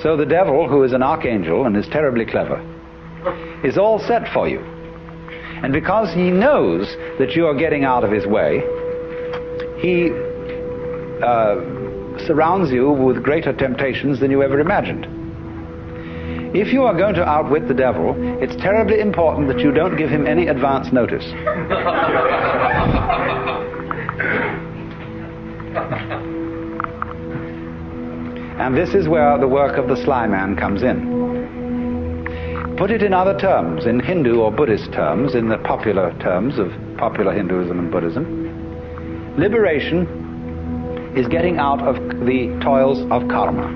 So 0.00 0.16
the 0.16 0.26
devil, 0.26 0.68
who 0.68 0.84
is 0.84 0.92
an 0.92 1.02
archangel 1.02 1.66
and 1.66 1.76
is 1.76 1.88
terribly 1.88 2.24
clever, 2.24 2.62
is 3.64 3.76
all 3.76 3.98
set 3.98 4.32
for 4.32 4.48
you. 4.48 4.60
And 5.62 5.72
because 5.72 6.12
he 6.14 6.30
knows 6.30 6.96
that 7.18 7.36
you 7.36 7.46
are 7.46 7.54
getting 7.54 7.84
out 7.84 8.02
of 8.02 8.10
his 8.10 8.26
way, 8.26 8.60
he 9.78 10.10
uh, 11.22 11.56
surrounds 12.26 12.70
you 12.70 12.90
with 12.90 13.22
greater 13.22 13.52
temptations 13.52 14.20
than 14.20 14.30
you 14.30 14.42
ever 14.42 14.58
imagined. 14.60 15.06
If 16.54 16.72
you 16.72 16.82
are 16.84 16.96
going 16.96 17.14
to 17.14 17.24
outwit 17.24 17.68
the 17.68 17.74
devil, 17.74 18.14
it's 18.42 18.56
terribly 18.56 19.00
important 19.00 19.48
that 19.48 19.60
you 19.60 19.70
don't 19.70 19.96
give 19.96 20.10
him 20.10 20.26
any 20.26 20.48
advance 20.48 20.92
notice. 20.92 21.24
and 28.60 28.76
this 28.76 28.94
is 28.94 29.06
where 29.08 29.38
the 29.38 29.46
work 29.46 29.78
of 29.78 29.88
the 29.88 29.96
sly 29.96 30.26
man 30.26 30.56
comes 30.56 30.82
in. 30.82 31.29
Put 32.80 32.90
it 32.90 33.02
in 33.02 33.12
other 33.12 33.38
terms, 33.38 33.84
in 33.84 34.00
Hindu 34.00 34.40
or 34.40 34.50
Buddhist 34.50 34.90
terms, 34.90 35.34
in 35.34 35.50
the 35.50 35.58
popular 35.58 36.16
terms 36.18 36.58
of 36.58 36.72
popular 36.96 37.30
Hinduism 37.30 37.78
and 37.78 37.92
Buddhism. 37.92 39.36
Liberation 39.36 41.12
is 41.14 41.28
getting 41.28 41.58
out 41.58 41.82
of 41.82 41.96
the 42.24 42.58
toils 42.64 43.00
of 43.10 43.28
karma. 43.28 43.68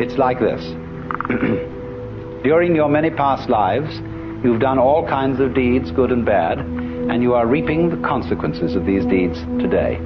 It's 0.00 0.16
like 0.16 0.40
this. 0.40 0.62
During 2.42 2.74
your 2.74 2.88
many 2.88 3.10
past 3.10 3.50
lives, 3.50 4.00
you've 4.42 4.60
done 4.62 4.78
all 4.78 5.06
kinds 5.06 5.38
of 5.38 5.52
deeds, 5.52 5.90
good 5.90 6.10
and 6.10 6.24
bad, 6.24 6.58
and 6.58 7.22
you 7.22 7.34
are 7.34 7.46
reaping 7.46 7.90
the 7.90 8.08
consequences 8.08 8.74
of 8.74 8.86
these 8.86 9.04
deeds 9.04 9.38
today. 9.60 9.96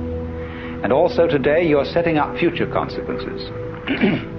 And 0.83 0.93
also 0.93 1.29
today, 1.29 1.65
you're 1.65 1.85
setting 1.85 2.19
up 2.19 2.37
future 2.39 2.67
consequences. 2.67 4.33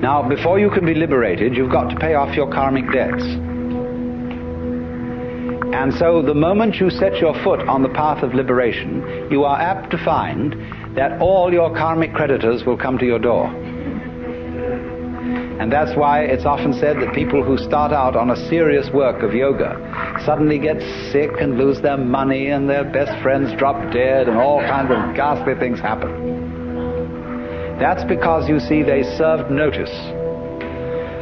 now, 0.00 0.26
before 0.26 0.58
you 0.58 0.70
can 0.70 0.86
be 0.86 0.94
liberated, 0.94 1.54
you've 1.54 1.70
got 1.70 1.90
to 1.90 1.96
pay 1.96 2.14
off 2.14 2.34
your 2.34 2.50
karmic 2.50 2.90
debts. 2.90 3.22
And 5.74 5.92
so, 5.92 6.22
the 6.22 6.32
moment 6.32 6.76
you 6.76 6.88
set 6.88 7.18
your 7.18 7.34
foot 7.44 7.60
on 7.68 7.82
the 7.82 7.90
path 7.90 8.22
of 8.22 8.32
liberation, 8.32 9.28
you 9.30 9.44
are 9.44 9.60
apt 9.60 9.90
to 9.90 10.02
find 10.02 10.54
that 10.96 11.20
all 11.20 11.52
your 11.52 11.76
karmic 11.76 12.14
creditors 12.14 12.64
will 12.64 12.78
come 12.78 12.96
to 12.96 13.04
your 13.04 13.18
door. 13.18 13.48
And 15.60 15.70
that's 15.70 15.94
why 15.94 16.22
it's 16.22 16.46
often 16.46 16.72
said 16.72 16.96
that 17.00 17.14
people 17.14 17.44
who 17.44 17.58
start 17.58 17.92
out 17.92 18.16
on 18.16 18.30
a 18.30 18.48
serious 18.48 18.88
work 18.94 19.22
of 19.22 19.34
yoga 19.34 19.76
suddenly 20.24 20.58
get 20.58 20.80
sick 21.12 21.30
and 21.38 21.58
lose 21.58 21.82
their 21.82 21.98
money 21.98 22.48
and 22.48 22.70
their 22.70 22.84
best 22.90 23.22
friends 23.22 23.52
drop 23.58 23.92
dead 23.92 24.28
and 24.28 24.38
all 24.38 24.60
kinds 24.60 24.90
of 24.90 25.14
ghastly 25.14 25.54
things 25.60 25.78
happen. 25.78 26.39
That's 27.80 28.04
because, 28.04 28.48
you 28.48 28.60
see, 28.60 28.82
they 28.82 29.02
served 29.16 29.50
notice 29.50 29.90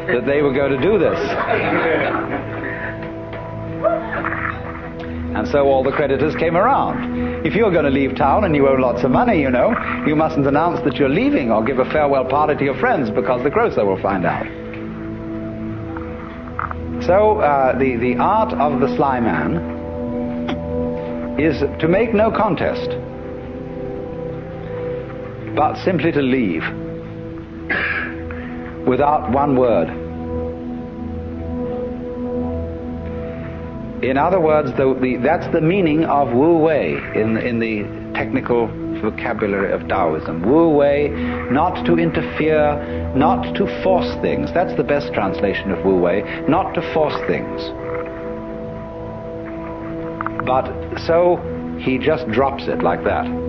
that 0.09 0.25
they 0.27 0.43
were 0.43 0.53
going 0.53 0.73
to 0.73 0.83
do 0.83 0.99
this. 0.99 1.19
And 5.37 5.47
so 5.47 5.69
all 5.69 5.85
the 5.85 5.93
creditors 5.93 6.35
came 6.35 6.57
around. 6.57 7.47
If 7.47 7.55
you're 7.55 7.71
going 7.71 7.85
to 7.85 7.91
leave 7.91 8.17
town 8.17 8.43
and 8.43 8.57
you 8.57 8.67
owe 8.67 8.75
lots 8.75 9.05
of 9.05 9.13
money, 9.13 9.41
you 9.41 9.51
know, 9.51 9.73
you 10.05 10.17
mustn't 10.17 10.49
announce 10.49 10.81
that 10.85 10.97
you're 10.97 11.09
leaving 11.09 11.53
or 11.53 11.63
give 11.63 11.79
a 11.79 11.85
farewell 11.93 12.25
party 12.25 12.57
to 12.57 12.65
your 12.65 12.77
friends 12.81 13.09
because 13.09 13.45
the 13.45 13.51
grocer 13.51 13.85
will 13.85 14.03
find 14.03 14.27
out. 14.27 14.47
So 17.05 17.39
uh, 17.39 17.79
the, 17.79 17.97
the 17.97 18.17
art 18.17 18.53
of 18.55 18.81
the 18.81 18.89
sly 18.97 19.21
man 19.21 19.79
is 21.39 21.61
to 21.81 21.87
make 21.87 22.13
no 22.13 22.33
contest, 22.33 22.91
but 25.59 25.77
simply 25.79 26.13
to 26.13 26.23
leave 26.23 26.63
without 28.87 29.29
one 29.33 29.57
word. 29.57 29.89
In 34.05 34.17
other 34.17 34.39
words, 34.39 34.71
the, 34.77 34.97
the, 35.03 35.17
that's 35.17 35.53
the 35.53 35.61
meaning 35.61 36.05
of 36.05 36.33
Wu 36.33 36.59
Wei 36.59 36.93
in, 37.17 37.37
in 37.39 37.59
the 37.59 37.83
technical 38.15 38.69
vocabulary 39.03 39.73
of 39.73 39.89
Taoism. 39.89 40.49
Wu 40.49 40.69
Wei, 40.69 41.09
not 41.51 41.85
to 41.87 41.97
interfere, 41.99 43.13
not 43.17 43.57
to 43.57 43.67
force 43.83 44.15
things. 44.23 44.55
That's 44.55 44.77
the 44.77 44.85
best 44.85 45.13
translation 45.13 45.73
of 45.73 45.85
Wu 45.85 45.99
Wei, 45.99 46.23
not 46.47 46.73
to 46.75 46.95
force 46.95 47.19
things. 47.27 47.61
But 50.47 51.01
so 51.01 51.37
he 51.81 51.99
just 51.99 52.29
drops 52.29 52.69
it 52.69 52.85
like 52.85 53.03
that. 53.03 53.48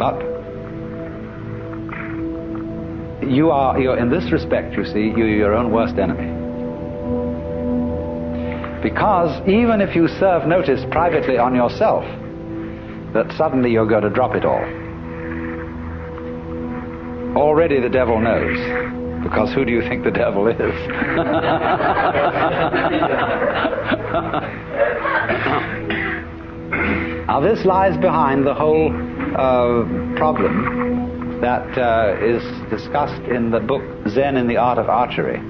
But 0.00 0.18
you 3.22 3.50
are, 3.50 3.78
you're, 3.78 3.98
in 3.98 4.08
this 4.08 4.32
respect, 4.32 4.74
you 4.74 4.86
see, 4.86 5.12
you're 5.14 5.28
your 5.28 5.54
own 5.54 5.70
worst 5.70 5.98
enemy. 5.98 6.38
Because 8.82 9.46
even 9.46 9.82
if 9.82 9.94
you 9.94 10.08
serve 10.08 10.48
notice 10.48 10.86
privately 10.90 11.36
on 11.36 11.54
yourself, 11.54 12.02
that 13.12 13.30
suddenly 13.36 13.72
you're 13.72 13.86
going 13.86 14.04
to 14.04 14.08
drop 14.08 14.34
it 14.34 14.46
all. 14.46 14.64
Already 17.36 17.78
the 17.78 17.90
devil 17.90 18.18
knows. 18.18 18.56
Because 19.22 19.52
who 19.52 19.66
do 19.66 19.70
you 19.70 19.82
think 19.82 20.02
the 20.02 20.10
devil 20.10 20.48
is? 20.48 20.56
now, 27.26 27.40
this 27.40 27.66
lies 27.66 27.98
behind 27.98 28.46
the 28.46 28.54
whole 28.54 28.90
uh, 29.40 30.16
problem 30.16 31.40
that 31.40 31.78
uh, 31.78 32.14
is 32.20 32.42
discussed 32.68 33.22
in 33.22 33.50
the 33.50 33.60
book 33.60 33.82
Zen 34.08 34.36
in 34.36 34.46
the 34.46 34.58
Art 34.58 34.76
of 34.76 34.90
Archery. 34.90 35.40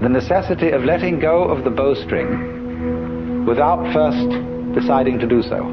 The 0.00 0.08
necessity 0.08 0.70
of 0.70 0.84
letting 0.84 1.20
go 1.20 1.44
of 1.44 1.62
the 1.62 1.70
bowstring 1.70 3.44
without 3.44 3.92
first 3.92 4.30
deciding 4.74 5.18
to 5.18 5.26
do 5.26 5.42
so. 5.42 5.66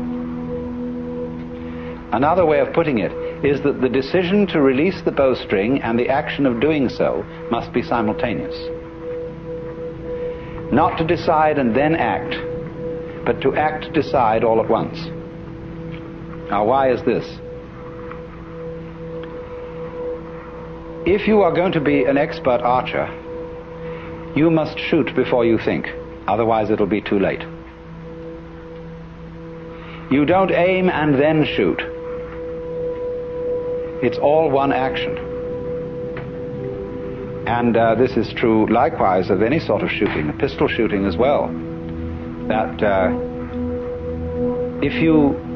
Another 2.11 2.45
way 2.45 2.59
of 2.59 2.73
putting 2.73 2.99
it 2.99 3.13
is 3.45 3.61
that 3.63 3.79
the 3.79 3.87
decision 3.87 4.45
to 4.47 4.59
release 4.61 5.01
the 5.03 5.11
bowstring 5.11 5.81
and 5.81 5.97
the 5.97 6.09
action 6.09 6.45
of 6.45 6.59
doing 6.59 6.89
so 6.89 7.23
must 7.49 7.71
be 7.71 7.81
simultaneous. 7.81 8.55
Not 10.73 10.97
to 10.97 11.07
decide 11.07 11.57
and 11.57 11.73
then 11.73 11.95
act, 11.95 12.35
but 13.25 13.39
to 13.43 13.55
act, 13.55 13.93
decide 13.93 14.43
all 14.43 14.61
at 14.61 14.69
once. 14.69 14.99
Now, 16.51 16.65
why 16.65 16.91
is 16.91 17.01
this? 17.03 17.23
If 21.07 21.25
you 21.25 21.41
are 21.43 21.53
going 21.53 21.71
to 21.71 21.79
be 21.79 22.03
an 22.03 22.17
expert 22.17 22.59
archer, 22.61 23.07
you 24.35 24.51
must 24.51 24.77
shoot 24.77 25.15
before 25.15 25.45
you 25.45 25.57
think, 25.57 25.87
otherwise, 26.27 26.69
it'll 26.69 26.87
be 26.87 26.99
too 26.99 27.19
late. 27.19 27.39
You 30.11 30.25
don't 30.25 30.51
aim 30.51 30.89
and 30.89 31.15
then 31.15 31.45
shoot. 31.45 31.79
It's 34.03 34.17
all 34.17 34.51
one 34.51 34.73
action. 34.73 35.17
And 37.47 37.77
uh, 37.77 37.95
this 37.95 38.17
is 38.17 38.33
true 38.33 38.67
likewise 38.67 39.29
of 39.29 39.41
any 39.41 39.61
sort 39.61 39.83
of 39.83 39.89
shooting, 39.89 40.37
pistol 40.37 40.67
shooting 40.67 41.05
as 41.05 41.15
well. 41.15 41.47
That 42.49 42.83
uh, 42.83 43.17
if 44.81 45.01
you 45.01 45.50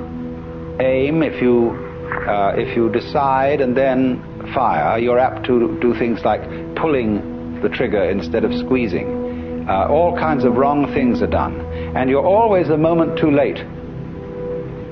aim, 0.79 1.23
if 1.23 1.41
you 1.41 1.71
uh, 2.27 2.53
if 2.55 2.75
you 2.75 2.89
decide 2.89 3.61
and 3.61 3.75
then 3.75 4.21
fire, 4.53 4.97
you're 4.99 5.19
apt 5.19 5.45
to 5.45 5.77
do 5.81 5.93
things 5.97 6.21
like 6.23 6.41
pulling 6.75 7.59
the 7.61 7.69
trigger 7.69 8.03
instead 8.09 8.43
of 8.43 8.53
squeezing. 8.53 9.65
Uh, 9.67 9.87
all 9.89 10.15
kinds 10.15 10.43
of 10.43 10.55
wrong 10.55 10.93
things 10.93 11.21
are 11.21 11.27
done, 11.27 11.59
and 11.95 12.09
you're 12.09 12.25
always 12.25 12.69
a 12.69 12.77
moment 12.77 13.17
too 13.17 13.31
late 13.31 13.57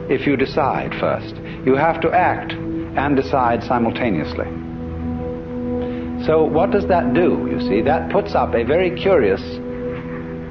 if 0.10 0.26
you 0.26 0.36
decide 0.36 0.92
first. 1.00 1.36
You 1.66 1.76
have 1.76 2.02
to 2.02 2.12
act 2.12 2.54
and 2.54 3.16
decide 3.16 3.64
simultaneously. 3.64 4.46
So, 6.26 6.44
what 6.44 6.72
does 6.72 6.88
that 6.88 7.14
do? 7.14 7.48
You 7.52 7.60
see, 7.62 7.82
that 7.82 8.12
puts 8.12 8.34
up 8.34 8.54
a 8.56 8.64
very 8.64 8.96
curious 9.00 9.42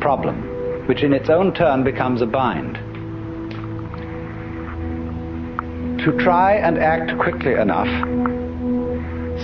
problem, 0.01 0.87
which 0.87 1.03
in 1.03 1.13
its 1.13 1.31
own 1.31 1.55
turn 1.55 1.83
becomes 1.83 2.23
a 2.23 2.27
bind. 2.27 2.92
To 6.05 6.13
try 6.19 6.55
and 6.57 6.79
act 6.79 7.17
quickly 7.19 7.55
enough 7.55 7.89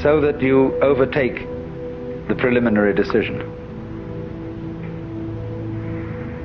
so 0.02 0.20
that 0.20 0.40
you 0.40 0.74
overtake 0.82 1.47
the 2.28 2.35
preliminary 2.36 2.94
decision. 2.94 3.59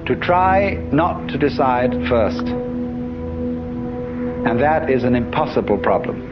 to 0.05 0.17
try 0.17 0.73
not 0.91 1.29
to 1.29 1.37
decide 1.37 1.91
first. 2.09 2.45
And 4.45 4.59
that 4.59 4.89
is 4.89 5.05
an 5.05 5.15
impossible 5.15 5.77
problem. 5.77 6.31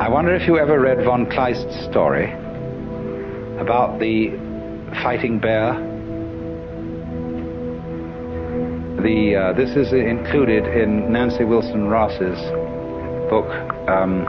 I 0.00 0.08
wonder 0.08 0.34
if 0.34 0.46
you 0.46 0.58
ever 0.58 0.78
read 0.78 1.04
von 1.04 1.28
Kleist's 1.28 1.84
story 1.90 2.32
about 3.60 3.98
the 3.98 4.30
fighting 5.02 5.38
bear. 5.38 5.74
The, 9.02 9.36
uh, 9.36 9.52
this 9.52 9.70
is 9.76 9.92
included 9.92 10.64
in 10.66 11.12
Nancy 11.12 11.44
Wilson 11.44 11.88
Ross's 11.88 12.38
book, 13.30 13.46
um, 13.88 14.24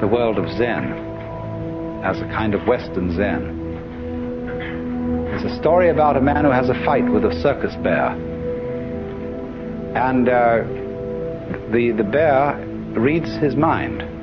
The 0.00 0.06
World 0.06 0.38
of 0.38 0.48
Zen, 0.56 0.92
as 2.04 2.20
a 2.20 2.26
kind 2.26 2.54
of 2.54 2.66
Western 2.66 3.14
Zen. 3.14 3.56
It's 5.34 5.44
a 5.44 5.56
story 5.60 5.90
about 5.90 6.16
a 6.16 6.20
man 6.20 6.44
who 6.44 6.50
has 6.50 6.68
a 6.70 6.84
fight 6.84 7.04
with 7.10 7.24
a 7.24 7.40
circus 7.42 7.74
bear. 7.82 8.08
And 9.96 10.28
uh, 10.28 10.64
the, 11.72 11.92
the 11.96 12.04
bear 12.04 12.56
reads 12.98 13.36
his 13.36 13.54
mind 13.54 14.15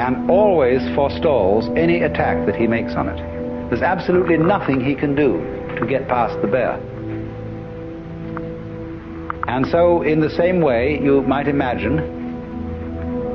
and 0.00 0.30
always 0.30 0.80
forestalls 0.94 1.68
any 1.76 2.02
attack 2.02 2.46
that 2.46 2.56
he 2.56 2.66
makes 2.66 2.94
on 2.94 3.06
it. 3.06 3.16
There's 3.68 3.82
absolutely 3.82 4.38
nothing 4.38 4.82
he 4.82 4.94
can 4.94 5.14
do 5.14 5.34
to 5.78 5.86
get 5.86 6.08
past 6.08 6.40
the 6.40 6.48
bear. 6.48 6.80
And 9.46 9.66
so, 9.66 10.00
in 10.00 10.20
the 10.20 10.30
same 10.30 10.62
way, 10.62 10.98
you 11.02 11.20
might 11.22 11.48
imagine 11.48 11.98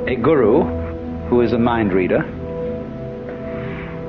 a 0.08 0.16
guru 0.16 0.64
who 1.30 1.42
is 1.42 1.54
a 1.54 1.60
mind 1.60 1.94
reader, 1.94 2.24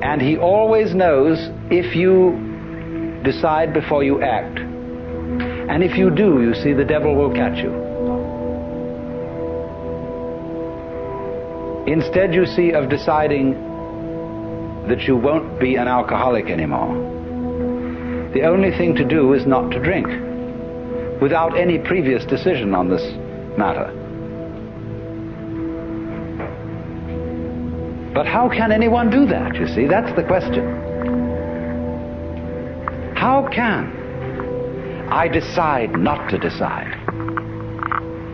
and 0.01 0.19
he 0.19 0.37
always 0.37 0.95
knows 0.95 1.37
if 1.69 1.95
you 1.95 3.21
decide 3.23 3.71
before 3.71 4.03
you 4.03 4.23
act. 4.23 4.57
And 4.57 5.83
if 5.83 5.95
you 5.95 6.09
do, 6.09 6.41
you 6.41 6.55
see, 6.55 6.73
the 6.73 6.85
devil 6.85 7.13
will 7.13 7.33
catch 7.33 7.59
you. 7.59 7.86
Instead, 11.87 12.33
you 12.33 12.45
see, 12.45 12.73
of 12.73 12.89
deciding 12.89 13.53
that 14.89 15.03
you 15.03 15.15
won't 15.15 15.57
be 15.57 15.75
an 15.75 15.87
alcoholic 15.87 16.47
anymore, 16.47 16.93
the 18.33 18.43
only 18.43 18.71
thing 18.71 18.93
to 18.95 19.05
do 19.05 19.33
is 19.33 19.45
not 19.45 19.71
to 19.71 19.79
drink 19.79 20.07
without 21.21 21.57
any 21.57 21.79
previous 21.79 22.25
decision 22.25 22.75
on 22.75 22.89
this 22.89 23.01
matter. 23.57 23.93
But 28.13 28.27
how 28.27 28.49
can 28.49 28.71
anyone 28.71 29.09
do 29.09 29.25
that, 29.27 29.55
you 29.55 29.67
see? 29.67 29.87
That's 29.87 30.13
the 30.15 30.23
question. 30.23 30.65
How 33.15 33.47
can 33.53 35.07
I 35.09 35.27
decide 35.27 35.91
not 35.93 36.29
to 36.31 36.37
decide? 36.37 37.16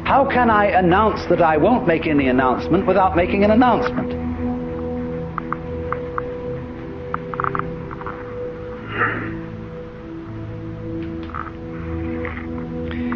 How 0.06 0.28
can 0.30 0.50
I 0.50 0.66
announce 0.66 1.26
that 1.28 1.42
I 1.42 1.58
won't 1.58 1.88
make 1.88 2.08
any 2.08 2.28
announcement 2.28 2.86
without 2.86 3.16
making 3.16 3.44
an 3.44 3.52
announcement? 3.52 4.12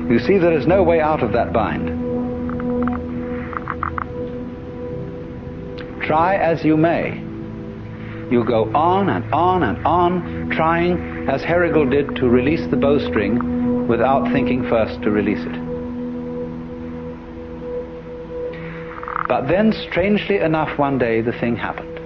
You 0.10 0.20
see, 0.20 0.38
there 0.38 0.58
is 0.58 0.66
no 0.66 0.84
way 0.84 1.02
out 1.02 1.22
of 1.22 1.34
that 1.34 1.52
bind. 1.52 1.90
Try 6.02 6.38
as 6.38 6.64
you 6.64 6.78
may. 6.78 7.18
You 8.32 8.46
go 8.46 8.74
on 8.74 9.10
and 9.10 9.34
on 9.34 9.64
and 9.64 9.86
on, 9.86 10.50
trying, 10.52 11.28
as 11.30 11.42
Herrigel 11.42 11.92
did, 11.92 12.16
to 12.16 12.30
release 12.30 12.66
the 12.70 12.78
bowstring 12.78 13.88
without 13.88 14.32
thinking 14.32 14.68
first 14.70 15.02
to 15.02 15.12
release 15.12 15.46
it. 15.46 15.67
But 19.28 19.48
then, 19.48 19.74
strangely 19.90 20.38
enough, 20.38 20.78
one 20.80 20.98
day 20.98 21.22
the 21.22 21.34
thing 21.34 21.56
happened. 21.58 22.00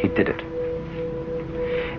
He 0.00 0.08
did 0.08 0.28
it. 0.28 0.40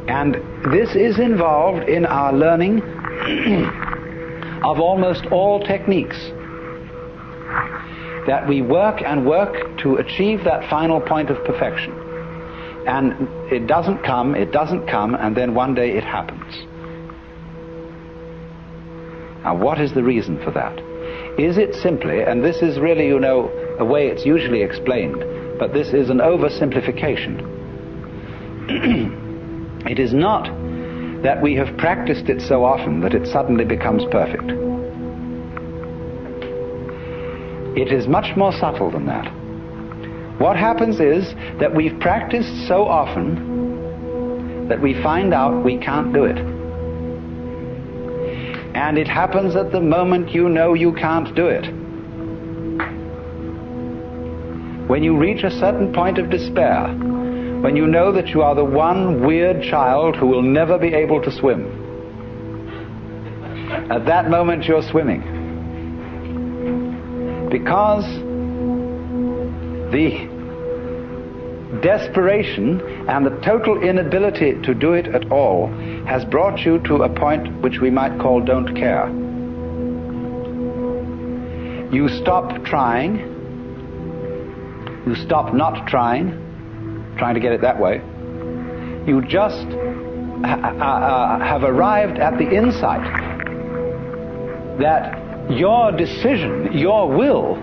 And 0.08 0.36
this 0.72 0.96
is 0.96 1.20
involved 1.20 1.88
in 1.90 2.06
our 2.06 2.34
learning 2.34 2.82
of 4.64 4.80
almost 4.80 5.26
all 5.28 5.60
techniques. 5.60 6.18
That 8.28 8.46
we 8.48 8.62
work 8.62 9.02
and 9.02 9.26
work 9.26 9.78
to 9.80 9.98
achieve 9.98 10.44
that 10.46 10.70
final 10.70 11.02
point 11.02 11.30
of 11.30 11.44
perfection. 11.46 11.92
And 12.88 13.28
it 13.52 13.68
doesn't 13.68 14.04
come, 14.04 14.36
it 14.36 14.52
doesn't 14.52 14.88
come, 14.88 15.16
and 15.16 15.36
then 15.36 15.54
one 15.54 15.76
day 15.76 15.98
it 15.98 16.04
happens. 16.04 16.56
Now, 19.44 19.56
what 19.56 19.80
is 19.80 19.94
the 19.94 20.04
reason 20.04 20.42
for 20.44 20.52
that? 20.52 20.78
Is 21.40 21.58
it 21.58 21.74
simply, 21.74 22.22
and 22.22 22.44
this 22.44 22.62
is 22.62 22.80
really, 22.80 23.08
you 23.08 23.18
know, 23.18 23.50
a 23.80 23.86
way 23.86 24.08
it's 24.08 24.26
usually 24.26 24.62
explained, 24.62 25.24
but 25.58 25.72
this 25.72 25.94
is 25.94 26.10
an 26.10 26.18
oversimplification. 26.18 27.40
it 29.90 30.00
is 30.00 30.14
not 30.14 30.44
that 31.24 31.42
we 31.42 31.56
have 31.56 31.78
practiced 31.78 32.28
it 32.28 32.42
so 32.42 32.66
often 32.66 33.00
that 33.00 33.14
it 33.14 33.26
suddenly 33.26 33.64
becomes 33.64 34.04
perfect. 34.12 34.52
It 37.78 37.94
is 37.94 38.06
much 38.06 38.36
more 38.36 38.52
subtle 38.52 38.92
than 38.92 39.06
that. 39.06 39.32
What 40.42 40.58
happens 40.58 41.00
is 41.00 41.34
that 41.62 41.74
we've 41.74 41.98
practiced 42.02 42.68
so 42.68 42.84
often 42.84 44.68
that 44.68 44.82
we 44.82 44.94
find 45.02 45.34
out 45.34 45.64
we 45.64 45.78
can't 45.78 46.14
do 46.14 46.26
it. 46.26 46.59
And 48.74 48.98
it 48.98 49.08
happens 49.08 49.56
at 49.56 49.72
the 49.72 49.82
moment 49.82 50.34
you 50.34 50.50
know 50.50 50.74
you 50.74 50.94
can't 50.94 51.34
do 51.36 51.48
it. 51.48 51.66
When 54.88 55.04
you 55.04 55.18
reach 55.18 55.44
a 55.44 55.52
certain 55.52 55.94
point 55.94 56.18
of 56.18 56.30
despair, 56.30 56.88
when 57.62 57.76
you 57.76 57.86
know 57.86 58.12
that 58.12 58.30
you 58.30 58.42
are 58.42 58.56
the 58.56 58.66
one 58.66 59.26
weird 59.26 59.64
child 59.64 60.16
who 60.16 60.28
will 60.28 60.42
never 60.42 60.78
be 60.78 60.94
able 60.94 61.22
to 61.22 61.32
swim, 61.32 61.88
at 63.92 64.06
that 64.06 64.30
moment 64.30 64.66
you're 64.66 64.82
swimming. 64.82 65.22
Because 67.52 68.06
the 69.92 70.28
desperation 71.82 72.82
and 73.08 73.26
the 73.26 73.40
total 73.42 73.82
inability 73.82 74.62
to 74.62 74.74
do 74.74 74.94
it 74.94 75.08
at 75.08 75.32
all 75.32 75.68
has 76.10 76.26
brought 76.26 76.60
you 76.66 76.80
to 76.80 77.04
a 77.04 77.10
point 77.10 77.62
which 77.62 77.80
we 77.80 77.92
might 77.92 78.20
call 78.20 78.42
don't 78.42 78.76
care. 78.76 79.08
You 81.94 82.10
stop 82.10 82.66
trying, 82.66 83.18
you 85.06 85.14
stop 85.14 85.54
not 85.54 85.88
trying, 85.88 86.32
trying 87.20 87.36
to 87.36 87.40
get 87.40 87.52
it 87.52 87.62
that 87.62 87.80
way. 87.80 87.98
You 89.06 89.22
just 89.22 89.68
ha- 90.44 91.38
uh, 91.38 91.46
have 91.46 91.64
arrived 91.64 92.18
at 92.18 92.40
the 92.40 92.50
insight 92.50 93.06
that 94.80 95.52
your 95.52 95.92
decision, 95.92 96.76
your 96.76 97.08
will, 97.08 97.54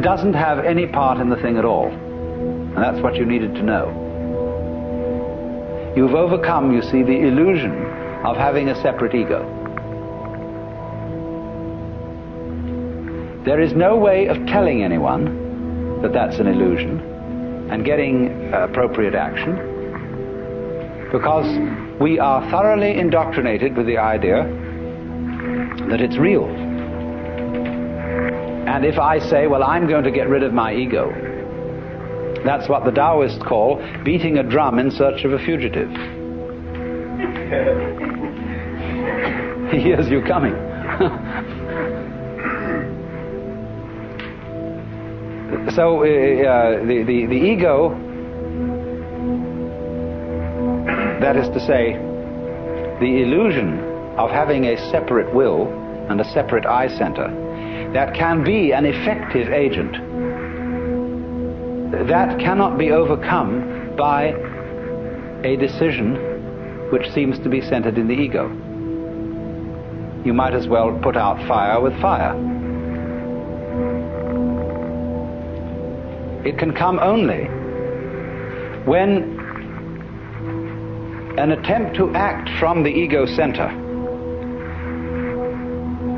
doesn't 0.00 0.32
have 0.32 0.60
any 0.60 0.86
part 0.86 1.20
in 1.20 1.28
the 1.28 1.36
thing 1.36 1.58
at 1.58 1.66
all. 1.66 1.88
And 1.88 2.78
that's 2.78 3.02
what 3.02 3.16
you 3.16 3.26
needed 3.26 3.54
to 3.56 3.62
know. 3.62 4.01
You've 5.94 6.14
overcome, 6.14 6.72
you 6.72 6.80
see, 6.82 7.02
the 7.02 7.20
illusion 7.26 7.72
of 8.24 8.36
having 8.36 8.68
a 8.70 8.74
separate 8.80 9.14
ego. 9.14 9.44
There 13.44 13.60
is 13.60 13.74
no 13.74 13.96
way 13.96 14.26
of 14.28 14.36
telling 14.46 14.82
anyone 14.82 16.00
that 16.00 16.12
that's 16.12 16.38
an 16.38 16.46
illusion 16.46 17.00
and 17.70 17.84
getting 17.84 18.52
appropriate 18.54 19.14
action 19.14 19.56
because 21.12 21.46
we 22.00 22.18
are 22.18 22.40
thoroughly 22.50 22.98
indoctrinated 22.98 23.76
with 23.76 23.86
the 23.86 23.98
idea 23.98 24.44
that 25.90 26.00
it's 26.00 26.16
real. 26.16 26.46
And 28.66 28.86
if 28.86 28.98
I 28.98 29.18
say, 29.18 29.46
well, 29.46 29.62
I'm 29.62 29.86
going 29.86 30.04
to 30.04 30.10
get 30.10 30.28
rid 30.28 30.42
of 30.42 30.54
my 30.54 30.72
ego, 30.72 31.10
that's 32.44 32.68
what 32.68 32.84
the 32.84 32.90
Taoists 32.90 33.42
call 33.42 33.82
beating 34.04 34.38
a 34.38 34.42
drum 34.42 34.78
in 34.78 34.90
search 34.90 35.24
of 35.24 35.32
a 35.32 35.38
fugitive. 35.38 35.88
he 39.70 39.80
hears 39.80 40.08
you 40.08 40.22
coming. 40.22 40.52
so 45.74 45.98
uh, 45.98 46.02
uh, 46.02 46.84
the, 46.84 47.04
the, 47.06 47.26
the 47.26 47.34
ego, 47.34 47.90
that 51.20 51.36
is 51.36 51.48
to 51.48 51.60
say, 51.60 51.92
the 53.00 53.22
illusion 53.22 53.78
of 54.18 54.30
having 54.30 54.66
a 54.66 54.76
separate 54.90 55.32
will 55.34 55.66
and 56.10 56.20
a 56.20 56.24
separate 56.24 56.66
eye 56.66 56.88
center, 56.88 57.28
that 57.92 58.14
can 58.14 58.44
be 58.44 58.72
an 58.72 58.84
effective 58.84 59.52
agent, 59.52 59.96
that 61.92 62.38
cannot 62.38 62.78
be 62.78 62.90
overcome 62.90 63.94
by 63.96 64.28
a 65.44 65.56
decision 65.56 66.90
which 66.90 67.10
seems 67.12 67.38
to 67.40 67.48
be 67.48 67.60
centered 67.60 67.98
in 67.98 68.08
the 68.08 68.14
ego. 68.14 68.48
You 70.24 70.32
might 70.32 70.54
as 70.54 70.68
well 70.68 70.98
put 71.02 71.16
out 71.16 71.36
fire 71.46 71.80
with 71.80 71.92
fire. 72.00 72.34
It 76.46 76.58
can 76.58 76.72
come 76.74 76.98
only 76.98 77.44
when 78.84 79.38
an 81.38 81.52
attempt 81.52 81.96
to 81.96 82.14
act 82.14 82.48
from 82.58 82.82
the 82.82 82.90
ego 82.90 83.26
center 83.26 83.68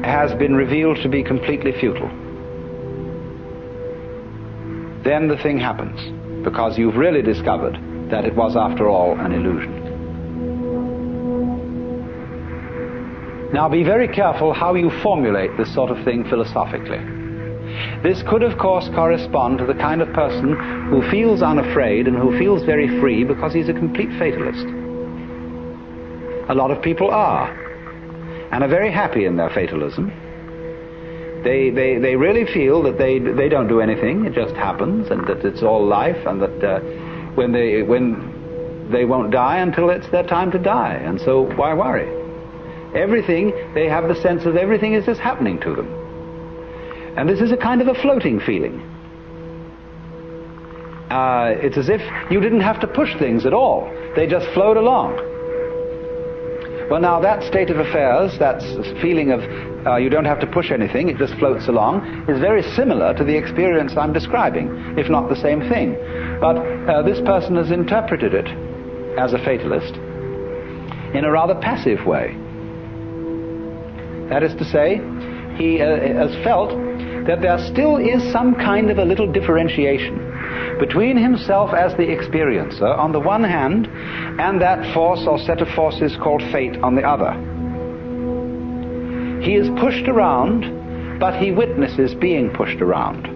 has 0.05 0.35
been 0.35 0.55
revealed 0.55 0.99
to 1.03 1.09
be 1.09 1.23
completely 1.23 1.73
futile. 1.73 2.24
Then 5.05 5.29
the 5.29 5.37
thing 5.37 5.59
happens, 5.59 6.01
because 6.45 6.79
you've 6.79 6.97
really 6.97 7.21
discovered 7.21 7.79
that 8.11 8.25
it 8.25 8.35
was, 8.35 8.57
after 8.57 8.89
all, 8.89 9.19
an 9.21 9.33
illusion. 9.33 9.83
Now 13.53 13.69
be 13.69 13.85
very 13.85 14.09
careful 14.09 14.53
how 14.53 14.75
you 14.75 14.91
formulate 15.03 15.57
this 15.57 15.73
sort 15.73 15.91
of 15.91 16.03
thing 16.05 16.25
philosophically. 16.25 16.99
This 18.03 18.23
could, 18.23 18.43
of 18.43 18.59
course, 18.59 18.89
correspond 18.95 19.59
to 19.59 19.67
the 19.67 19.75
kind 19.75 20.01
of 20.03 20.13
person 20.13 20.57
who 20.91 21.09
feels 21.11 21.43
unafraid 21.43 22.09
and 22.09 22.17
who 22.17 22.37
feels 22.39 22.63
very 22.65 22.89
free 23.01 23.25
because 23.25 23.53
he's 23.53 23.69
a 23.69 23.73
complete 23.73 24.11
fatalist. 24.19 24.67
A 26.49 26.55
lot 26.55 26.71
of 26.71 26.83
people 26.83 27.11
are, 27.11 27.49
and 28.53 28.65
are 28.65 28.69
very 28.69 28.91
happy 28.91 29.25
in 29.25 29.37
their 29.37 29.51
fatalism. 29.51 30.13
They, 31.45 31.69
they, 31.71 31.99
they 31.99 32.17
really 32.17 32.47
feel 32.47 32.83
that 32.85 32.97
they, 32.97 33.19
they 33.19 33.51
don't 33.51 33.69
do 33.69 33.81
anything, 33.81 34.25
it 34.25 34.33
just 34.33 34.55
happens, 34.55 35.11
and 35.11 35.27
that 35.29 35.45
it's 35.45 35.63
all 35.63 35.87
life, 35.87 36.17
and 36.27 36.41
that 36.41 36.65
uh, 36.65 36.81
when, 37.35 37.53
they, 37.53 37.83
when 37.83 38.89
they 38.91 39.05
won't 39.05 39.31
die 39.31 39.59
until 39.59 39.91
it's 39.91 40.09
their 40.09 40.23
time 40.23 40.51
to 40.53 40.59
die, 40.59 40.95
and 40.95 41.21
so 41.21 41.43
why 41.57 41.75
worry? 41.75 42.09
Everything, 42.99 43.53
they 43.75 43.89
have 43.89 44.09
the 44.09 44.15
sense 44.23 44.47
of 44.47 44.57
everything 44.57 44.95
is 44.95 45.05
just 45.05 45.21
happening 45.21 45.61
to 45.61 45.75
them. 45.75 47.15
And 47.19 47.29
this 47.29 47.41
is 47.41 47.53
a 47.53 47.57
kind 47.57 47.83
of 47.83 47.89
a 47.89 47.95
floating 47.95 48.41
feeling. 48.41 48.81
Uh, 51.11 51.55
it's 51.61 51.77
as 51.77 51.89
if 51.89 52.01
you 52.31 52.41
didn't 52.41 52.63
have 52.63 52.81
to 52.81 52.87
push 52.87 53.15
things 53.19 53.45
at 53.45 53.53
all, 53.53 53.91
they 54.17 54.27
just 54.27 54.49
flowed 54.55 54.77
along. 54.77 55.34
Well, 56.91 57.01
now 57.01 57.19
that 57.21 57.43
state 57.43 57.71
of 57.71 57.79
affairs, 57.79 58.39
that 58.39 58.61
feeling 59.01 59.33
of 59.33 59.41
uh, 59.87 59.97
you 59.97 60.11
don't 60.11 60.27
have 60.27 60.41
to 60.41 60.47
push 60.47 60.71
anything, 60.71 61.09
it 61.09 61.17
just 61.17 61.35
floats 61.35 61.69
along, 61.69 62.27
is 62.29 62.41
very 62.41 62.63
similar 62.75 63.15
to 63.15 63.25
the 63.25 63.37
experience 63.37 63.97
I'm 63.97 64.13
describing, 64.13 64.69
if 64.99 65.09
not 65.09 65.29
the 65.29 65.37
same 65.37 65.61
thing. 65.69 65.95
But 66.41 66.59
uh, 66.59 67.03
this 67.03 67.21
person 67.21 67.57
has 67.57 67.71
interpreted 67.71 68.35
it 68.35 68.49
as 69.19 69.33
a 69.33 69.39
fatalist 69.39 69.95
in 71.15 71.25
a 71.25 71.31
rather 71.31 71.55
passive 71.55 72.05
way. 72.05 72.37
That 74.29 74.43
is 74.43 74.55
to 74.57 74.65
say, 74.65 75.01
he 75.57 75.81
uh, 75.81 76.29
has 76.29 76.35
felt 76.45 76.71
that 77.27 77.41
there 77.41 77.59
still 77.73 77.97
is 77.97 78.21
some 78.33 78.55
kind 78.55 78.91
of 78.91 78.99
a 78.99 79.05
little 79.05 79.31
differentiation 79.31 80.34
between 80.79 81.17
himself 81.17 81.73
as 81.73 81.93
the 81.97 82.05
experiencer 82.05 82.97
on 82.99 83.13
the 83.13 83.21
one 83.21 83.45
hand 83.45 83.87
and 84.41 84.61
that 84.61 84.95
force 84.95 85.27
or 85.27 85.39
set 85.39 85.61
of 85.61 85.69
forces 85.75 86.17
called 86.23 86.43
fate 86.53 86.77
on 86.83 86.95
the 86.95 87.03
other. 87.03 87.33
He 89.43 89.55
is 89.55 89.69
pushed 89.79 90.09
around, 90.09 91.19
but 91.19 91.41
he 91.41 91.53
witnesses 91.53 92.15
being 92.15 92.51
pushed 92.51 92.81
around. 92.81 93.35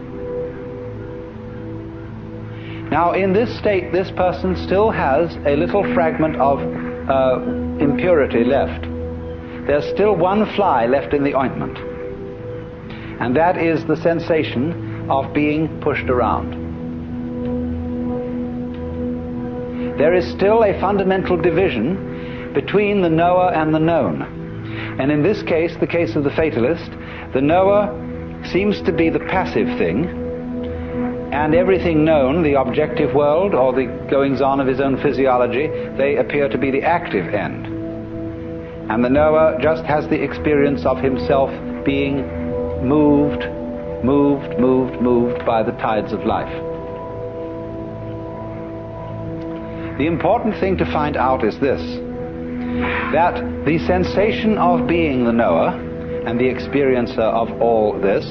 Now, 2.91 3.13
in 3.13 3.35
this 3.35 3.55
state, 3.59 3.93
this 3.93 4.11
person 4.13 4.57
still 4.57 4.91
has 4.91 5.37
a 5.45 5.57
little 5.57 5.85
fragment 5.93 6.37
of 6.37 6.59
uh, 6.61 7.41
impurity 7.79 8.45
left. 8.45 8.87
There's 9.67 9.87
still 9.91 10.17
one 10.17 10.47
fly 10.57 10.87
left 10.87 11.13
in 11.13 11.23
the 11.23 11.35
ointment, 11.35 11.77
and 13.21 13.37
that 13.37 13.59
is 13.59 13.85
the 13.85 13.97
sensation 13.97 15.11
of 15.11 15.35
being 15.35 15.81
pushed 15.83 16.09
around. 16.09 16.58
There 19.99 20.15
is 20.15 20.31
still 20.31 20.63
a 20.63 20.81
fundamental 20.81 21.37
division 21.37 22.53
between 22.55 23.03
the 23.03 23.11
knower 23.11 23.53
and 23.53 23.75
the 23.75 23.81
known. 23.81 24.23
And 25.01 25.11
in 25.11 25.23
this 25.23 25.43
case, 25.43 25.77
the 25.81 25.87
case 25.87 26.15
of 26.15 26.25
the 26.25 26.31
fatalist, 26.31 26.91
the 27.35 27.41
knower 27.41 27.93
seems 28.53 28.81
to 28.83 28.93
be 28.93 29.11
the 29.11 29.21
passive 29.21 29.67
thing, 29.77 30.07
and 31.33 31.55
everything 31.55 32.05
known, 32.05 32.43
the 32.43 32.55
objective 32.55 33.15
world 33.15 33.55
or 33.55 33.73
the 33.73 33.87
goings 34.09 34.41
on 34.41 34.61
of 34.61 34.67
his 34.67 34.81
own 34.81 35.01
physiology, 35.03 35.67
they 35.97 36.17
appear 36.17 36.49
to 36.49 36.59
be 36.59 36.71
the 36.71 36.83
active 36.83 37.35
end. 37.35 37.67
And 38.91 39.05
the 39.05 39.11
knower 39.11 39.59
just 39.61 39.85
has 39.85 40.09
the 40.09 40.23
experience 40.23 40.87
of 40.87 40.99
himself 40.99 41.51
being 41.85 42.23
moved, 42.87 43.45
moved, 44.05 44.59
moved, 44.59 45.03
moved 45.03 45.45
by 45.45 45.63
the 45.63 45.73
tides 45.73 46.13
of 46.13 46.25
life. 46.25 46.68
The 49.99 50.07
important 50.07 50.55
thing 50.61 50.77
to 50.77 50.85
find 50.93 51.17
out 51.17 51.45
is 51.45 51.59
this 51.59 51.83
that 53.13 53.65
the 53.65 53.79
sensation 53.87 54.57
of 54.59 54.87
being 54.87 55.25
the 55.25 55.33
knower 55.33 55.71
and 56.25 56.39
the 56.39 56.45
experiencer 56.45 57.19
of 57.19 57.61
all 57.61 57.99
this 57.99 58.25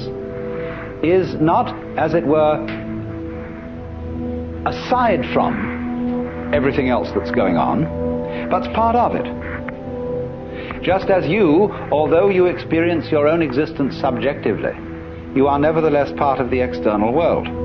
is 1.02 1.34
not, 1.40 1.76
as 1.98 2.14
it 2.14 2.24
were, 2.24 2.64
aside 4.64 5.26
from 5.34 6.54
everything 6.54 6.88
else 6.88 7.08
that's 7.14 7.30
going 7.32 7.56
on, 7.58 8.48
but 8.48 8.72
part 8.72 8.96
of 8.96 9.14
it. 9.14 10.82
Just 10.82 11.10
as 11.10 11.26
you, 11.26 11.70
although 11.92 12.30
you 12.30 12.46
experience 12.46 13.10
your 13.10 13.28
own 13.28 13.42
existence 13.42 13.94
subjectively, 14.00 14.72
you 15.34 15.48
are 15.48 15.58
nevertheless 15.58 16.12
part 16.16 16.40
of 16.40 16.50
the 16.50 16.60
external 16.60 17.12
world. 17.12 17.57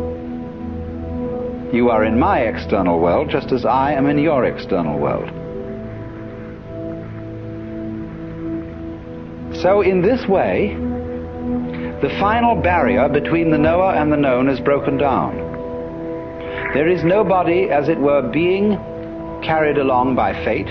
You 1.73 1.89
are 1.89 2.05
in 2.05 2.19
my 2.19 2.41
external 2.41 2.99
world 2.99 3.31
just 3.31 3.51
as 3.51 3.65
I 3.65 3.93
am 3.93 4.05
in 4.05 4.19
your 4.19 4.45
external 4.45 4.99
world. 4.99 5.27
So, 9.55 9.81
in 9.81 10.03
this 10.03 10.27
way, 10.27 10.75
the 11.99 12.15
final 12.19 12.55
barrier 12.55 13.09
between 13.09 13.49
the 13.49 13.57
knower 13.57 13.91
and 13.91 14.11
the 14.11 14.17
known 14.17 14.49
is 14.49 14.59
broken 14.59 14.97
down. 14.97 15.35
There 16.75 16.87
is 16.87 17.03
nobody, 17.03 17.71
as 17.71 17.89
it 17.89 17.97
were, 17.97 18.21
being 18.21 18.77
carried 19.41 19.79
along 19.79 20.13
by 20.13 20.33
fate. 20.45 20.67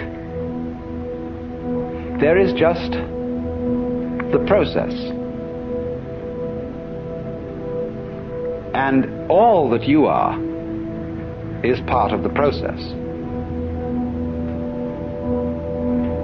There 2.21 2.39
is 2.39 2.53
just 2.53 2.93
the 2.93 4.45
process. 4.47 4.95
And 8.73 9.29
all 9.29 9.69
that 9.71 9.83
you 9.89 10.07
are 10.07 10.52
is 11.65 11.81
part 11.83 12.13
of 12.13 12.23
the 12.23 12.29
process. 12.29 12.81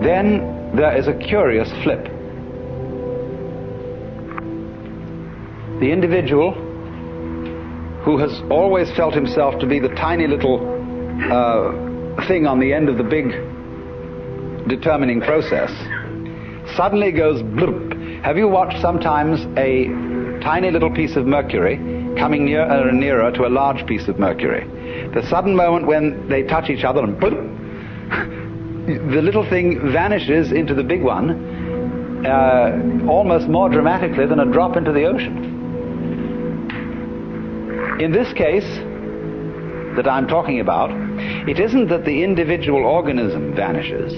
Then 0.02 0.72
there 0.74 0.96
is 0.96 1.08
a 1.08 1.14
curious 1.14 1.70
flip. 1.82 2.04
The 5.80 5.90
individual 5.92 6.52
who 8.02 8.18
has 8.18 8.32
always 8.50 8.90
felt 8.96 9.14
himself 9.14 9.58
to 9.60 9.66
be 9.66 9.78
the 9.78 9.88
tiny 9.90 10.26
little 10.26 10.58
uh, 11.30 12.26
thing 12.26 12.46
on 12.46 12.58
the 12.58 12.72
end 12.72 12.88
of 12.88 12.96
the 12.96 13.04
big 13.04 13.30
determining 14.68 15.20
process 15.20 15.70
suddenly 16.76 17.12
goes 17.12 17.42
bloop. 17.42 18.22
Have 18.22 18.36
you 18.36 18.48
watched 18.48 18.80
sometimes 18.80 19.40
a 19.56 19.86
tiny 20.42 20.70
little 20.70 20.90
piece 20.90 21.16
of 21.16 21.26
mercury 21.26 21.76
coming 22.18 22.44
nearer 22.44 22.88
and 22.88 23.00
nearer 23.00 23.30
to 23.32 23.46
a 23.46 23.48
large 23.48 23.86
piece 23.86 24.08
of 24.08 24.18
mercury? 24.18 24.66
The 25.14 25.26
sudden 25.28 25.54
moment 25.54 25.86
when 25.86 26.28
they 26.28 26.42
touch 26.42 26.70
each 26.70 26.84
other 26.84 27.02
and 27.02 27.18
boom, 27.18 27.58
the 28.86 29.22
little 29.22 29.48
thing 29.48 29.92
vanishes 29.92 30.52
into 30.52 30.74
the 30.74 30.82
big 30.82 31.02
one 31.02 32.24
uh, 32.26 33.06
almost 33.08 33.48
more 33.48 33.68
dramatically 33.68 34.26
than 34.26 34.40
a 34.40 34.46
drop 34.46 34.76
into 34.76 34.92
the 34.92 35.04
ocean. 35.04 35.56
In 38.00 38.12
this 38.12 38.32
case 38.32 38.66
that 39.96 40.06
I'm 40.08 40.26
talking 40.28 40.60
about, 40.60 40.90
it 41.48 41.58
isn't 41.58 41.88
that 41.88 42.04
the 42.04 42.22
individual 42.22 42.84
organism 42.84 43.54
vanishes, 43.54 44.12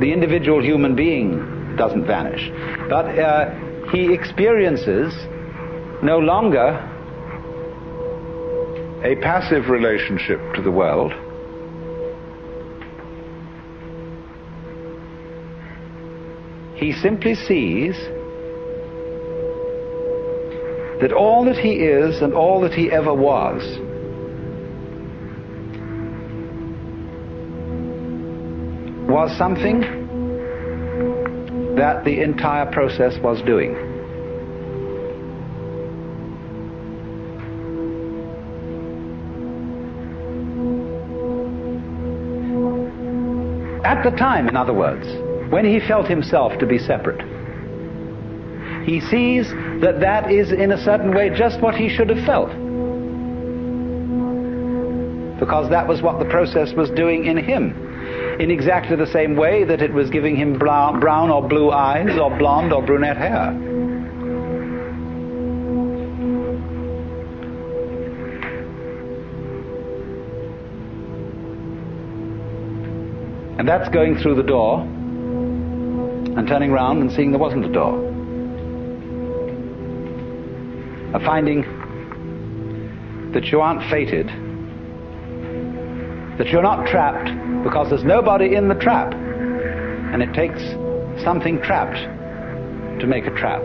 the 0.00 0.12
individual 0.12 0.62
human 0.62 0.94
being 0.94 1.76
doesn't 1.76 2.06
vanish, 2.06 2.50
but 2.88 3.18
uh, 3.18 3.50
he 3.90 4.12
experiences 4.12 5.14
no 6.02 6.18
longer 6.18 6.92
a 9.06 9.14
passive 9.22 9.68
relationship 9.68 10.40
to 10.52 10.60
the 10.60 10.70
world. 10.70 11.12
He 16.74 16.92
simply 16.92 17.36
sees 17.36 17.94
that 21.00 21.12
all 21.12 21.44
that 21.44 21.56
he 21.56 21.74
is 21.74 22.20
and 22.20 22.34
all 22.34 22.60
that 22.62 22.72
he 22.72 22.90
ever 22.90 23.14
was 23.14 23.62
was 29.08 29.30
something 29.38 29.82
that 31.76 32.04
the 32.04 32.22
entire 32.22 32.66
process 32.72 33.16
was 33.22 33.40
doing. 33.42 33.95
At 43.86 44.02
the 44.02 44.10
time, 44.10 44.48
in 44.48 44.56
other 44.56 44.72
words, 44.72 45.06
when 45.52 45.64
he 45.64 45.78
felt 45.78 46.08
himself 46.08 46.58
to 46.58 46.66
be 46.66 46.76
separate, 46.76 47.22
he 48.84 49.00
sees 49.00 49.48
that 49.80 50.00
that 50.00 50.28
is, 50.28 50.50
in 50.50 50.72
a 50.72 50.84
certain 50.84 51.14
way, 51.14 51.30
just 51.30 51.60
what 51.60 51.76
he 51.76 51.88
should 51.88 52.10
have 52.10 52.26
felt. 52.26 52.48
Because 55.38 55.70
that 55.70 55.86
was 55.86 56.02
what 56.02 56.18
the 56.18 56.24
process 56.24 56.72
was 56.72 56.90
doing 56.90 57.26
in 57.26 57.36
him. 57.36 57.76
In 58.40 58.50
exactly 58.50 58.96
the 58.96 59.06
same 59.06 59.36
way 59.36 59.62
that 59.62 59.80
it 59.80 59.92
was 59.92 60.10
giving 60.10 60.34
him 60.34 60.58
brown 60.58 61.30
or 61.30 61.48
blue 61.48 61.70
eyes, 61.70 62.18
or 62.18 62.36
blonde 62.36 62.72
or 62.72 62.82
brunette 62.82 63.16
hair. 63.16 63.52
And 73.66 73.80
that's 73.80 73.92
going 73.92 74.16
through 74.18 74.36
the 74.36 74.44
door 74.44 74.82
and 74.82 76.46
turning 76.46 76.70
round 76.70 77.00
and 77.00 77.10
seeing 77.10 77.32
there 77.32 77.40
wasn't 77.40 77.64
a 77.64 77.68
door. 77.68 77.98
Of 81.12 81.22
finding 81.22 81.62
that 83.32 83.46
you 83.46 83.60
aren't 83.60 83.82
fated, 83.90 84.28
that 86.38 86.46
you're 86.46 86.62
not 86.62 86.86
trapped 86.86 87.28
because 87.64 87.90
there's 87.90 88.04
nobody 88.04 88.54
in 88.54 88.68
the 88.68 88.76
trap. 88.76 89.12
And 89.12 90.22
it 90.22 90.32
takes 90.32 90.62
something 91.24 91.60
trapped 91.60 91.98
to 93.00 93.06
make 93.08 93.26
a 93.26 93.32
trap. 93.32 93.64